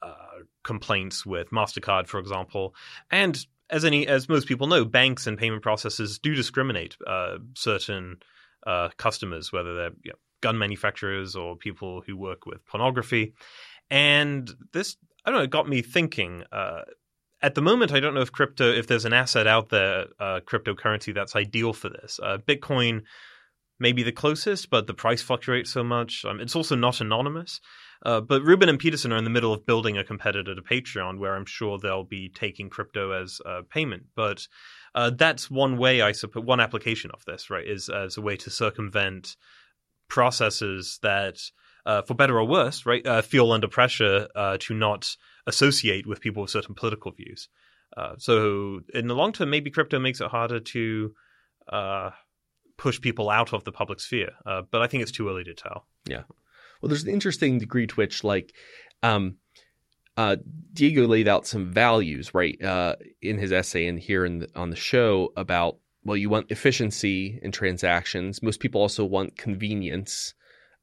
uh, 0.02 0.40
complaints 0.64 1.26
with 1.26 1.52
Mastercard, 1.52 2.08
for 2.08 2.20
example, 2.20 2.74
and 3.12 3.46
as 3.70 3.86
any 3.86 4.08
as 4.08 4.30
most 4.30 4.48
people 4.48 4.68
know, 4.68 4.86
banks 4.86 5.28
and 5.28 5.38
payment 5.38 5.64
processors 5.64 6.20
do 6.22 6.36
discriminate 6.36 6.96
uh, 7.08 7.38
certain 7.56 8.18
uh, 8.66 8.90
customers, 8.98 9.52
whether 9.52 9.76
they're 9.76 9.92
you 10.04 10.12
know, 10.12 10.18
gun 10.42 10.58
manufacturers 10.58 11.36
or 11.36 11.56
people 11.56 12.02
who 12.06 12.18
work 12.18 12.46
with 12.46 12.66
pornography, 12.66 13.34
and 13.90 14.52
this 14.74 14.98
I 15.26 15.32
don't 15.32 15.40
know, 15.40 15.44
it 15.44 15.50
got 15.50 15.68
me 15.68 15.82
thinking 15.82 16.44
at 17.46 17.54
the 17.54 17.62
moment, 17.62 17.92
I 17.92 18.00
don't 18.00 18.16
know 18.16 18.22
if 18.22 18.32
crypto, 18.32 18.72
if 18.72 18.88
there's 18.88 19.06
an 19.06 19.14
asset 19.14 19.46
out 19.46 19.70
there, 19.70 20.06
uh, 20.20 20.40
cryptocurrency 20.40 21.14
that's 21.14 21.36
ideal 21.36 21.74
for 21.74 21.90
this. 21.90 22.20
Uh, 22.22 22.40
Bitcoin 22.40 23.04
may 23.80 23.92
be 23.92 24.02
the 24.02 24.12
closest, 24.12 24.72
but 24.72 24.88
the 24.88 24.96
price 24.96 25.22
fluctuates 25.22 25.70
so 25.70 25.84
much. 25.84 26.26
Um, 26.26 26.40
it's 26.40 26.56
also 26.56 26.76
not 26.76 27.02
anonymous. 27.02 27.62
Uh, 28.06 28.22
but 28.22 28.44
Rubin 28.44 28.70
and 28.70 28.80
Peterson 28.80 29.12
are 29.12 29.18
in 29.18 29.24
the 29.24 29.30
middle 29.30 29.52
of 29.52 29.66
building 29.66 29.98
a 29.98 30.04
competitor 30.04 30.56
to 30.56 30.62
Patreon, 30.62 31.20
where 31.20 31.36
I'm 31.36 31.46
sure 31.46 31.78
they'll 31.78 32.04
be 32.04 32.30
taking 32.30 32.70
crypto 32.70 33.12
as 33.12 33.42
payment. 33.70 34.04
But 34.16 34.48
uh, 34.94 35.10
that's 35.10 35.52
one 35.52 35.78
way, 35.78 36.02
I 36.02 36.14
suppose, 36.14 36.46
one 36.46 36.62
application 36.62 37.12
of 37.12 37.26
this, 37.26 37.50
right, 37.50 37.68
is 37.68 37.90
as 37.90 38.16
a 38.16 38.22
way 38.22 38.38
to 38.38 38.50
circumvent 38.50 39.36
processes 40.08 41.00
that 41.02 41.40
uh, 41.86 42.02
for 42.02 42.14
better 42.14 42.40
or 42.40 42.48
worse, 42.48 42.86
right, 42.86 43.06
uh, 43.06 43.22
feel 43.22 43.52
under 43.52 43.68
pressure 43.68 44.28
uh, 44.36 44.58
to 44.60 44.74
not 44.74 45.16
associate 45.48 46.08
with 46.08 46.22
people 46.22 46.42
with 46.42 46.52
certain 46.52 46.76
political 46.76 47.12
views. 47.12 47.50
Uh, 47.96 48.16
so 48.18 48.80
in 48.94 49.08
the 49.08 49.16
long 49.16 49.32
term, 49.32 49.50
maybe 49.50 49.70
crypto 49.70 50.00
makes 50.00 50.20
it 50.20 50.28
harder 50.28 50.60
to 50.60 51.14
uh, 51.72 52.10
push 52.78 53.00
people 53.00 53.30
out 53.30 53.54
of 53.54 53.64
the 53.64 53.72
public 53.72 54.00
sphere. 54.00 54.32
Uh, 54.46 54.64
but 54.72 54.82
I 54.82 54.88
think 54.88 55.04
it's 55.04 55.12
too 55.12 55.30
early 55.30 55.44
to 55.44 55.54
tell. 55.54 55.86
Yeah. 56.06 56.24
Well, 56.86 56.90
there's 56.90 57.04
an 57.04 57.10
interesting 57.10 57.58
degree 57.58 57.88
to 57.88 57.96
which, 57.96 58.24
like, 58.24 58.54
um, 59.02 59.38
uh, 60.18 60.36
Diego 60.72 61.08
laid 61.08 61.28
out 61.28 61.48
some 61.48 61.74
values, 61.74 62.32
right, 62.36 62.62
uh, 62.64 62.96
in 63.24 63.40
his 63.40 63.52
essay 63.52 63.88
and 63.88 64.00
here 64.00 64.24
in 64.24 64.38
the, 64.38 64.50
on 64.56 64.70
the 64.70 64.76
show 64.76 65.34
about, 65.36 65.78
well, 66.04 66.16
you 66.16 66.30
want 66.30 66.52
efficiency 66.52 67.40
in 67.42 67.52
transactions. 67.52 68.44
Most 68.44 68.60
people 68.60 68.82
also 68.82 69.04
want 69.04 69.36
convenience. 69.36 70.36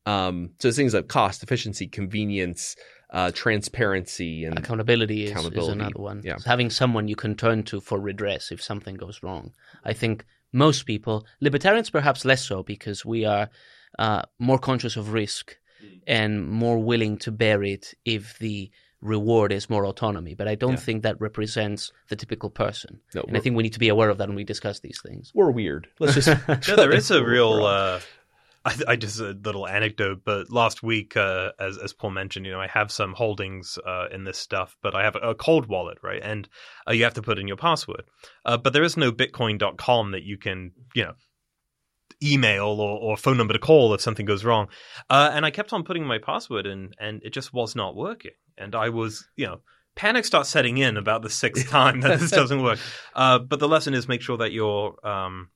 Um, 0.04 0.50
so 0.58 0.72
things 0.72 0.92
like 0.92 1.06
cost, 1.06 1.44
efficiency, 1.44 1.86
convenience, 1.86 2.74
uh, 3.12 3.30
transparency, 3.32 4.44
and 4.44 4.58
accountability, 4.58 5.28
accountability. 5.28 5.60
Is, 5.60 5.68
is 5.68 5.74
another 5.74 6.00
one. 6.00 6.22
Yeah. 6.24 6.38
So 6.38 6.50
having 6.50 6.70
someone 6.70 7.06
you 7.06 7.14
can 7.14 7.36
turn 7.36 7.62
to 7.62 7.80
for 7.80 8.00
redress 8.00 8.50
if 8.50 8.60
something 8.60 8.96
goes 8.96 9.22
wrong. 9.22 9.52
I 9.84 9.92
think 9.92 10.24
most 10.52 10.84
people, 10.84 11.24
libertarians 11.40 11.90
perhaps 11.90 12.24
less 12.24 12.44
so, 12.44 12.64
because 12.64 13.04
we 13.04 13.24
are 13.24 13.50
uh, 14.00 14.22
more 14.40 14.58
conscious 14.58 14.96
of 14.96 15.12
risk 15.12 15.58
and 16.06 16.48
more 16.48 16.78
willing 16.78 17.18
to 17.18 17.30
bear 17.32 17.62
it 17.62 17.94
if 18.04 18.38
the 18.38 18.70
reward 19.00 19.50
is 19.52 19.68
more 19.68 19.84
autonomy. 19.84 20.34
But 20.34 20.46
I 20.48 20.54
don't 20.54 20.72
Yeah. 20.72 20.76
think 20.76 21.02
that 21.02 21.20
represents 21.20 21.90
the 22.08 22.16
typical 22.16 22.50
person. 22.50 23.00
No, 23.14 23.22
and 23.26 23.36
I 23.36 23.40
think 23.40 23.56
we 23.56 23.62
need 23.64 23.72
to 23.72 23.80
be 23.80 23.88
aware 23.88 24.10
of 24.10 24.18
that 24.18 24.28
when 24.28 24.36
we 24.36 24.44
discuss 24.44 24.80
these 24.80 25.00
things. 25.04 25.32
we're 25.34 25.50
weird. 25.50 25.88
Let's 25.98 26.14
just 26.14 26.28
Yeah, 26.68 26.76
there 26.76 26.92
is 26.92 27.10
a 27.10 27.24
real. 27.24 27.64
Uh, 27.64 28.00
I, 28.64 28.76
I 28.86 28.94
just 28.96 29.18
a 29.18 29.32
little 29.32 29.66
anecdote, 29.66 30.20
but 30.24 30.52
last 30.52 30.84
week, 30.84 31.16
uh, 31.16 31.50
as 31.58 31.78
as 31.78 31.92
Paul 31.92 32.10
mentioned, 32.10 32.46
you 32.46 32.52
know, 32.52 32.60
I 32.60 32.68
have 32.68 32.92
some 32.92 33.12
holdings 33.12 33.76
uh, 33.84 34.06
in 34.12 34.22
this 34.22 34.38
stuff, 34.38 34.76
but 34.82 34.94
I 34.94 35.02
have 35.02 35.16
a, 35.16 35.30
a 35.30 35.34
cold 35.34 35.66
wallet, 35.66 35.98
right? 36.00 36.22
And 36.22 36.48
uh, 36.88 36.92
you 36.92 37.02
have 37.02 37.14
to 37.14 37.22
put 37.22 37.40
in 37.40 37.48
your 37.48 37.56
password, 37.56 38.04
uh, 38.44 38.56
but 38.58 38.72
there 38.72 38.84
is 38.84 38.96
no 38.96 39.10
Bitcoin.com 39.10 40.12
that 40.12 40.22
you 40.22 40.38
can, 40.38 40.70
you 40.94 41.02
know, 41.02 41.14
email 42.22 42.80
or, 42.80 42.98
or 42.98 43.16
phone 43.16 43.36
number 43.36 43.52
to 43.52 43.58
call 43.58 43.92
if 43.94 44.00
something 44.00 44.26
goes 44.26 44.44
wrong. 44.44 44.68
Uh, 45.10 45.30
and 45.32 45.44
I 45.44 45.50
kept 45.50 45.72
on 45.72 45.84
putting 45.84 46.04
my 46.04 46.18
password 46.18 46.66
in, 46.66 46.92
and 46.98 47.22
it 47.22 47.30
just 47.30 47.52
was 47.52 47.74
not 47.74 47.96
working. 47.96 48.32
And 48.56 48.74
I 48.74 48.88
was, 48.88 49.28
you 49.36 49.46
know. 49.46 49.60
Panic 49.94 50.24
starts 50.24 50.48
setting 50.48 50.78
in 50.78 50.96
about 50.96 51.20
the 51.20 51.28
sixth 51.28 51.68
time 51.68 52.00
that 52.00 52.18
this 52.18 52.30
doesn't 52.40 52.62
work. 52.62 52.78
Uh, 53.14 53.38
but 53.38 53.60
the 53.60 53.68
lesson 53.68 53.92
is 53.92 54.08
make 54.08 54.22
sure 54.22 54.38
that 54.38 54.50
your 54.50 55.06
um, 55.06 55.50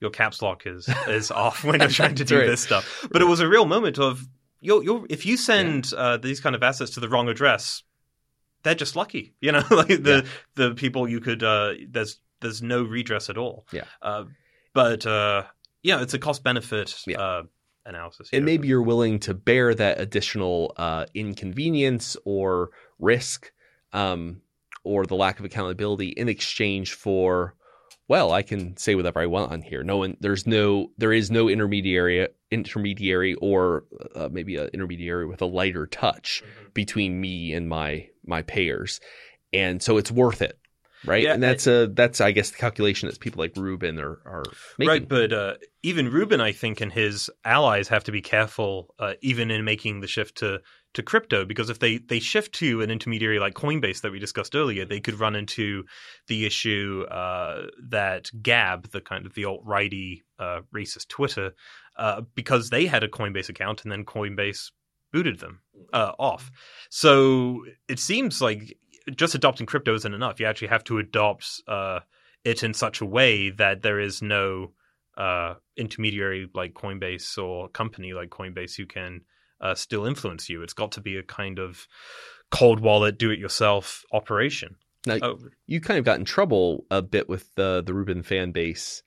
your 0.00 0.10
caps 0.10 0.42
lock 0.42 0.66
is 0.66 0.88
is 1.08 1.30
off 1.44 1.62
when 1.62 1.80
you're 1.80 1.90
trying 1.90 2.14
to 2.14 2.24
do 2.24 2.38
right. 2.38 2.46
this 2.46 2.62
stuff. 2.62 3.06
But 3.10 3.20
it 3.20 3.26
was 3.26 3.40
a 3.40 3.48
real 3.48 3.66
moment 3.66 3.98
of 3.98 4.26
you're, 4.60 4.82
you're 4.82 5.06
if 5.10 5.26
you 5.26 5.36
send 5.36 5.92
uh, 5.94 6.16
these 6.16 6.40
kind 6.40 6.54
of 6.56 6.62
assets 6.62 6.92
to 6.92 7.00
the 7.00 7.08
wrong 7.08 7.28
address, 7.28 7.82
they're 8.62 8.74
just 8.74 8.96
lucky. 8.96 9.34
You 9.40 9.52
know, 9.52 9.62
like 9.70 9.88
the 9.88 10.26
the 10.54 10.74
people 10.74 11.08
you 11.08 11.20
could 11.20 11.42
uh, 11.42 11.74
there's 11.88 12.18
there's 12.40 12.60
no 12.60 12.82
redress 12.82 13.30
at 13.30 13.38
all. 13.38 13.66
Yeah. 13.72 13.84
Uh, 14.02 14.24
but 14.74 15.06
uh, 15.06 15.44
yeah, 15.82 16.02
it's 16.02 16.14
a 16.14 16.18
cost 16.18 16.42
benefit 16.44 16.94
Yeah. 17.06 17.20
uh, 17.20 17.42
analysis. 17.84 18.28
and 18.32 18.40
here. 18.40 18.44
maybe 18.46 18.68
you're 18.68 18.82
willing 18.82 19.18
to 19.20 19.34
bear 19.34 19.74
that 19.74 20.00
additional 20.00 20.72
uh, 20.76 21.06
inconvenience 21.14 22.16
or 22.24 22.70
risk 22.98 23.52
um, 23.92 24.40
or 24.84 25.04
the 25.06 25.16
lack 25.16 25.38
of 25.38 25.44
accountability 25.44 26.08
in 26.08 26.28
exchange 26.28 26.94
for 26.94 27.54
well 28.08 28.32
i 28.32 28.42
can 28.42 28.76
say 28.76 28.94
whatever 28.96 29.20
i 29.20 29.26
want 29.26 29.52
on 29.52 29.62
here 29.62 29.82
no 29.84 29.96
one 29.96 30.16
there's 30.20 30.44
no 30.46 30.90
there 30.98 31.12
is 31.12 31.30
no 31.30 31.48
intermediary 31.48 32.26
intermediary 32.50 33.34
or 33.34 33.84
uh, 34.14 34.28
maybe 34.30 34.56
an 34.56 34.68
intermediary 34.72 35.26
with 35.26 35.40
a 35.42 35.46
lighter 35.46 35.86
touch 35.86 36.42
between 36.74 37.20
me 37.20 37.52
and 37.52 37.68
my 37.68 38.06
my 38.26 38.42
payers 38.42 39.00
and 39.52 39.82
so 39.82 39.96
it's 39.98 40.10
worth 40.10 40.42
it 40.42 40.58
right 41.04 41.22
Yeah, 41.22 41.34
and 41.34 41.42
that's 41.42 41.66
a 41.66 41.88
that's 41.88 42.20
i 42.20 42.30
guess 42.30 42.50
the 42.50 42.58
calculation 42.58 43.08
that 43.08 43.18
people 43.20 43.40
like 43.40 43.56
Rubin 43.56 43.98
are 43.98 44.20
are 44.24 44.44
making 44.78 44.88
Right, 44.88 45.08
but 45.08 45.32
uh, 45.32 45.54
even 45.82 46.10
Rubin, 46.10 46.40
I 46.40 46.52
think, 46.52 46.80
and 46.80 46.92
his 46.92 47.30
allies 47.44 47.88
have 47.88 48.04
to 48.04 48.12
be 48.12 48.20
careful, 48.20 48.94
uh, 48.98 49.14
even 49.22 49.50
in 49.50 49.64
making 49.64 50.00
the 50.00 50.06
shift 50.06 50.36
to 50.38 50.60
to 50.94 51.02
crypto, 51.02 51.44
because 51.44 51.70
if 51.70 51.78
they 51.78 51.98
they 51.98 52.20
shift 52.20 52.52
to 52.56 52.82
an 52.82 52.90
intermediary 52.90 53.38
like 53.38 53.54
Coinbase 53.54 54.02
that 54.02 54.12
we 54.12 54.18
discussed 54.18 54.54
earlier, 54.54 54.84
they 54.84 55.00
could 55.00 55.18
run 55.18 55.34
into 55.34 55.84
the 56.28 56.44
issue 56.44 57.04
uh, 57.10 57.66
that 57.88 58.30
Gab, 58.42 58.90
the 58.90 59.00
kind 59.00 59.26
of 59.26 59.34
the 59.34 59.44
alt 59.44 59.62
righty 59.64 60.22
uh, 60.38 60.60
racist 60.74 61.08
Twitter, 61.08 61.52
uh, 61.96 62.22
because 62.34 62.70
they 62.70 62.86
had 62.86 63.02
a 63.02 63.08
Coinbase 63.08 63.48
account 63.48 63.82
and 63.82 63.92
then 63.92 64.04
Coinbase 64.04 64.70
booted 65.12 65.40
them 65.40 65.60
uh, 65.92 66.12
off. 66.18 66.50
So 66.90 67.64
it 67.88 67.98
seems 67.98 68.40
like 68.40 68.76
just 69.14 69.34
adopting 69.34 69.66
crypto 69.66 69.94
isn't 69.94 70.14
enough. 70.14 70.40
You 70.40 70.46
actually 70.46 70.68
have 70.68 70.84
to 70.84 70.98
adopt 70.98 71.62
uh, 71.66 72.00
it 72.44 72.62
in 72.62 72.74
such 72.74 73.00
a 73.00 73.06
way 73.06 73.50
that 73.50 73.82
there 73.82 74.00
is 74.00 74.22
no 74.22 74.72
uh, 75.16 75.54
intermediary 75.76 76.48
like 76.54 76.74
Coinbase 76.74 77.38
or 77.42 77.68
company 77.68 78.12
like 78.12 78.30
Coinbase 78.30 78.76
who 78.76 78.86
can 78.86 79.22
uh, 79.60 79.74
still 79.74 80.06
influence 80.06 80.48
you. 80.48 80.62
It's 80.62 80.72
got 80.72 80.92
to 80.92 81.00
be 81.00 81.16
a 81.16 81.22
kind 81.22 81.58
of 81.58 81.86
cold 82.50 82.80
wallet, 82.80 83.18
do 83.18 83.30
it 83.30 83.38
yourself 83.38 84.04
operation. 84.12 84.76
Now, 85.06 85.18
Oh, 85.22 85.38
you 85.66 85.80
kind 85.80 85.98
of 85.98 86.04
got 86.04 86.18
in 86.18 86.24
trouble 86.24 86.84
a 86.90 87.02
bit 87.02 87.28
with 87.28 87.52
the 87.56 87.82
the 87.84 87.94
Rubin 87.94 88.22
fan 88.22 88.52
base 88.52 89.02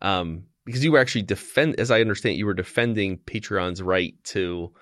um, 0.00 0.44
because 0.64 0.84
you 0.84 0.92
were 0.92 0.98
actually 0.98 1.22
defend, 1.22 1.78
as 1.80 1.90
I 1.90 2.00
understand, 2.00 2.34
it, 2.34 2.38
you 2.38 2.46
were 2.46 2.54
defending 2.54 3.18
Patreon's 3.18 3.82
right 3.82 4.14
to 4.24 4.72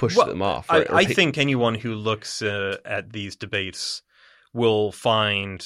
push 0.00 0.16
Well, 0.16 0.26
them 0.26 0.42
off. 0.42 0.66
I, 0.70 0.78
right? 0.78 0.90
Or 0.90 0.94
I 0.96 1.04
pa- 1.04 1.12
think 1.12 1.38
anyone 1.38 1.74
who 1.74 1.94
looks 1.94 2.40
uh, 2.40 2.78
at 2.84 3.12
these 3.12 3.36
debates 3.36 4.02
will 4.52 4.92
find 4.92 5.64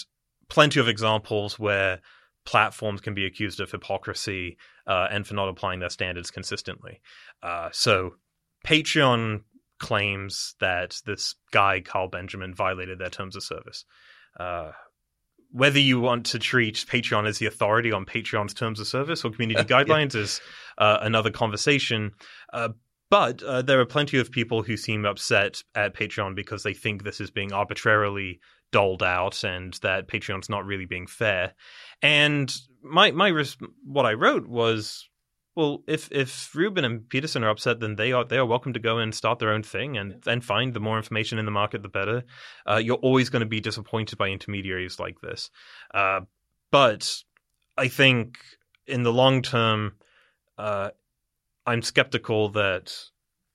plenty 0.49 0.81
of 0.81 0.89
examples 0.89 1.59
where 1.59 2.01
platforms 2.45 3.01
can 3.01 3.15
be 3.15 3.25
accused 3.25 3.61
of 3.61 3.71
hypocrisy 3.71 4.59
uh, 4.87 5.07
and 5.11 5.27
for 5.27 5.35
not 5.35 5.49
applying 5.49 5.81
their 5.81 5.89
standards 5.89 6.31
consistently. 6.31 7.01
Uh, 7.43 7.69
so 7.73 8.17
Patreon 8.67 9.43
claims 9.79 10.55
that 10.61 11.01
this 11.07 11.37
guy, 11.53 11.81
Carl 11.81 12.09
Benjamin, 12.09 12.55
violated 12.55 12.99
their 12.99 13.11
terms 13.11 13.37
of 13.37 13.43
service. 13.43 13.85
Uh, 14.39 14.73
whether 15.53 15.79
you 15.79 16.01
want 16.01 16.27
to 16.27 16.41
treat 16.41 16.85
Patreon 16.89 17.29
as 17.29 17.39
the 17.39 17.47
authority 17.47 17.93
on 17.93 18.05
Patreon's 18.05 18.53
terms 18.53 18.81
of 18.81 18.89
service 18.89 19.25
or 19.25 19.31
community 19.31 19.63
guidelines 19.73 20.17
is 20.17 20.41
uh, 20.79 20.99
another 21.01 21.31
conversation. 21.31 22.11
But 23.11 23.43
uh, 23.43 23.63
there 23.63 23.81
are 23.81 23.87
plenty 23.87 24.19
of 24.19 24.33
people 24.33 24.63
who 24.63 24.77
seem 24.77 25.05
upset 25.05 25.63
at 25.75 25.95
Patreon 25.95 26.35
because 26.35 26.63
they 26.63 26.75
think 26.75 27.03
this 27.03 27.21
is 27.21 27.31
being 27.31 27.53
arbitrarily 27.53 28.41
doled 28.73 29.05
out 29.05 29.45
and 29.45 29.75
that 29.83 30.09
Patreon's 30.09 30.49
not 30.49 30.67
really 30.67 30.87
being 30.87 31.07
fair. 31.07 31.53
And 32.03 32.53
my 32.83 33.13
my 33.13 33.29
res- 33.29 33.57
what 33.85 34.05
I 34.05 34.15
wrote 34.15 34.49
was, 34.49 35.09
well, 35.55 35.85
if 35.87 36.11
if 36.11 36.53
Rubin 36.55 36.85
and 36.85 37.09
Peterson 37.09 37.45
are 37.45 37.51
upset, 37.51 37.79
then 37.79 37.95
they 37.95 38.11
are 38.11 38.25
they 38.25 38.37
are 38.37 38.47
welcome 38.47 38.73
to 38.73 38.81
go 38.81 38.99
and 38.99 39.15
start 39.15 39.39
their 39.39 39.53
own 39.53 39.63
thing 39.63 39.97
and 39.97 40.23
and 40.27 40.45
find 40.45 40.75
the 40.75 40.81
more 40.81 40.97
information 40.97 41.39
in 41.39 41.45
the 41.45 41.53
market, 41.53 41.83
the 41.83 41.89
better. 41.89 42.25
Uh, 42.69 42.81
you're 42.83 42.97
always 42.97 43.31
going 43.31 43.41
to 43.41 43.47
be 43.47 43.61
disappointed 43.61 44.19
by 44.19 44.29
intermediaries 44.29 44.99
like 44.99 45.21
this, 45.21 45.51
uh, 45.95 46.21
but 46.73 47.09
I 47.79 47.87
think 47.87 48.39
in 48.89 49.05
the 49.05 49.13
long 49.13 49.43
term, 49.43 49.93
uh, 50.59 50.91
I'm 51.67 51.83
skeptical 51.83 52.49
that 52.51 52.95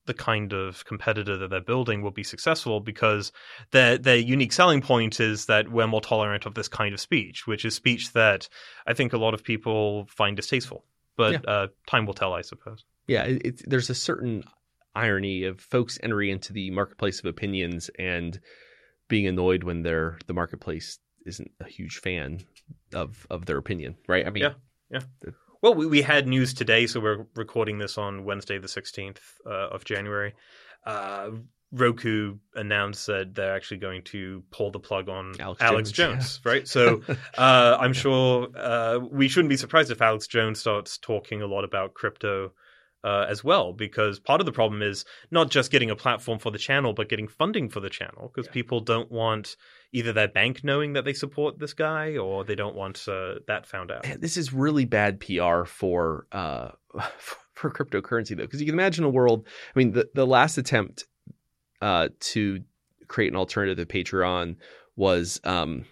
the 0.06 0.14
kind 0.14 0.54
of 0.54 0.84
competitor 0.86 1.38
that 1.38 1.52
they're 1.52 1.62
building 1.62 2.02
will 2.02 2.12
be 2.12 2.24
successful 2.24 2.80
because 2.80 3.32
their 3.72 3.98
their 3.98 4.18
unique 4.18 4.52
selling 4.52 4.82
point 4.82 5.20
is 5.20 5.46
that 5.46 5.72
we're 5.72 5.86
more 5.86 6.02
tolerant 6.02 6.48
of 6.48 6.56
this 6.56 6.68
kind 6.68 6.94
of 6.94 7.00
speech, 7.00 7.46
which 7.46 7.64
is 7.64 7.76
speech 7.76 8.14
that 8.14 8.50
I 8.88 8.94
think 8.94 9.14
a 9.14 9.18
lot 9.18 9.36
of 9.36 9.44
people 9.44 10.08
find 10.10 10.36
distasteful. 10.36 10.84
But 11.16 11.48
uh, 11.48 11.68
time 11.86 12.06
will 12.06 12.14
tell, 12.14 12.34
I 12.34 12.42
suppose. 12.42 12.86
yeah, 13.08 13.38
there's 13.66 13.90
a 13.90 13.96
certain 13.96 14.44
irony 14.96 15.44
of 15.44 15.60
folks 15.60 16.00
entering 16.02 16.30
into 16.30 16.54
the 16.54 16.72
marketplace 16.72 17.20
of 17.20 17.26
opinions 17.26 17.90
and 18.00 18.40
being 19.10 19.28
annoyed 19.28 19.64
when 19.64 19.84
they're 19.84 20.18
the 20.28 20.34
marketplace 20.34 20.98
isn't 21.26 21.52
a 21.60 21.68
huge 21.68 21.98
fan 22.00 22.40
of 22.94 23.28
of 23.30 23.46
their 23.46 23.58
opinion, 23.58 23.96
right? 24.08 24.26
I 24.26 24.30
mean, 24.32 24.44
Yeah. 24.90 25.02
Well, 25.62 25.74
we, 25.74 25.86
we 25.88 26.02
had 26.02 26.28
news 26.28 26.54
today, 26.54 26.88
so 26.88 27.00
we're 27.00 27.26
recording 27.36 27.80
this 27.80 27.98
on 27.98 28.24
Wednesday, 28.24 28.58
the 28.58 28.68
16th 28.68 29.18
uh, 29.46 29.50
of 29.50 29.84
January. 29.84 30.34
Uh, 30.86 31.32
Roku 31.72 32.38
announced 32.56 33.06
that 33.08 33.36
they're 33.36 33.56
actually 33.56 33.78
going 33.78 34.02
to 34.04 34.44
pull 34.52 34.72
the 34.72 34.80
plug 34.80 35.08
on 35.10 35.36
Alex 35.40 35.62
Alex, 35.62 35.92
Jones, 35.92 36.16
Jones, 36.16 36.42
right? 36.44 36.68
So 36.68 37.02
uh, 37.38 37.78
I'm 37.80 37.94
sure 37.94 38.48
uh, 38.56 39.00
we 39.00 39.28
shouldn't 39.28 39.50
be 39.50 39.58
surprised 39.58 39.92
if 39.92 40.02
Alex 40.02 40.26
Jones 40.28 40.60
starts 40.60 40.98
talking 40.98 41.42
a 41.42 41.48
lot 41.48 41.64
about 41.64 41.94
crypto 41.94 42.54
uh, 43.04 43.26
as 43.30 43.44
well, 43.44 43.72
because 43.74 44.20
part 44.20 44.40
of 44.42 44.46
the 44.46 44.52
problem 44.52 44.82
is 44.82 45.06
not 45.30 45.52
just 45.52 45.72
getting 45.72 45.92
a 45.92 45.96
platform 45.96 46.40
for 46.40 46.52
the 46.52 46.58
channel, 46.58 46.94
but 46.94 47.08
getting 47.10 47.28
funding 47.28 47.70
for 47.70 47.82
the 47.82 47.90
channel, 47.90 48.32
because 48.34 48.48
Yeah. 48.48 48.54
people 48.54 48.80
don't 48.80 49.12
want 49.12 49.56
either 49.92 50.14
their 50.14 50.28
bank 50.28 50.64
knowing 50.64 50.94
that 50.94 51.06
they 51.06 51.14
support 51.14 51.60
this 51.60 51.74
guy, 51.74 52.18
or 52.18 52.44
they 52.44 52.56
don't 52.56 52.76
want 52.76 53.08
uh, 53.08 53.36
that 53.48 53.66
found 53.66 53.92
out. 53.92 54.06
This 54.20 54.38
is 54.38 54.54
really 54.54 54.86
bad 54.86 55.20
PR 55.20 55.64
for 55.66 56.28
uh, 56.32 56.70
for 57.54 57.72
cryptocurrency 57.72 58.30
though, 58.38 58.44
because 58.44 58.60
you 58.60 58.66
can 58.66 58.76
imagine 58.76 59.04
a 59.04 59.10
world. 59.10 59.48
I 59.76 59.80
mean, 59.80 59.92
the 59.94 60.10
the 60.14 60.28
last 60.28 60.58
attempt 60.58 61.06
uh, 61.82 62.10
to 62.20 62.62
create 63.08 63.32
an 63.32 63.38
alternative 63.38 63.88
to 63.88 63.92
Patreon 64.04 64.58
was 64.96 65.40
um, 65.44 65.86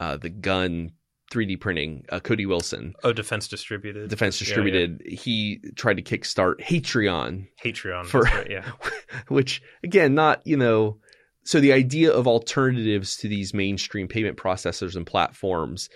uh, 0.00 0.16
the 0.16 0.30
gun 0.30 0.90
3D 1.32 1.60
printing. 1.60 2.04
Uh, 2.08 2.20
Cody 2.20 2.46
Wilson, 2.46 2.94
Oh, 3.04 3.12
Defense 3.12 3.48
Distributed. 3.48 4.08
Defense 4.08 4.40
Yeah, 4.40 4.46
Distributed, 4.46 5.02
he 5.06 5.60
tried 5.76 5.98
to 5.98 6.02
kickstart 6.02 6.60
Hatreon, 6.60 7.46
yeah. 7.64 7.70
Patreon. 7.72 8.06
For- 8.06 8.22
right, 8.22 8.50
yeah. 8.50 8.70
which 9.28 9.62
again, 9.82 10.14
not 10.14 10.46
you 10.46 10.56
know. 10.56 10.98
So 11.44 11.60
the 11.60 11.72
idea 11.72 12.10
of 12.10 12.26
alternatives 12.26 13.16
to 13.18 13.28
these 13.28 13.52
mainstream 13.52 14.08
payment 14.08 14.38
processors 14.38 14.96
and 14.96 15.06
platforms, 15.06 15.90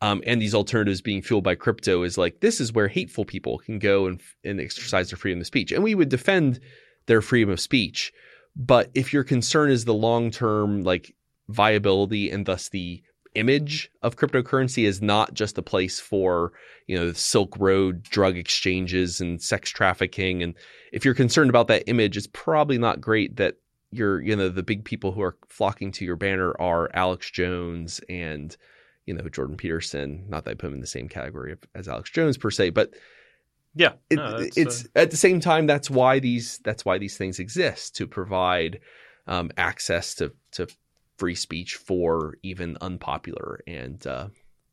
um, 0.00 0.22
and 0.26 0.40
these 0.40 0.54
alternatives 0.54 1.00
being 1.00 1.22
fueled 1.22 1.44
by 1.44 1.54
crypto 1.54 2.02
is 2.02 2.18
like 2.18 2.40
this 2.40 2.60
is 2.60 2.72
where 2.72 2.88
hateful 2.88 3.24
people 3.24 3.58
can 3.58 3.78
go 3.78 4.06
and 4.06 4.20
and 4.44 4.60
exercise 4.60 5.10
their 5.10 5.16
freedom 5.16 5.40
of 5.40 5.46
speech, 5.46 5.72
and 5.72 5.82
we 5.82 5.94
would 5.94 6.08
defend 6.08 6.60
their 7.06 7.22
freedom 7.22 7.50
of 7.50 7.60
speech. 7.60 8.12
But 8.54 8.90
if 8.94 9.12
your 9.12 9.24
concern 9.24 9.70
is 9.70 9.84
the 9.84 9.94
long 9.94 10.30
term 10.30 10.82
like 10.82 11.14
viability 11.48 12.30
and 12.30 12.46
thus 12.46 12.68
the 12.68 13.02
image 13.34 13.90
of 14.02 14.16
cryptocurrency 14.16 14.84
is 14.84 15.00
not 15.00 15.34
just 15.34 15.56
a 15.56 15.62
place 15.62 15.98
for 15.98 16.52
you 16.86 16.98
know 16.98 17.12
Silk 17.12 17.56
Road 17.58 18.02
drug 18.02 18.36
exchanges 18.36 19.20
and 19.20 19.42
sex 19.42 19.70
trafficking, 19.70 20.42
and 20.42 20.54
if 20.92 21.04
you're 21.04 21.14
concerned 21.14 21.50
about 21.50 21.68
that 21.68 21.84
image, 21.88 22.16
it's 22.16 22.28
probably 22.32 22.78
not 22.78 23.00
great 23.00 23.36
that 23.36 23.56
you're 23.92 24.20
you 24.20 24.34
know 24.34 24.48
the 24.48 24.62
big 24.62 24.84
people 24.84 25.12
who 25.12 25.22
are 25.22 25.36
flocking 25.48 25.92
to 25.92 26.04
your 26.04 26.16
banner 26.16 26.54
are 26.60 26.90
Alex 26.94 27.30
Jones 27.30 28.00
and 28.08 28.56
you 29.06 29.14
know 29.14 29.28
Jordan 29.28 29.56
Peterson. 29.56 30.24
Not 30.28 30.44
that 30.44 30.52
I 30.52 30.54
put 30.54 30.68
him 30.68 30.74
in 30.74 30.80
the 30.80 30.86
same 30.86 31.08
category 31.08 31.56
as 31.74 31.88
Alex 31.88 32.10
Jones 32.10 32.38
per 32.38 32.50
se, 32.50 32.70
but 32.70 32.94
Yeah. 33.74 33.92
it, 34.10 34.16
no, 34.16 34.36
it's 34.56 34.84
uh, 34.86 34.88
at 35.00 35.10
the 35.10 35.16
same 35.16 35.40
time 35.40 35.66
that's 35.66 35.90
why 35.90 36.18
these 36.18 36.58
that's 36.64 36.84
why 36.84 36.98
these 36.98 37.16
things 37.16 37.38
exist 37.38 37.96
to 37.96 38.06
provide 38.06 38.80
um, 39.26 39.50
access 39.56 40.14
to 40.16 40.32
to 40.52 40.66
free 41.18 41.34
speech 41.34 41.76
for 41.76 42.38
even 42.42 42.76
unpopular 42.80 43.60
and 43.66 44.06
uh, 44.06 44.28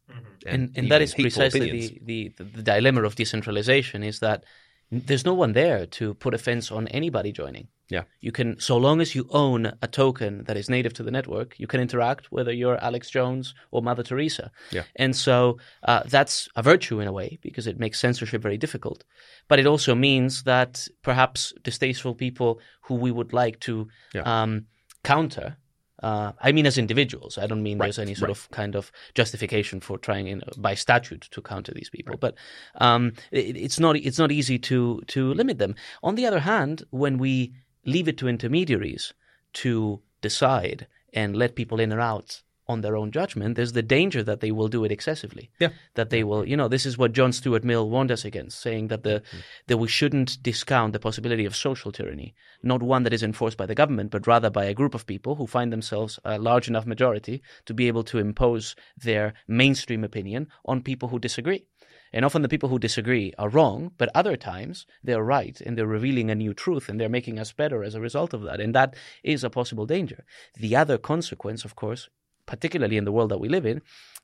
mhm. 0.09 0.17
and, 0.45 0.63
and, 0.63 0.77
even 0.77 0.89
that 0.89 1.01
is 1.01 1.13
precisely 1.13 1.69
the, 1.69 1.99
the, 2.03 2.43
the 2.43 2.63
dilemma 2.63 3.03
of 3.03 3.15
decentralization 3.15 4.01
is 4.03 4.19
that 4.19 4.39
n- 4.41 4.45
there's 4.91 5.25
no 5.25 5.33
one 5.33 5.53
there 5.53 5.85
to 5.85 6.13
put 6.15 6.33
a 6.33 6.37
fence 6.37 6.71
on 6.71 6.87
anybody 6.87 7.31
joining. 7.31 7.67
Yeah. 7.89 8.03
You 8.21 8.31
can, 8.31 8.59
so 8.59 8.77
long 8.77 9.01
as 9.01 9.15
you 9.15 9.27
own 9.31 9.71
a 9.81 9.87
token 9.87 10.43
that 10.43 10.55
is 10.57 10.69
native 10.69 10.93
to 10.93 11.03
the 11.03 11.09
network, 11.09 11.59
you 11.59 11.65
can 11.65 11.81
interact 11.81 12.31
whether 12.31 12.51
you're 12.51 12.77
Alex 12.83 13.09
Jones 13.09 13.55
or 13.71 13.81
Mother 13.81 14.03
Teresa. 14.03 14.51
Yeah. 14.71 14.83
And 14.95 15.15
so 15.15 15.57
uh, 15.83 16.03
that's 16.05 16.47
a 16.55 16.61
virtue 16.61 16.99
in 16.99 17.07
a 17.07 17.11
way 17.11 17.39
because 17.41 17.65
it 17.65 17.79
makes 17.79 17.99
censorship 17.99 18.43
very 18.43 18.57
difficult. 18.57 19.03
But 19.47 19.59
it 19.59 19.65
also 19.65 19.95
means 19.95 20.43
that 20.43 20.87
perhaps 21.01 21.51
distasteful 21.63 22.13
people 22.13 22.59
who 22.81 22.95
we 22.95 23.11
would 23.11 23.33
like 23.33 23.59
to 23.61 23.87
Yeah. 24.13 24.21
um, 24.43 24.65
counter. 25.03 25.57
Uh, 26.01 26.31
I 26.41 26.51
mean, 26.51 26.65
as 26.65 26.77
individuals. 26.77 27.37
I 27.37 27.47
don't 27.47 27.63
mean 27.63 27.77
Right, 27.77 27.87
there's 27.87 27.99
any 27.99 28.15
sort 28.15 28.29
right. 28.29 28.37
of 28.37 28.49
kind 28.51 28.75
of 28.75 28.91
justification 29.15 29.79
for 29.81 29.97
trying 29.97 30.27
in, 30.27 30.41
by 30.57 30.73
statute 30.75 31.27
to 31.31 31.41
counter 31.41 31.73
these 31.73 31.89
people. 31.89 32.15
But 32.17 32.35
um, 32.75 33.13
it, 33.31 33.57
it's 33.57 33.79
not 33.79 33.95
it's 33.97 34.19
not 34.19 34.31
easy 34.31 34.59
to 34.59 35.01
to 35.07 35.33
limit 35.33 35.57
them. 35.57 35.75
On 36.03 36.15
the 36.15 36.25
other 36.25 36.39
hand, 36.39 36.83
when 36.91 37.17
we 37.17 37.53
leave 37.85 38.07
it 38.07 38.17
to 38.19 38.27
intermediaries 38.27 39.13
to 39.53 40.01
decide 40.21 40.87
and 41.13 41.35
let 41.35 41.55
people 41.55 41.79
in 41.79 41.91
or 41.91 41.99
out 41.99 42.41
on 42.69 42.81
their 42.81 42.95
own 42.95 43.11
judgment, 43.11 43.55
there's 43.55 43.73
the 43.73 43.81
danger 43.81 44.21
that 44.23 44.39
they 44.39 44.51
will 44.51 44.67
do 44.67 44.85
it 44.85 44.91
excessively. 44.91 45.49
Yeah. 45.59 45.69
That 45.95 46.11
they 46.11 46.23
will, 46.23 46.47
you 46.47 46.55
know, 46.55 46.67
this 46.67 46.85
is 46.85 46.97
what 46.97 47.11
John 47.11 47.33
Stuart 47.33 47.63
Mill 47.63 47.89
warned 47.89 48.11
us 48.11 48.23
against, 48.23 48.61
saying 48.61 48.87
that 48.87 49.03
the 49.03 49.21
mm-hmm. 49.21 49.39
that 49.67 49.77
we 49.77 49.87
shouldn't 49.87 50.41
discount 50.41 50.93
the 50.93 50.99
possibility 50.99 51.45
of 51.45 51.55
social 51.55 51.91
tyranny, 51.91 52.35
not 52.63 52.83
one 52.83 53.03
that 53.03 53.13
is 53.13 53.23
enforced 53.23 53.57
by 53.57 53.65
the 53.65 53.75
government, 53.75 54.11
but 54.11 54.27
rather 54.27 54.51
by 54.51 54.65
a 54.65 54.73
group 54.73 54.93
of 54.93 55.07
people 55.07 55.35
who 55.35 55.47
find 55.47 55.73
themselves 55.73 56.19
a 56.23 56.37
large 56.37 56.67
enough 56.67 56.85
majority 56.85 57.41
to 57.65 57.73
be 57.73 57.87
able 57.87 58.03
to 58.03 58.19
impose 58.19 58.75
their 58.95 59.33
mainstream 59.47 60.03
opinion 60.03 60.47
on 60.65 60.83
people 60.83 61.09
who 61.09 61.19
disagree. 61.19 61.65
And 62.11 62.25
often 62.25 62.41
the 62.41 62.49
people 62.49 62.69
who 62.69 62.79
disagree 62.79 63.33
are 63.37 63.49
wrong, 63.49 63.91
but 63.97 64.09
other 64.15 64.35
times 64.35 64.87
they're 65.03 65.23
right 65.23 65.59
and 65.61 65.77
they're 65.77 65.85
revealing 65.85 66.31
a 66.31 66.35
new 66.35 66.53
truth 66.53 66.89
and 66.89 66.99
they're 66.99 67.09
making 67.09 67.37
us 67.37 67.53
better 67.53 67.83
as 67.83 67.93
a 67.93 68.01
result 68.01 68.33
of 68.33 68.41
that. 68.43 68.59
And 68.59 68.73
that 68.73 68.95
is 69.23 69.43
a 69.43 69.49
possible 69.49 69.85
danger. 69.85 70.25
The 70.55 70.75
other 70.75 70.97
consequence, 70.97 71.65
of 71.65 71.75
course, 71.75 72.09
particularly 72.49 72.97
in 72.97 73.05
the 73.05 73.11
world 73.11 73.29
that 73.29 73.39
we 73.39 73.47
live 73.47 73.65
in, 73.65 73.79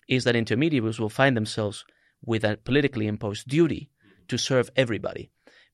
is 0.10 0.24
that 0.24 0.36
intermediaries 0.36 1.00
will 1.00 1.10
find 1.22 1.38
themselves 1.38 1.86
with 2.26 2.44
a 2.44 2.58
politically 2.58 3.06
imposed 3.06 3.48
duty 3.48 3.92
to 4.28 4.38
serve 4.38 4.72
everybody 4.76 5.30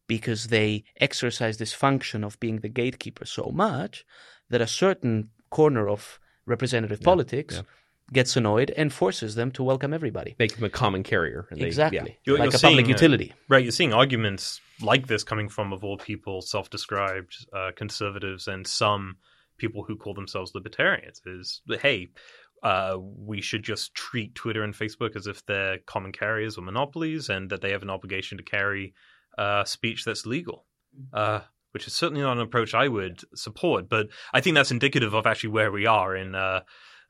because 0.05 0.47
they 0.47 0.83
exercise 0.99 1.57
this 1.57 1.71
function 1.71 2.25
of 2.25 2.37
being 2.41 2.59
the 2.59 2.67
gatekeeper 2.67 3.25
so 3.25 3.49
much 3.53 4.05
that 4.49 4.59
a 4.59 4.67
certain 4.67 5.29
corner 5.49 5.87
of 5.87 6.19
representative 6.45 6.99
politics 7.01 7.55
yeah. 7.55 7.61
gets 8.11 8.35
annoyed 8.35 8.69
and 8.75 8.91
forces 8.91 9.35
them 9.35 9.49
to 9.51 9.63
welcome 9.63 9.93
everybody. 9.93 10.35
make 10.37 10.55
them 10.57 10.65
a 10.65 10.69
common 10.69 11.03
carrier. 11.03 11.47
And 11.51 11.61
they- 11.61 11.67
exactly. 11.67 11.99
yeah. 11.99 12.15
You're- 12.25 12.39
like 12.39 12.51
you're 12.51 12.57
a 12.57 12.67
public 12.67 12.85
seeing, 12.85 12.93
uh, 12.93 12.97
utility. 12.97 13.33
Right, 13.47 13.63
you're 13.63 13.71
seeing 13.71 13.93
arguments 13.93 14.59
like 14.81 15.07
this 15.07 15.23
coming 15.23 15.47
from, 15.47 15.71
of 15.71 15.85
all 15.85 15.97
people, 15.97 16.41
self-described 16.41 17.33
uh, 17.53 17.71
conservatives 17.77 18.49
and 18.49 18.67
some 18.67 19.15
people 19.61 19.83
who 19.83 19.95
call 19.95 20.13
themselves 20.13 20.51
libertarians. 20.55 21.21
Is 21.25 21.61
hey, 21.81 22.09
uh, 22.63 22.97
we 22.99 23.41
should 23.41 23.63
just 23.63 23.93
treat 23.93 24.35
Twitter 24.35 24.63
and 24.63 24.73
Facebook 24.73 25.15
as 25.15 25.27
if 25.27 25.45
they're 25.45 25.79
common 25.85 26.11
carriers 26.11 26.57
or 26.57 26.61
monopolies, 26.61 27.29
and 27.29 27.49
that 27.49 27.61
they 27.61 27.71
have 27.71 27.83
an 27.83 27.89
obligation 27.89 28.37
to 28.37 28.43
carry 28.43 28.93
uh, 29.37 29.63
speech 29.63 30.05
that's 30.05 30.25
legal. 30.25 30.65
Uh, 31.13 31.41
which 31.71 31.87
is 31.87 31.93
certainly 31.93 32.21
not 32.21 32.37
an 32.37 32.43
approach 32.43 32.73
I 32.73 32.87
would 32.87 33.21
support, 33.33 33.89
but 33.89 34.07
I 34.33 34.41
think 34.41 34.55
that's 34.55 34.71
indicative 34.71 35.13
of 35.13 35.25
actually 35.25 35.51
where 35.51 35.71
we 35.71 35.85
are 35.85 36.15
in 36.15 36.35
uh, 36.35 36.61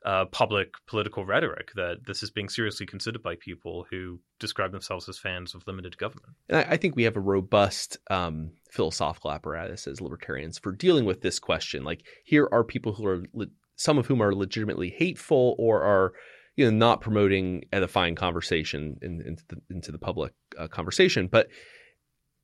uh, 0.04 0.26
public 0.26 0.74
political 0.86 1.24
rhetoric. 1.24 1.72
That 1.74 2.06
this 2.06 2.22
is 2.22 2.30
being 2.30 2.48
seriously 2.48 2.86
considered 2.86 3.22
by 3.22 3.36
people 3.36 3.86
who 3.90 4.20
describe 4.38 4.72
themselves 4.72 5.08
as 5.08 5.18
fans 5.18 5.54
of 5.54 5.66
limited 5.66 5.98
government. 5.98 6.34
And 6.48 6.58
I, 6.58 6.74
I 6.74 6.76
think 6.76 6.96
we 6.96 7.04
have 7.04 7.16
a 7.16 7.20
robust 7.20 7.98
um, 8.10 8.52
philosophical 8.70 9.32
apparatus 9.32 9.86
as 9.86 10.00
libertarians 10.00 10.58
for 10.58 10.72
dealing 10.72 11.04
with 11.04 11.22
this 11.22 11.38
question. 11.38 11.84
Like, 11.84 12.04
here 12.24 12.48
are 12.52 12.64
people 12.64 12.92
who 12.92 13.06
are, 13.06 13.22
le- 13.32 13.46
some 13.82 13.98
of 13.98 14.06
whom 14.06 14.22
are 14.22 14.34
legitimately 14.34 14.90
hateful 14.90 15.54
or 15.58 15.82
are, 15.82 16.12
you 16.56 16.64
know, 16.64 16.76
not 16.76 17.00
promoting 17.00 17.64
edifying 17.72 18.14
conversation 18.14 18.98
in, 19.02 19.20
into 19.22 19.44
the 19.48 19.56
into 19.70 19.92
the 19.92 19.98
public 19.98 20.32
uh, 20.58 20.68
conversation. 20.68 21.26
But 21.26 21.48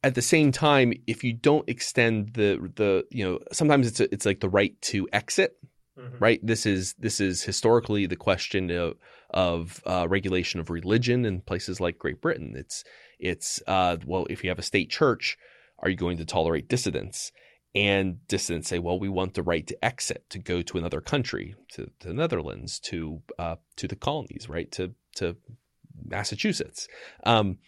at 0.02 0.14
the 0.14 0.22
same 0.22 0.52
time, 0.52 0.92
if 1.06 1.24
you 1.24 1.32
don't 1.32 1.68
extend 1.68 2.34
the 2.34 2.70
the, 2.74 3.04
you 3.10 3.24
know, 3.24 3.38
sometimes 3.52 3.86
it's 3.86 4.00
a, 4.00 4.12
it's 4.12 4.26
like 4.26 4.40
the 4.40 4.48
right 4.48 4.80
to 4.82 5.08
exit 5.12 5.56
right? 6.20 6.40
This 6.42 6.66
is 6.66 6.94
this 6.98 7.20
is 7.20 7.42
historically 7.42 8.06
the 8.06 8.16
question 8.16 8.70
of, 8.70 8.94
of 9.30 9.82
uh, 9.84 10.06
regulation 10.08 10.60
of 10.60 10.70
religion 10.70 11.24
in 11.24 11.40
places 11.40 11.80
like 11.80 11.98
great 11.98 12.20
britain. 12.20 12.54
It's 12.56 12.84
it's 13.18 13.60
uh, 13.66 13.96
well 14.06 14.26
if 14.30 14.44
you 14.44 14.50
have 14.50 14.58
a 14.58 14.62
state 14.62 14.90
church 14.90 15.36
are 15.80 15.90
you 15.90 15.96
going 15.96 16.18
to 16.18 16.24
tolerate 16.24 16.68
dissidents 16.68 17.32
and 17.74 18.26
dissidents 18.28 18.68
say 18.68 18.78
well 18.78 18.98
we 18.98 19.08
want 19.08 19.34
the 19.34 19.42
right 19.42 19.66
to 19.66 19.84
exit 19.84 20.24
to 20.30 20.38
go 20.38 20.62
to 20.62 20.78
another 20.78 21.00
country 21.00 21.54
to, 21.70 21.90
to 22.00 22.08
the 22.08 22.14
netherlands 22.14 22.80
to 22.80 23.20
uh, 23.38 23.56
to 23.76 23.86
the 23.86 23.96
colonies 23.96 24.48
right 24.48 24.70
to 24.72 24.94
to 25.14 25.36
massachusetts. 26.04 26.88
Um, 27.24 27.58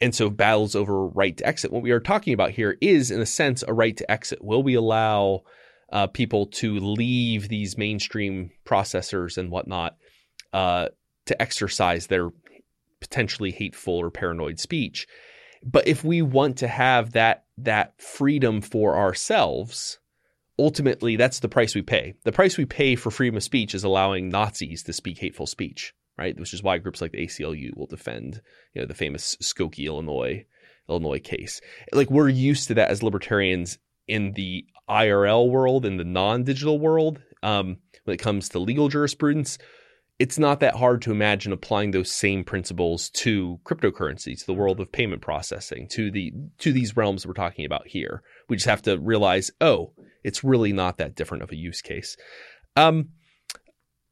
and 0.00 0.14
so 0.14 0.30
battles 0.30 0.76
over 0.76 1.06
right 1.06 1.36
to 1.36 1.46
exit. 1.46 1.72
What 1.72 1.82
we 1.82 1.90
are 1.90 2.00
talking 2.00 2.32
about 2.32 2.50
here 2.50 2.78
is 2.80 3.10
in 3.10 3.20
a 3.20 3.26
sense 3.26 3.64
a 3.66 3.72
right 3.72 3.96
to 3.96 4.10
exit. 4.10 4.44
Will 4.44 4.62
we 4.62 4.74
allow 4.74 5.42
uh, 5.90 6.06
people 6.06 6.46
to 6.46 6.78
leave 6.78 7.48
these 7.48 7.78
mainstream 7.78 8.50
processors 8.64 9.38
and 9.38 9.50
whatnot 9.50 9.96
uh, 10.52 10.88
to 11.26 11.40
exercise 11.40 12.06
their 12.06 12.30
potentially 13.00 13.52
hateful 13.52 13.94
or 13.94 14.10
paranoid 14.10 14.58
speech. 14.58 15.06
But 15.64 15.88
if 15.88 16.04
we 16.04 16.22
want 16.22 16.58
to 16.58 16.68
have 16.68 17.12
that 17.12 17.44
that 17.58 18.00
freedom 18.00 18.60
for 18.60 18.96
ourselves, 18.96 19.98
ultimately 20.58 21.16
that's 21.16 21.40
the 21.40 21.48
price 21.48 21.74
we 21.74 21.82
pay. 21.82 22.14
The 22.24 22.32
price 22.32 22.56
we 22.56 22.64
pay 22.64 22.94
for 22.96 23.10
freedom 23.10 23.36
of 23.36 23.42
speech 23.42 23.74
is 23.74 23.84
allowing 23.84 24.28
Nazis 24.28 24.82
to 24.84 24.92
speak 24.92 25.18
hateful 25.18 25.46
speech, 25.46 25.94
right? 26.16 26.38
Which 26.38 26.54
is 26.54 26.62
why 26.62 26.78
groups 26.78 27.00
like 27.00 27.12
the 27.12 27.26
ACLU 27.26 27.76
will 27.76 27.86
defend, 27.86 28.40
you 28.74 28.82
know, 28.82 28.86
the 28.86 28.94
famous 28.94 29.36
Skokie, 29.42 29.86
Illinois, 29.86 30.44
Illinois 30.88 31.20
case. 31.20 31.60
Like 31.92 32.10
we're 32.10 32.28
used 32.28 32.68
to 32.68 32.74
that 32.74 32.90
as 32.90 33.02
libertarians 33.02 33.78
in 34.06 34.32
the 34.32 34.64
IRL 34.88 35.50
world, 35.50 35.84
in 35.84 35.96
the 35.98 36.04
non-digital 36.04 36.78
world, 36.78 37.20
um, 37.42 37.76
when 38.04 38.14
it 38.14 38.18
comes 38.18 38.48
to 38.50 38.58
legal 38.58 38.88
jurisprudence, 38.88 39.58
it's 40.18 40.38
not 40.38 40.60
that 40.60 40.74
hard 40.74 41.00
to 41.02 41.12
imagine 41.12 41.52
applying 41.52 41.92
those 41.92 42.10
same 42.10 42.42
principles 42.42 43.08
to 43.10 43.60
cryptocurrency, 43.64 44.38
to 44.38 44.46
the 44.46 44.54
world 44.54 44.80
of 44.80 44.90
payment 44.90 45.22
processing, 45.22 45.86
to 45.88 46.10
the 46.10 46.32
to 46.58 46.72
these 46.72 46.96
realms 46.96 47.26
we're 47.26 47.34
talking 47.34 47.64
about 47.64 47.86
here. 47.86 48.22
We 48.48 48.56
just 48.56 48.66
have 48.66 48.82
to 48.82 48.98
realize, 48.98 49.50
oh, 49.60 49.92
it's 50.24 50.42
really 50.42 50.72
not 50.72 50.98
that 50.98 51.14
different 51.14 51.44
of 51.44 51.52
a 51.52 51.56
use 51.56 51.80
case. 51.82 52.16
Um, 52.76 53.10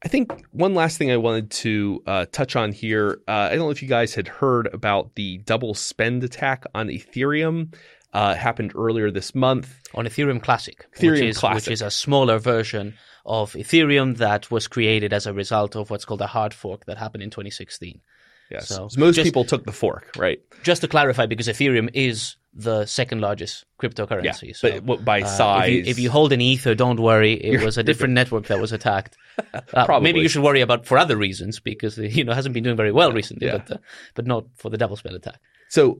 I 0.03 0.07
think 0.07 0.31
one 0.51 0.75
last 0.75 0.97
thing 0.97 1.11
I 1.11 1.17
wanted 1.17 1.51
to 1.51 2.03
uh, 2.05 2.25
touch 2.31 2.55
on 2.55 2.71
here. 2.71 3.19
Uh, 3.27 3.31
I 3.31 3.49
don't 3.49 3.59
know 3.59 3.71
if 3.71 3.81
you 3.81 3.89
guys 3.89 4.13
had 4.13 4.27
heard 4.27 4.67
about 4.73 5.15
the 5.15 5.39
double 5.39 5.73
spend 5.73 6.23
attack 6.23 6.65
on 6.73 6.87
Ethereum. 6.87 7.73
uh, 8.13 8.33
happened 8.35 8.71
earlier 8.75 9.11
this 9.11 9.35
month. 9.35 9.75
on 9.93 10.05
Ethereum 10.05 10.41
Classic, 10.41 10.85
Ethereum 10.95 11.11
which 11.11 11.21
is 11.21 11.37
Classic. 11.37 11.55
which 11.55 11.73
is 11.73 11.81
a 11.81 11.91
smaller 11.91 12.39
version 12.39 12.93
of 13.27 13.53
Ethereum 13.53 14.17
that 14.17 14.49
was 14.49 14.67
created 14.67 15.11
as 15.13 15.27
a 15.27 15.33
result 15.33 15.75
of 15.75 15.89
what's 15.89 16.05
called 16.05 16.21
a 16.21 16.27
hard 16.27 16.53
fork 16.53 16.85
that 16.85 16.97
happened 16.97 17.23
in 17.23 17.29
2016. 17.29 18.01
Yes, 18.49 18.69
So, 18.69 18.87
So 18.87 18.99
most 18.99 19.15
just- 19.15 19.25
people 19.25 19.43
took 19.43 19.65
the 19.65 19.73
fork, 19.73 20.09
right? 20.17 20.39
Just 20.63 20.81
to 20.81 20.87
clarify, 20.87 21.25
because 21.25 21.47
Ethereum 21.49 21.89
is 21.93 22.37
the 22.53 22.85
second 22.85 23.19
largest 23.21 23.65
Yeah, 23.83 23.89
cryptocurrency. 23.89 24.55
so, 24.55 24.79
but 24.81 25.03
by 25.05 25.21
uh, 25.21 25.25
size, 25.27 25.67
if, 25.69 25.73
you, 25.85 25.91
if 25.91 25.99
you 25.99 26.09
hold 26.09 26.31
an 26.31 26.39
ether, 26.41 26.73
don't 26.73 26.99
worry. 26.99 27.33
It 27.33 27.61
was 27.61 27.77
a 27.77 27.83
different 27.83 28.13
network 28.19 28.47
that 28.47 28.59
was 28.59 28.71
attacked. 28.71 29.17
Uh, 29.53 29.85
Probably. 29.85 30.03
maybe 30.05 30.19
you 30.21 30.27
should 30.29 30.41
worry 30.41 30.61
about 30.61 30.85
for 30.87 30.97
other 30.97 31.15
reasons 31.15 31.59
because 31.59 31.97
you 31.99 32.23
know 32.23 32.33
hasn't 32.33 32.53
been 32.53 32.63
doing 32.63 32.75
very 32.77 32.91
well 32.91 33.11
recently, 33.11 33.45
Yeah. 33.47 33.57
but 33.57 33.71
uh, 33.71 33.77
but 34.15 34.25
not 34.25 34.45
for 34.55 34.69
the 34.71 34.77
double 34.77 34.95
spend 34.95 35.15
attack. 35.15 35.39
So 35.69 35.99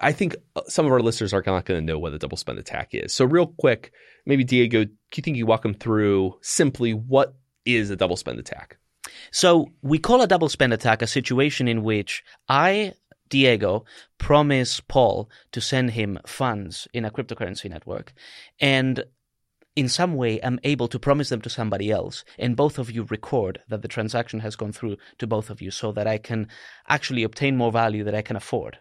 I 0.00 0.12
think 0.12 0.36
uh, 0.56 0.62
some 0.66 0.86
of 0.86 0.92
our 0.92 1.00
listeners 1.00 1.32
are 1.32 1.42
not 1.46 1.64
going 1.64 1.80
to 1.80 1.86
know 1.86 1.98
what 1.98 2.14
a 2.14 2.18
double 2.18 2.36
spend 2.36 2.58
attack 2.58 2.88
is. 2.92 3.12
So 3.12 3.24
real 3.24 3.54
quick, 3.58 3.92
maybe 4.26 4.44
Diego, 4.44 4.84
do 4.84 4.92
you 5.16 5.22
think 5.22 5.36
you 5.36 5.46
walk 5.46 5.62
them 5.62 5.74
through 5.74 6.36
simply 6.42 6.92
what 6.92 7.34
is 7.64 7.90
a 7.90 7.96
double 7.96 8.16
spend 8.16 8.38
attack? 8.38 8.78
So 9.30 9.68
we 9.82 9.98
call 9.98 10.22
a 10.22 10.26
double 10.26 10.48
spend 10.48 10.72
attack 10.72 11.02
a 11.02 11.06
situation 11.06 11.68
in 11.68 11.82
which 11.82 12.24
I, 12.48 12.94
Diego, 13.28 13.84
promise 14.18 14.80
Paul 14.80 15.30
to 15.52 15.60
send 15.60 15.90
him 15.92 16.18
funds 16.26 16.88
in 16.92 17.04
a 17.04 17.10
cryptocurrency 17.10 17.70
network, 17.70 18.12
and 18.60 19.04
in 19.76 19.88
some 19.88 20.14
way 20.14 20.40
I'm 20.42 20.60
able 20.64 20.88
to 20.88 20.98
promise 20.98 21.28
them 21.28 21.40
to 21.42 21.50
somebody 21.50 21.90
else, 21.90 22.24
and 22.38 22.56
both 22.56 22.78
of 22.78 22.90
you 22.90 23.04
record 23.04 23.60
that 23.68 23.82
the 23.82 23.88
transaction 23.88 24.40
has 24.40 24.56
gone 24.56 24.72
through 24.72 24.96
to 25.18 25.26
both 25.26 25.50
of 25.50 25.60
you, 25.60 25.70
so 25.70 25.92
that 25.92 26.06
I 26.06 26.18
can 26.18 26.48
actually 26.88 27.22
obtain 27.22 27.56
more 27.56 27.72
value 27.72 28.04
that 28.04 28.14
I 28.14 28.22
can 28.22 28.36
afford. 28.36 28.78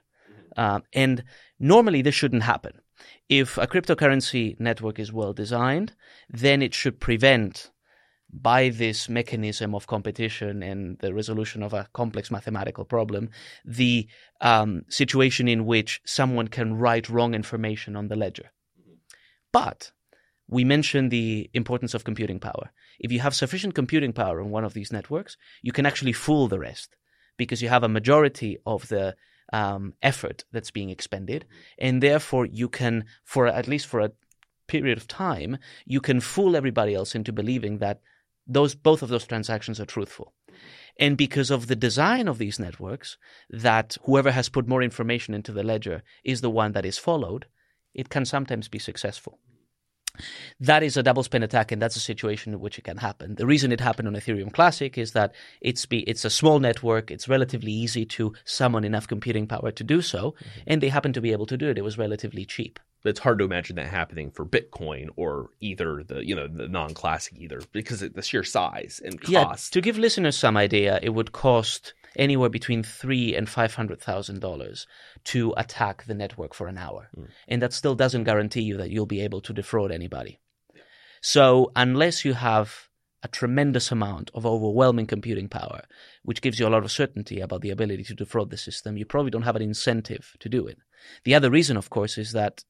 Um, 0.58 0.84
and 0.94 1.24
normally 1.60 2.02
this 2.02 2.16
shouldn't 2.16 2.44
happen. 2.44 2.80
If 3.30 3.58
a 3.58 3.68
cryptocurrency 3.68 4.60
network 4.60 5.00
is 5.00 5.12
well 5.12 5.34
designed, 5.34 5.94
then 6.30 6.62
it 6.62 6.74
should 6.74 7.00
prevent 7.00 7.72
by 8.34 8.70
this 8.70 9.08
mechanism 9.08 9.76
of 9.76 9.88
competition 9.88 10.64
and 10.64 10.98
the 11.00 11.14
resolution 11.14 11.62
of 11.62 11.74
a 11.74 11.88
complex 11.94 12.32
mathematical 12.32 12.84
problem, 12.84 13.30
the 13.64 14.08
um, 14.42 14.84
situation 14.90 15.48
in 15.48 15.66
which 15.66 16.02
someone 16.06 16.48
can 16.48 16.76
write 16.76 17.10
wrong 17.10 17.36
information 17.36 17.96
on 17.96 18.08
the 18.08 18.16
ledger. 18.16 18.52
But 19.52 19.92
we 20.48 20.64
mentioned 20.64 21.12
the 21.12 21.50
importance 21.54 21.94
of 21.94 22.04
computing 22.04 22.40
power. 22.40 22.72
If 23.00 23.12
you 23.12 23.20
have 23.20 23.36
sufficient 23.36 23.76
computing 23.76 24.14
power 24.14 24.42
on 24.42 24.50
one 24.50 24.64
of 24.64 24.74
these 24.74 24.92
networks, 24.92 25.38
you 25.62 25.72
can 25.72 25.86
actually 25.86 26.14
fool 26.14 26.48
the 26.48 26.60
rest 26.60 26.96
because 27.38 27.62
you 27.62 27.70
have 27.70 27.84
a 27.84 27.90
majority 27.90 28.58
of 28.66 28.88
the 28.88 29.16
um, 29.54 29.94
effort 30.02 30.44
that's 30.52 30.72
being 30.72 30.90
expended, 30.90 31.46
and 31.78 32.04
therefore 32.04 32.46
you 32.46 32.68
can, 32.68 33.06
for 33.24 33.48
at 33.48 33.68
least 33.68 33.88
for 33.88 34.02
a 34.02 34.12
period 34.68 34.98
of 34.98 35.08
time, 35.08 35.58
you 35.86 36.02
can 36.02 36.20
fool 36.20 36.56
everybody 36.56 36.94
else 36.96 37.16
into 37.16 37.32
believing 37.32 37.78
that 37.78 38.02
those 38.48 38.76
both 38.76 39.02
of 39.02 39.10
those 39.10 39.26
transactions 39.26 39.80
are 39.80 39.86
truthful. 39.86 40.34
And 41.00 41.18
because 41.18 41.50
of 41.50 41.68
the 41.68 41.76
design 41.76 42.28
of 42.28 42.38
these 42.38 42.60
networks, 42.60 43.18
that 43.50 43.98
whoever 44.04 44.32
has 44.32 44.50
put 44.50 44.68
more 44.68 44.84
information 44.84 45.34
into 45.34 45.52
the 45.52 45.64
ledger 45.64 46.04
is 46.24 46.42
the 46.42 46.50
one 46.50 46.74
that 46.74 46.86
is 46.86 46.98
followed, 46.98 47.46
it 47.94 48.10
can 48.10 48.26
sometimes 48.26 48.68
be 48.68 48.80
successful. 48.80 49.40
That 50.60 50.84
is 50.84 50.96
a 50.98 51.04
double 51.04 51.24
spend 51.24 51.44
attack, 51.44 51.72
and 51.72 51.82
that's 51.82 51.96
a 51.96 52.00
situation 52.00 52.54
in 52.54 52.60
which 52.60 52.78
it 52.78 52.84
can 52.84 52.98
happen. 52.98 53.36
The 53.36 53.46
reason 53.46 53.72
it 53.72 53.80
happened 53.80 54.08
on 54.08 54.14
Ethereum 54.14 54.54
Classic 54.54 54.98
is 54.98 55.14
that 55.14 55.34
it's 55.62 55.86
be, 55.86 56.02
it's 56.02 56.24
a 56.24 56.30
small 56.30 56.60
network. 56.60 57.10
It's 57.10 57.28
relatively 57.28 57.72
easy 57.72 58.06
to 58.06 58.34
summon 58.46 58.84
enough 58.84 59.08
computing 59.08 59.48
power 59.48 59.72
to 59.72 59.84
do 59.84 60.02
so, 60.02 60.32
mm-hmm. 60.32 60.60
and 60.68 60.82
they 60.82 60.90
happen 60.90 61.14
to 61.14 61.22
be 61.22 61.32
able 61.32 61.48
to 61.48 61.58
do 61.58 61.70
it. 61.70 61.78
It 61.78 61.84
was 61.84 61.98
relatively 61.98 62.46
cheap. 62.46 62.80
It's 63.06 63.20
hard 63.20 63.40
to 63.40 63.46
imagine 63.46 63.76
that 63.76 63.88
happening 63.88 64.32
for 64.32 64.46
Bitcoin 64.46 65.10
or 65.18 65.50
either 65.60 66.04
the 66.04 66.26
you 66.26 66.36
know 66.36 66.48
the 66.48 66.70
non-classic 66.70 67.34
either 67.38 67.62
because 67.74 68.02
of 68.02 68.14
the 68.14 68.22
sheer 68.22 68.44
size 68.44 69.02
and 69.04 69.20
cost. 69.20 69.32
Yeah, 69.32 69.44
cost. 69.44 69.74
to 69.74 69.82
give 69.82 69.98
listeners 69.98 70.38
some 70.38 70.56
idea, 70.56 71.00
it 71.02 71.10
would 71.10 71.34
cost 71.34 71.94
anywhere 72.16 72.50
between 72.50 72.84
three 72.84 73.36
and 73.36 73.50
five 73.50 73.76
hundred 73.76 74.00
thousand 74.02 74.40
dollars 74.40 74.88
to 75.26 75.54
attack 75.58 76.06
the 76.06 76.14
network 76.14 76.54
for 76.54 76.68
an 76.68 76.78
hour, 76.78 77.10
mm. 77.18 77.28
and 77.48 77.62
that 77.62 77.74
still 77.74 77.96
doesn't 77.96 78.24
guarantee 78.24 78.62
you 78.62 78.78
that 78.78 78.90
you'll 78.90 79.06
be 79.06 79.22
able 79.22 79.42
to 79.42 79.54
defraud 79.54 79.92
anybody. 79.92 80.40
So 81.22 81.72
unless 81.76 82.26
you 82.26 82.34
have 82.34 82.90
a 83.24 83.30
tremendous 83.30 83.92
amount 83.92 84.30
of 84.34 84.46
overwhelming 84.46 85.08
computing 85.08 85.48
power, 85.48 85.84
which 86.24 86.42
gives 86.42 86.60
you 86.60 86.68
a 86.68 86.70
lot 86.70 86.84
of 86.84 86.92
certainty 86.92 87.40
about 87.40 87.62
the 87.62 87.70
ability 87.70 88.04
to 88.04 88.14
defraud 88.14 88.50
the 88.50 88.58
system, 88.58 88.98
you 88.98 89.06
probably 89.06 89.32
don't 89.32 89.44
have 89.44 89.56
an 89.56 89.62
incentive 89.62 90.36
to 90.40 90.50
do 90.50 90.68
it. 90.68 90.78
The 91.24 91.34
other 91.34 91.50
reason, 91.50 91.78
of 91.78 91.90
course, 91.90 92.18
is 92.18 92.34
that 92.34 92.66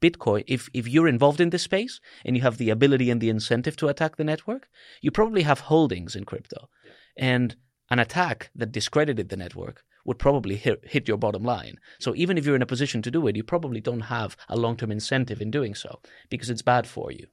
Bitcoin, 0.00 0.44
if, 0.46 0.68
if 0.72 0.86
you're 0.86 1.08
involved 1.08 1.40
in 1.40 1.50
this 1.50 1.64
space 1.64 2.00
and 2.24 2.36
you 2.36 2.42
have 2.42 2.58
the 2.58 2.70
ability 2.70 3.10
and 3.10 3.20
the 3.20 3.30
incentive 3.30 3.76
to 3.78 3.88
attack 3.88 4.14
the 4.14 4.22
network, 4.22 4.68
you 5.00 5.10
probably 5.10 5.42
have 5.42 5.60
holdings 5.60 6.14
in 6.14 6.24
crypto. 6.24 6.68
And 7.16 7.56
an 7.90 7.98
attack 7.98 8.50
that 8.54 8.72
discredited 8.72 9.28
the 9.28 9.36
network 9.36 9.84
would 10.04 10.18
probably 10.18 10.56
hit, 10.56 10.82
hit 10.86 11.06
your 11.06 11.18
bottom 11.18 11.42
line. 11.42 11.78
So 11.98 12.14
even 12.14 12.38
if 12.38 12.46
you're 12.46 12.56
in 12.56 12.62
a 12.62 12.66
position 12.66 13.02
to 13.02 13.10
do 13.10 13.26
it, 13.26 13.36
you 13.36 13.42
probably 13.42 13.80
don't 13.80 14.00
have 14.00 14.36
a 14.48 14.56
long 14.56 14.76
term 14.76 14.90
incentive 14.90 15.40
in 15.40 15.50
doing 15.50 15.74
so 15.74 16.00
because 16.30 16.50
it's 16.50 16.62
bad 16.62 16.86
for 16.86 17.10
you. 17.12 17.26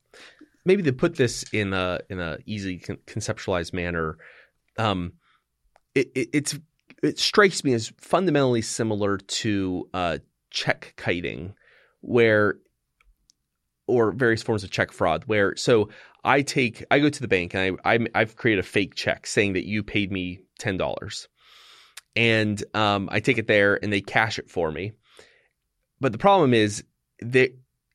maybe 0.65 0.83
to 0.83 0.91
put 0.91 1.15
this 1.15 1.43
in 1.53 1.73
a 1.73 1.99
in 2.09 2.19
a 2.19 2.37
easy 2.45 2.79
con- 2.79 2.97
conceptualized 3.05 3.73
manner, 3.73 4.17
um, 4.77 5.13
it, 5.93 6.11
it 6.15 6.29
it's 6.33 6.59
it 7.03 7.19
strikes 7.19 7.63
me 7.63 7.73
as 7.73 7.93
fundamentally 7.99 8.61
similar 8.61 9.17
to 9.17 9.87
uh, 9.93 10.17
check 10.49 10.93
kiting, 10.97 11.53
where 12.01 12.55
or 13.87 14.11
various 14.11 14.41
forms 14.41 14.63
of 14.63 14.71
check 14.71 14.91
fraud. 14.91 15.23
Where 15.27 15.55
so 15.55 15.89
I 16.23 16.41
take 16.41 16.83
I 16.89 16.99
go 16.99 17.09
to 17.09 17.21
the 17.21 17.27
bank 17.27 17.53
and 17.53 17.77
I 17.85 17.93
I'm, 17.93 18.07
I've 18.15 18.35
created 18.35 18.59
a 18.59 18.67
fake 18.67 18.95
check 18.95 19.27
saying 19.27 19.53
that 19.53 19.65
you 19.65 19.83
paid 19.83 20.11
me 20.11 20.39
ten 20.59 20.77
dollars, 20.77 21.27
and 22.15 22.63
um, 22.73 23.09
I 23.11 23.19
take 23.19 23.37
it 23.37 23.47
there 23.47 23.79
and 23.81 23.91
they 23.91 24.01
cash 24.01 24.39
it 24.39 24.49
for 24.49 24.71
me. 24.71 24.93
But 25.99 26.11
the 26.11 26.17
problem 26.17 26.53
is 26.53 26.83
that 27.19 27.51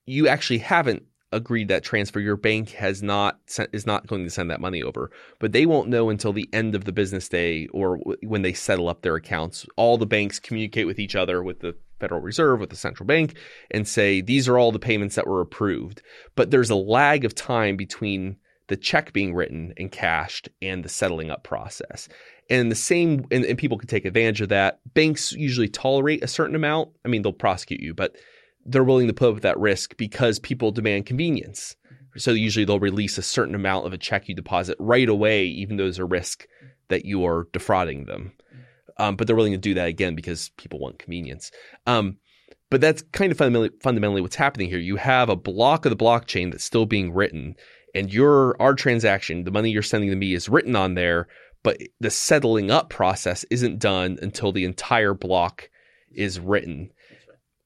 you 0.07 0.29
actually 0.29 0.59
haven't 0.59 1.05
agreed 1.33 1.69
that 1.69 1.85
transfer. 1.85 2.19
Your 2.19 2.37
bank 2.37 2.71
has 2.71 3.03
not 3.03 3.39
is 3.73 3.87
not 3.87 4.07
going 4.07 4.25
to 4.25 4.31
send 4.31 4.51
that 4.51 4.61
money 4.61 4.83
over, 4.83 5.11
but 5.39 5.53
they 5.53 5.67
won't 5.67 5.89
know 5.89 6.11
until 6.11 6.33
the 6.33 6.49
end 6.53 6.75
of 6.75 6.85
the 6.85 6.93
business 6.93 7.29
day 7.29 7.69
or 7.69 7.99
when 8.23 8.43
they 8.43 8.53
settle 8.53 8.89
up 8.89 9.03
their 9.03 9.17
accounts. 9.17 9.67
All 9.77 9.97
the 9.97 10.07
banks 10.07 10.41
communicate 10.41 10.87
with 10.87 10.99
each 10.99 11.15
other, 11.15 11.43
with 11.43 11.61
the 11.61 11.77
Federal 12.01 12.21
Reserve, 12.21 12.61
with 12.61 12.71
the 12.71 12.77
central 12.77 13.07
bank, 13.07 13.37
and 13.71 13.87
say 13.87 14.21
these 14.21 14.49
are 14.49 14.59
all 14.59 14.73
the 14.73 14.79
payments 14.79 15.15
that 15.15 15.27
were 15.27 15.41
approved. 15.41 16.03
But 16.35 16.51
there's 16.51 16.71
a 16.71 16.77
lag 16.77 17.25
of 17.25 17.35
time 17.35 17.77
between 17.77 18.37
the 18.71 18.77
check 18.77 19.13
being 19.13 19.35
written 19.35 19.75
and 19.77 19.91
cashed 19.91 20.49
and 20.63 20.85
the 20.85 20.89
settling 20.89 21.29
up 21.29 21.43
process. 21.43 22.09
And 22.49 22.71
the 22.71 22.77
same, 22.77 23.27
and, 23.33 23.45
and 23.45 23.59
people 23.59 23.77
can 23.77 23.89
take 23.89 24.05
advantage 24.05 24.41
of 24.41 24.49
that. 24.51 24.79
Banks 24.95 25.33
usually 25.33 25.69
tolerate 25.69 26.23
a 26.23 26.29
certain 26.29 26.55
amount. 26.55 26.91
I 27.05 27.09
mean, 27.09 27.23
they'll 27.23 27.33
prosecute 27.33 27.81
you, 27.81 27.95
but 27.95 28.17
they're 28.65 28.85
willing 28.85 29.09
to 29.09 29.13
put 29.13 29.29
up 29.29 29.35
with 29.35 29.43
that 29.43 29.59
risk 29.59 29.97
because 29.97 30.39
people 30.39 30.71
demand 30.71 31.07
convenience. 31.07 31.75
So 32.17 32.31
usually 32.31 32.65
they'll 32.65 32.79
release 32.79 33.19
a 33.19 33.23
certain 33.23 33.57
amount 33.57 33.87
of 33.87 33.93
a 33.93 33.99
check 33.99 34.29
you 34.29 34.37
deposit 34.37 34.77
right 34.79 35.09
away, 35.09 35.47
even 35.47 35.77
though 35.77 35.85
there's 35.85 35.99
a 35.99 36.05
risk 36.05 36.47
that 36.91 37.05
you 37.05 37.27
are 37.27 37.49
defrauding 37.53 38.05
them. 38.05 38.33
Um, 38.99 39.17
but 39.17 39.27
they're 39.27 39.37
willing 39.37 39.53
to 39.53 39.59
do 39.59 39.75
that 39.75 39.89
again 39.89 40.15
because 40.15 40.51
people 40.57 40.79
want 40.79 41.01
convenience. 41.01 41.51
Um, 41.87 42.19
but 42.71 42.81
that's 42.81 43.03
kind 43.11 43.33
of 43.33 43.39
fundamentally, 43.39 43.71
fundamentally 43.83 44.21
what's 44.21 44.37
happening 44.37 44.69
here. 44.69 44.79
You 44.79 44.97
have 44.97 45.29
a 45.29 45.35
block 45.35 45.85
of 45.85 45.91
the 45.91 45.97
blockchain 45.97 46.53
that's 46.53 46.65
still 46.65 46.87
being 46.87 47.13
written, 47.13 47.57
and 47.95 48.13
your 48.13 48.61
our 48.61 48.75
transaction, 48.75 49.45
the 49.45 49.51
money 49.51 49.71
you're 49.71 49.83
sending 49.83 50.11
to 50.11 50.17
me, 50.17 50.35
is 50.35 50.49
written 50.49 50.77
on 50.77 50.95
there, 50.95 51.29
but 51.63 51.79
the 52.01 52.11
settling 52.11 52.71
up 52.71 52.91
process 52.91 53.45
isn't 53.51 53.79
done 53.79 54.19
until 54.23 54.53
the 54.53 54.65
entire 54.65 55.15
block 55.15 55.71
is 56.13 56.41
written. 56.41 56.91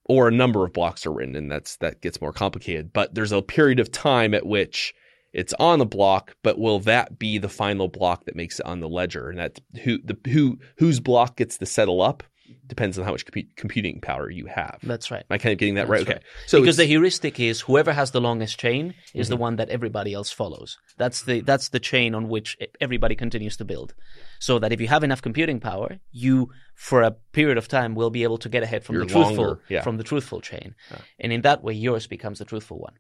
Or 0.07 0.29
a 0.29 0.33
number 0.33 0.65
of 0.65 0.75
blocks 0.75 1.07
are 1.07 1.13
written 1.13 1.35
and 1.35 1.51
that's 1.51 1.77
that 1.77 2.03
gets 2.03 2.21
more 2.21 2.33
complicated. 2.33 2.93
But 2.93 3.15
there's 3.15 3.33
a 3.33 3.41
period 3.41 3.81
of 3.81 3.91
time 3.91 4.35
at 4.35 4.47
which 4.47 4.95
it's 5.33 5.55
on 5.55 5.79
the 5.79 5.87
block 5.87 6.37
but 6.43 6.59
will 6.59 6.79
that 6.81 7.19
be 7.19 7.39
the 7.39 7.49
final 7.49 7.89
block 7.89 8.27
that 8.27 8.37
makes 8.37 8.61
it 8.61 8.67
on 8.67 8.81
the 8.81 8.89
ledger? 8.89 9.31
And 9.31 9.39
that 9.39 9.61
who 9.83 9.99
the 10.03 10.19
who 10.31 10.59
whose 10.77 11.01
block 11.01 11.37
gets 11.37 11.57
to 11.59 11.67
settle 11.67 12.03
up 12.03 12.23
depends 12.67 12.99
on 12.99 13.05
how 13.05 13.13
much 13.13 13.25
compu- 13.27 13.49
computing 13.57 14.01
power 14.01 14.31
you 14.31 14.47
have 14.47 14.79
That's 14.83 15.11
right. 15.11 15.21
Am 15.29 15.35
i 15.35 15.39
kind 15.39 15.53
of 15.53 15.59
getting 15.59 15.75
that 15.77 15.89
right 15.89 16.07
right. 16.07 16.17
okay 16.17 16.25
so 16.47 16.61
because 16.61 16.77
the 16.77 16.85
heuristic 16.85 17.41
is 17.41 17.61
whoever 17.63 17.93
has 17.93 18.11
the 18.11 18.21
longest 18.21 18.59
chain 18.59 18.95
is 19.15 19.27
Mm-hmm. 19.27 19.31
the 19.31 19.37
one 19.37 19.57
that 19.57 19.69
everybody 19.71 20.13
else 20.13 20.31
follows. 20.31 20.79
That's 20.99 21.23
the 21.23 21.41
that's 21.41 21.69
the 21.71 21.81
chain 21.81 22.15
on 22.15 22.29
which 22.29 22.57
everybody 22.81 23.15
continues 23.15 23.57
to 23.59 23.65
build. 23.65 23.95
So 24.39 24.59
that 24.59 24.73
if 24.73 24.81
you 24.81 24.89
have 24.89 25.05
enough 25.05 25.23
computing 25.23 25.61
power, 25.61 25.99
you 26.13 26.51
for 26.75 27.03
a 27.03 27.13
period 27.33 27.57
of 27.59 27.69
time 27.69 27.95
will 27.95 28.11
be 28.11 28.23
able 28.25 28.39
to 28.39 28.49
get 28.49 28.63
ahead 28.63 28.85
from 28.85 28.95
You're 28.97 29.05
the 29.07 29.13
truthful 29.13 29.45
longer, 29.45 29.61
yeah. 29.69 29.83
from 29.83 29.97
the 29.97 30.05
truthful 30.05 30.41
chain, 30.41 30.75
and 31.19 31.33
in 31.33 31.43
that 31.43 31.63
way 31.63 31.73
yours 31.75 32.07
becomes 32.07 32.39
the 32.41 32.45
truthful 32.45 32.79
one. 32.79 32.95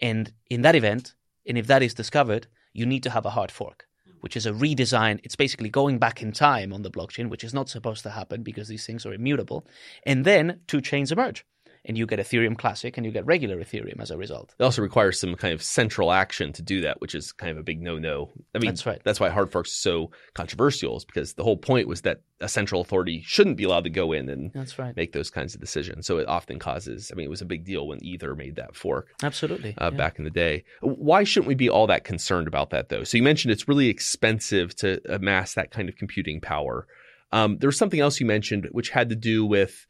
And 0.00 0.32
in 0.50 0.62
that 0.62 0.74
event, 0.74 1.14
and 1.46 1.56
if 1.58 1.66
that 1.68 1.82
is 1.82 1.94
discovered, 1.94 2.46
you 2.72 2.84
need 2.86 3.02
to 3.04 3.10
have 3.10 3.26
a 3.26 3.30
hard 3.30 3.50
fork. 3.50 3.84
Which 4.20 4.36
is 4.36 4.46
a 4.46 4.52
redesign. 4.52 5.20
It's 5.22 5.36
basically 5.36 5.68
going 5.68 5.98
back 5.98 6.22
in 6.22 6.32
time 6.32 6.72
on 6.72 6.82
the 6.82 6.90
blockchain, 6.90 7.28
which 7.28 7.44
is 7.44 7.54
not 7.54 7.68
supposed 7.68 8.02
to 8.02 8.10
happen 8.10 8.42
because 8.42 8.68
these 8.68 8.86
things 8.86 9.06
are 9.06 9.12
immutable. 9.12 9.66
And 10.04 10.24
then 10.24 10.60
two 10.66 10.80
chains 10.80 11.12
emerge 11.12 11.44
and 11.84 11.96
you 11.96 12.06
get 12.06 12.18
Ethereum 12.18 12.56
Classic 12.56 12.96
and 12.96 13.06
you 13.06 13.12
get 13.12 13.24
regular 13.26 13.58
Ethereum 13.58 14.00
as 14.00 14.10
a 14.10 14.16
result. 14.16 14.54
It 14.58 14.62
also 14.62 14.82
requires 14.82 15.18
some 15.18 15.34
kind 15.34 15.54
of 15.54 15.62
central 15.62 16.12
action 16.12 16.52
to 16.54 16.62
do 16.62 16.80
that, 16.82 17.00
which 17.00 17.14
is 17.14 17.32
kind 17.32 17.50
of 17.50 17.58
a 17.58 17.62
big 17.62 17.80
no-no. 17.80 18.30
I 18.54 18.58
mean, 18.58 18.70
That's 18.70 18.86
right. 18.86 19.00
That's 19.04 19.20
why 19.20 19.28
hard 19.28 19.50
forks 19.50 19.70
are 19.70 19.76
so 19.76 20.10
controversial, 20.34 20.96
is 20.96 21.04
because 21.04 21.34
the 21.34 21.44
whole 21.44 21.56
point 21.56 21.88
was 21.88 22.02
that 22.02 22.22
a 22.40 22.48
central 22.48 22.80
authority 22.80 23.22
shouldn't 23.26 23.56
be 23.56 23.64
allowed 23.64 23.84
to 23.84 23.90
go 23.90 24.12
in 24.12 24.28
and 24.28 24.52
That's 24.52 24.78
right. 24.78 24.94
make 24.96 25.12
those 25.12 25.30
kinds 25.30 25.54
of 25.54 25.60
decisions. 25.60 26.06
So 26.06 26.18
it 26.18 26.28
often 26.28 26.58
causes. 26.58 27.10
I 27.12 27.16
mean, 27.16 27.26
it 27.26 27.30
was 27.30 27.42
a 27.42 27.46
big 27.46 27.64
deal 27.64 27.86
when 27.86 28.02
Ether 28.04 28.34
made 28.34 28.56
that 28.56 28.76
fork 28.76 29.08
Absolutely. 29.22 29.74
uh, 29.78 29.90
yeah. 29.92 29.96
back 29.96 30.18
in 30.18 30.24
the 30.24 30.30
day. 30.30 30.64
Why 30.80 31.24
shouldn't 31.24 31.48
we 31.48 31.54
be 31.54 31.68
all 31.68 31.86
that 31.88 32.04
concerned 32.04 32.48
about 32.48 32.70
that, 32.70 32.88
though? 32.88 33.04
So 33.04 33.16
you 33.16 33.22
mentioned 33.22 33.52
it's 33.52 33.68
really 33.68 33.88
expensive 33.88 34.74
to 34.76 35.00
amass 35.12 35.54
that 35.54 35.70
kind 35.70 35.88
of 35.88 35.96
computing 35.96 36.40
power. 36.40 36.86
Um, 37.32 37.58
there 37.58 37.68
was 37.68 37.76
something 37.76 38.00
else 38.00 38.20
you 38.20 38.26
mentioned, 38.26 38.68
which 38.72 38.90
had 38.90 39.08
to 39.10 39.16
do 39.16 39.44
with 39.44 39.86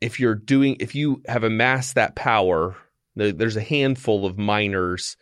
if 0.00 0.20
you're 0.20 0.34
doing, 0.34 0.76
if 0.80 0.94
you 0.94 1.22
have 1.26 1.44
amassed 1.44 1.94
that 1.94 2.14
power, 2.14 2.76
there's 3.16 3.56
a 3.56 3.62
handful 3.62 4.26
of 4.26 4.38
miners 4.38 5.16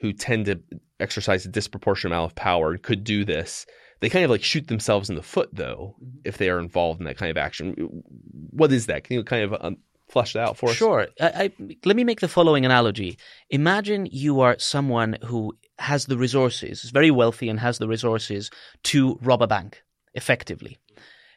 who 0.00 0.12
tend 0.12 0.46
to 0.46 0.60
exercise 0.98 1.44
a 1.44 1.48
disproportionate 1.48 2.12
amount 2.12 2.30
of 2.30 2.36
power 2.36 2.72
and 2.72 2.82
could 2.82 3.04
do 3.04 3.24
this. 3.24 3.66
They 4.00 4.08
kind 4.08 4.24
of 4.24 4.30
like 4.30 4.42
shoot 4.42 4.68
themselves 4.68 5.10
in 5.10 5.16
the 5.16 5.22
foot, 5.22 5.50
though, 5.52 5.96
if 6.24 6.38
they 6.38 6.48
are 6.48 6.58
involved 6.58 7.00
in 7.00 7.06
that 7.06 7.18
kind 7.18 7.30
of 7.30 7.36
action. 7.36 8.02
What 8.50 8.72
is 8.72 8.86
that? 8.86 9.04
Can 9.04 9.16
you 9.16 9.24
kind 9.24 9.44
of 9.44 9.56
um, 9.60 9.76
flesh 10.08 10.32
that 10.32 10.48
out 10.48 10.56
for 10.56 10.70
us? 10.70 10.76
Sure. 10.76 11.08
I, 11.20 11.26
I, 11.26 11.52
let 11.84 11.96
me 11.96 12.04
make 12.04 12.20
the 12.20 12.28
following 12.28 12.64
analogy. 12.64 13.18
Imagine 13.50 14.06
you 14.06 14.40
are 14.40 14.58
someone 14.58 15.18
who 15.24 15.54
has 15.78 16.06
the 16.06 16.16
resources, 16.16 16.84
is 16.84 16.90
very 16.90 17.10
wealthy, 17.10 17.48
and 17.48 17.60
has 17.60 17.78
the 17.78 17.88
resources 17.88 18.50
to 18.84 19.18
rob 19.22 19.42
a 19.42 19.46
bank 19.46 19.82
effectively. 20.14 20.78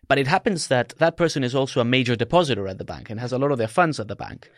But 0.07 0.17
it 0.17 0.27
happens 0.27 0.67
that 0.67 0.89
that 0.97 1.17
person 1.17 1.43
is 1.43 1.55
also 1.55 1.79
a 1.79 1.85
major 1.85 2.15
depositor 2.15 2.67
at 2.67 2.77
the 2.77 2.85
bank 2.85 3.09
and 3.09 3.19
has 3.19 3.31
a 3.31 3.37
lot 3.37 3.51
of 3.51 3.57
their 3.57 3.67
funds 3.67 3.99
at 3.99 4.07
the 4.07 4.15
bank. 4.15 4.49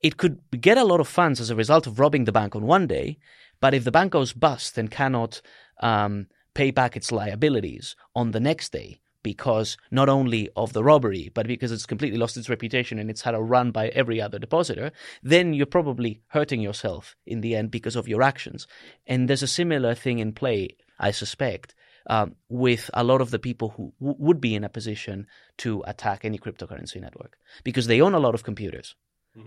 It 0.00 0.16
could 0.16 0.40
get 0.60 0.78
a 0.78 0.84
lot 0.84 1.00
of 1.00 1.08
funds 1.08 1.40
as 1.40 1.50
a 1.50 1.56
result 1.56 1.86
of 1.86 1.98
robbing 1.98 2.24
the 2.24 2.32
bank 2.32 2.56
on 2.56 2.64
one 2.66 2.86
day, 2.86 3.18
but 3.60 3.74
if 3.74 3.84
the 3.84 3.92
bank 3.92 4.12
goes 4.12 4.32
bust 4.32 4.78
and 4.78 4.90
cannot 4.90 5.42
um, 5.80 6.26
pay 6.54 6.70
back 6.70 6.96
its 6.96 7.12
liabilities 7.12 7.96
on 8.14 8.30
the 8.30 8.40
next 8.40 8.72
day, 8.72 9.00
because 9.22 9.76
not 9.90 10.08
only 10.08 10.48
of 10.56 10.72
the 10.72 10.82
robbery, 10.82 11.30
but 11.34 11.46
because 11.46 11.72
it's 11.72 11.86
completely 11.86 12.18
lost 12.18 12.36
its 12.36 12.48
reputation 12.48 12.98
and 12.98 13.10
it's 13.10 13.22
had 13.22 13.34
a 13.34 13.40
run 13.40 13.70
by 13.70 13.88
every 13.88 14.20
other 14.20 14.38
depositor, 14.38 14.92
then 15.22 15.52
you're 15.52 15.66
probably 15.66 16.22
hurting 16.28 16.60
yourself 16.60 17.16
in 17.26 17.40
the 17.40 17.54
end 17.54 17.70
because 17.70 17.96
of 17.96 18.08
your 18.08 18.22
actions. 18.22 18.66
And 19.06 19.28
there's 19.28 19.42
a 19.42 19.46
similar 19.46 19.94
thing 19.94 20.18
in 20.18 20.32
play, 20.32 20.76
I 20.98 21.10
suspect, 21.10 21.74
um, 22.08 22.34
with 22.48 22.90
a 22.94 23.04
lot 23.04 23.20
of 23.20 23.30
the 23.30 23.38
people 23.38 23.70
who 23.70 23.92
w- 24.00 24.16
would 24.18 24.40
be 24.40 24.54
in 24.54 24.64
a 24.64 24.68
position 24.68 25.26
to 25.58 25.82
attack 25.86 26.24
any 26.24 26.38
cryptocurrency 26.38 27.00
network 27.00 27.36
because 27.64 27.86
they 27.86 28.00
own 28.00 28.14
a 28.14 28.20
lot 28.20 28.34
of 28.34 28.44
computers 28.44 28.94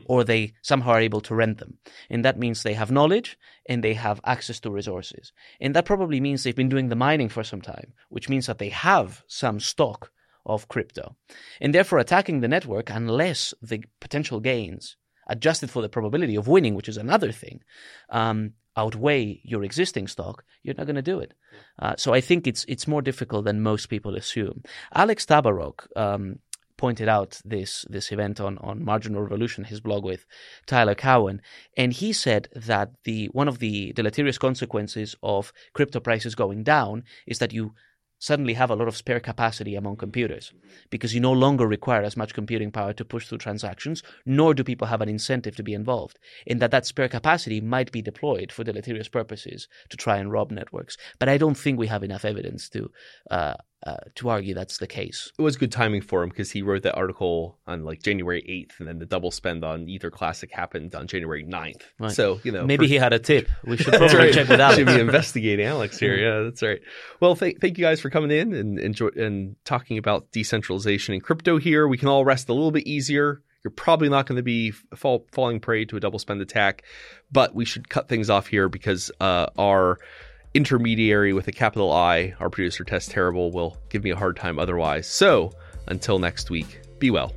or 0.05 0.23
they 0.23 0.53
somehow 0.61 0.91
are 0.91 1.01
able 1.01 1.21
to 1.21 1.35
rent 1.35 1.57
them. 1.57 1.77
And 2.09 2.23
that 2.25 2.39
means 2.39 2.63
they 2.63 2.73
have 2.73 2.91
knowledge 2.91 3.37
and 3.67 3.83
they 3.83 3.93
have 3.93 4.21
access 4.25 4.59
to 4.61 4.71
resources. 4.71 5.33
And 5.59 5.75
that 5.75 5.85
probably 5.85 6.21
means 6.21 6.43
they've 6.43 6.55
been 6.55 6.69
doing 6.69 6.89
the 6.89 6.95
mining 6.95 7.29
for 7.29 7.43
some 7.43 7.61
time, 7.61 7.93
which 8.09 8.29
means 8.29 8.47
that 8.47 8.59
they 8.59 8.69
have 8.69 9.23
some 9.27 9.59
stock 9.59 10.11
of 10.45 10.67
crypto. 10.67 11.15
And 11.61 11.73
therefore, 11.73 11.99
attacking 11.99 12.39
the 12.39 12.47
network, 12.47 12.89
unless 12.89 13.53
the 13.61 13.83
potential 13.99 14.39
gains, 14.39 14.97
adjusted 15.27 15.69
for 15.69 15.81
the 15.81 15.89
probability 15.89 16.35
of 16.35 16.47
winning, 16.47 16.75
which 16.75 16.89
is 16.89 16.97
another 16.97 17.31
thing, 17.31 17.61
um, 18.09 18.53
outweigh 18.75 19.39
your 19.43 19.63
existing 19.63 20.07
stock, 20.07 20.43
you're 20.63 20.75
not 20.75 20.85
going 20.85 20.95
to 20.95 21.01
do 21.01 21.19
it. 21.19 21.33
Uh, 21.79 21.95
so 21.97 22.13
I 22.13 22.21
think 22.21 22.47
it's 22.47 22.65
it's 22.67 22.87
more 22.87 23.01
difficult 23.01 23.45
than 23.45 23.61
most 23.61 23.87
people 23.87 24.15
assume. 24.15 24.63
Alex 24.93 25.25
Tabarrok 25.25 25.87
um, 25.95 26.39
pointed 26.77 27.07
out 27.07 27.41
this 27.45 27.85
this 27.89 28.11
event 28.11 28.39
on 28.39 28.57
on 28.59 28.83
Marginal 28.83 29.21
Revolution, 29.21 29.63
his 29.63 29.79
blog 29.79 30.03
with 30.03 30.25
Tyler 30.65 30.95
Cowen, 30.95 31.41
and 31.77 31.93
he 31.93 32.13
said 32.13 32.47
that 32.55 32.91
the 33.03 33.27
one 33.27 33.47
of 33.47 33.59
the 33.59 33.93
deleterious 33.93 34.37
consequences 34.37 35.15
of 35.21 35.53
crypto 35.73 35.99
prices 35.99 36.35
going 36.35 36.63
down 36.63 37.03
is 37.27 37.39
that 37.39 37.53
you 37.53 37.73
suddenly 38.23 38.53
have 38.53 38.71
a 38.71 38.75
lot 38.75 38.87
of 38.87 38.95
spare 38.95 39.19
capacity 39.19 39.75
among 39.75 39.97
computers 39.97 40.53
because 40.89 41.13
you 41.13 41.19
no 41.19 41.33
longer 41.33 41.67
require 41.67 42.03
as 42.03 42.15
much 42.15 42.33
computing 42.33 42.71
power 42.71 42.93
to 42.93 43.03
push 43.03 43.27
through 43.27 43.37
transactions 43.37 44.01
nor 44.25 44.53
do 44.53 44.63
people 44.63 44.87
have 44.87 45.01
an 45.01 45.09
incentive 45.09 45.57
to 45.57 45.63
be 45.63 45.73
involved 45.73 46.17
in 46.45 46.59
that 46.59 46.71
that 46.71 46.85
spare 46.85 47.09
capacity 47.09 47.59
might 47.59 47.91
be 47.91 48.01
deployed 48.01 48.49
for 48.49 48.63
deleterious 48.63 49.09
purposes 49.09 49.67
to 49.89 49.97
try 49.97 50.17
and 50.17 50.31
rob 50.31 50.51
networks. 50.51 50.97
But 51.19 51.27
i 51.27 51.37
don't 51.37 51.57
think 51.57 51.77
we 51.77 51.87
have 51.87 52.03
enough 52.03 52.23
evidence 52.23 52.69
to 52.69 52.89
uh, 53.29 53.55
uh, 53.85 53.97
to 54.15 54.29
argue 54.29 54.53
that's 54.53 54.77
the 54.77 54.87
case 54.87 55.31
it 55.37 55.41
was 55.41 55.57
good 55.57 55.71
timing 55.71 56.01
for 56.01 56.23
him 56.23 56.29
because 56.29 56.51
he 56.51 56.61
wrote 56.61 56.83
that 56.83 56.95
article 56.95 57.57
on 57.67 57.83
like 57.83 58.01
January 58.01 58.41
8th, 58.41 58.79
and 58.79 58.87
then 58.87 58.99
the 58.99 59.05
double 59.05 59.31
spend 59.31 59.63
on 59.63 59.87
Ether 59.87 60.11
Classic 60.11 60.51
happened 60.51 60.95
on 60.95 61.07
January 61.07 61.43
9th. 61.43 61.81
Right. 61.99 62.11
So, 62.11 62.39
you 62.43 62.51
know, 62.51 62.65
maybe 62.65 62.85
for- 62.85 62.89
he 62.89 62.95
had 62.95 63.13
a 63.13 63.19
tip 63.19 63.49
we 63.65 63.77
should 63.77 63.93
probably 63.93 64.15
right. 64.15 64.33
check 64.33 64.47
with 64.47 64.59
alex 64.59 64.77
Should 64.77 64.87
be 64.87 64.99
investigating 64.99 65.65
Alex 65.65 65.99
here. 65.99 66.15
Yeah, 66.15 66.43
that's 66.43 66.61
right. 66.61 66.81
Well, 67.19 67.35
thank, 67.35 67.61
thank 67.61 67.77
you 67.77 67.83
guys 67.83 68.01
for 68.01 68.09
coming 68.09 68.31
in 68.31 68.53
and 68.53 68.79
enjoy 68.79 69.09
and 69.15 69.55
talking 69.65 69.97
about 69.97 70.31
decentralization 70.31 71.13
and 71.13 71.23
crypto 71.23 71.57
here. 71.57 71.87
We 71.87 71.97
can 71.97 72.07
all 72.07 72.25
rest 72.25 72.49
a 72.49 72.53
little 72.53 72.71
bit 72.71 72.87
easier. 72.87 73.41
You're 73.63 73.71
probably 73.71 74.09
not 74.09 74.25
going 74.25 74.35
to 74.35 74.43
be 74.43 74.71
fall, 74.71 75.25
falling 75.31 75.59
prey 75.61 75.85
to 75.85 75.95
a 75.95 75.99
double 75.99 76.19
spend 76.19 76.41
attack, 76.41 76.83
but 77.31 77.55
we 77.55 77.63
should 77.63 77.87
cut 77.87 78.09
things 78.09 78.29
off 78.29 78.47
here 78.47 78.67
because 78.67 79.09
uh, 79.21 79.47
our 79.57 79.99
intermediary 80.53 81.33
with 81.33 81.47
a 81.47 81.51
capital 81.51 81.91
I, 81.91 82.35
our 82.39 82.49
producer 82.49 82.83
Tess 82.83 83.07
Terrible, 83.07 83.51
will 83.51 83.77
give 83.89 84.03
me 84.03 84.11
a 84.11 84.15
hard 84.15 84.37
time 84.37 84.59
otherwise. 84.59 85.07
So 85.07 85.51
until 85.87 86.19
next 86.19 86.49
week, 86.49 86.81
be 86.99 87.11
well. 87.11 87.33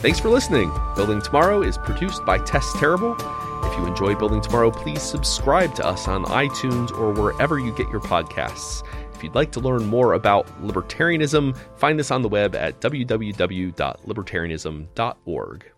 Thanks 0.00 0.20
for 0.20 0.28
listening. 0.28 0.70
Building 0.96 1.22
Tomorrow 1.22 1.62
is 1.62 1.78
produced 1.78 2.26
by 2.26 2.38
Tess 2.38 2.70
Terrible. 2.76 3.16
If 3.64 3.78
you 3.78 3.86
enjoy 3.86 4.14
Building 4.14 4.42
Tomorrow, 4.42 4.70
please 4.70 5.00
subscribe 5.00 5.74
to 5.76 5.86
us 5.86 6.08
on 6.08 6.26
iTunes 6.26 6.90
or 6.92 7.14
wherever 7.14 7.58
you 7.58 7.74
get 7.74 7.88
your 7.88 8.02
podcasts. 8.02 8.86
If 9.14 9.22
you'd 9.22 9.34
like 9.34 9.50
to 9.52 9.60
learn 9.60 9.86
more 9.86 10.12
about 10.12 10.46
libertarianism, 10.62 11.56
find 11.78 11.98
us 11.98 12.10
on 12.10 12.20
the 12.20 12.28
web 12.28 12.54
at 12.54 12.78
www.libertarianism.org. 12.80 15.73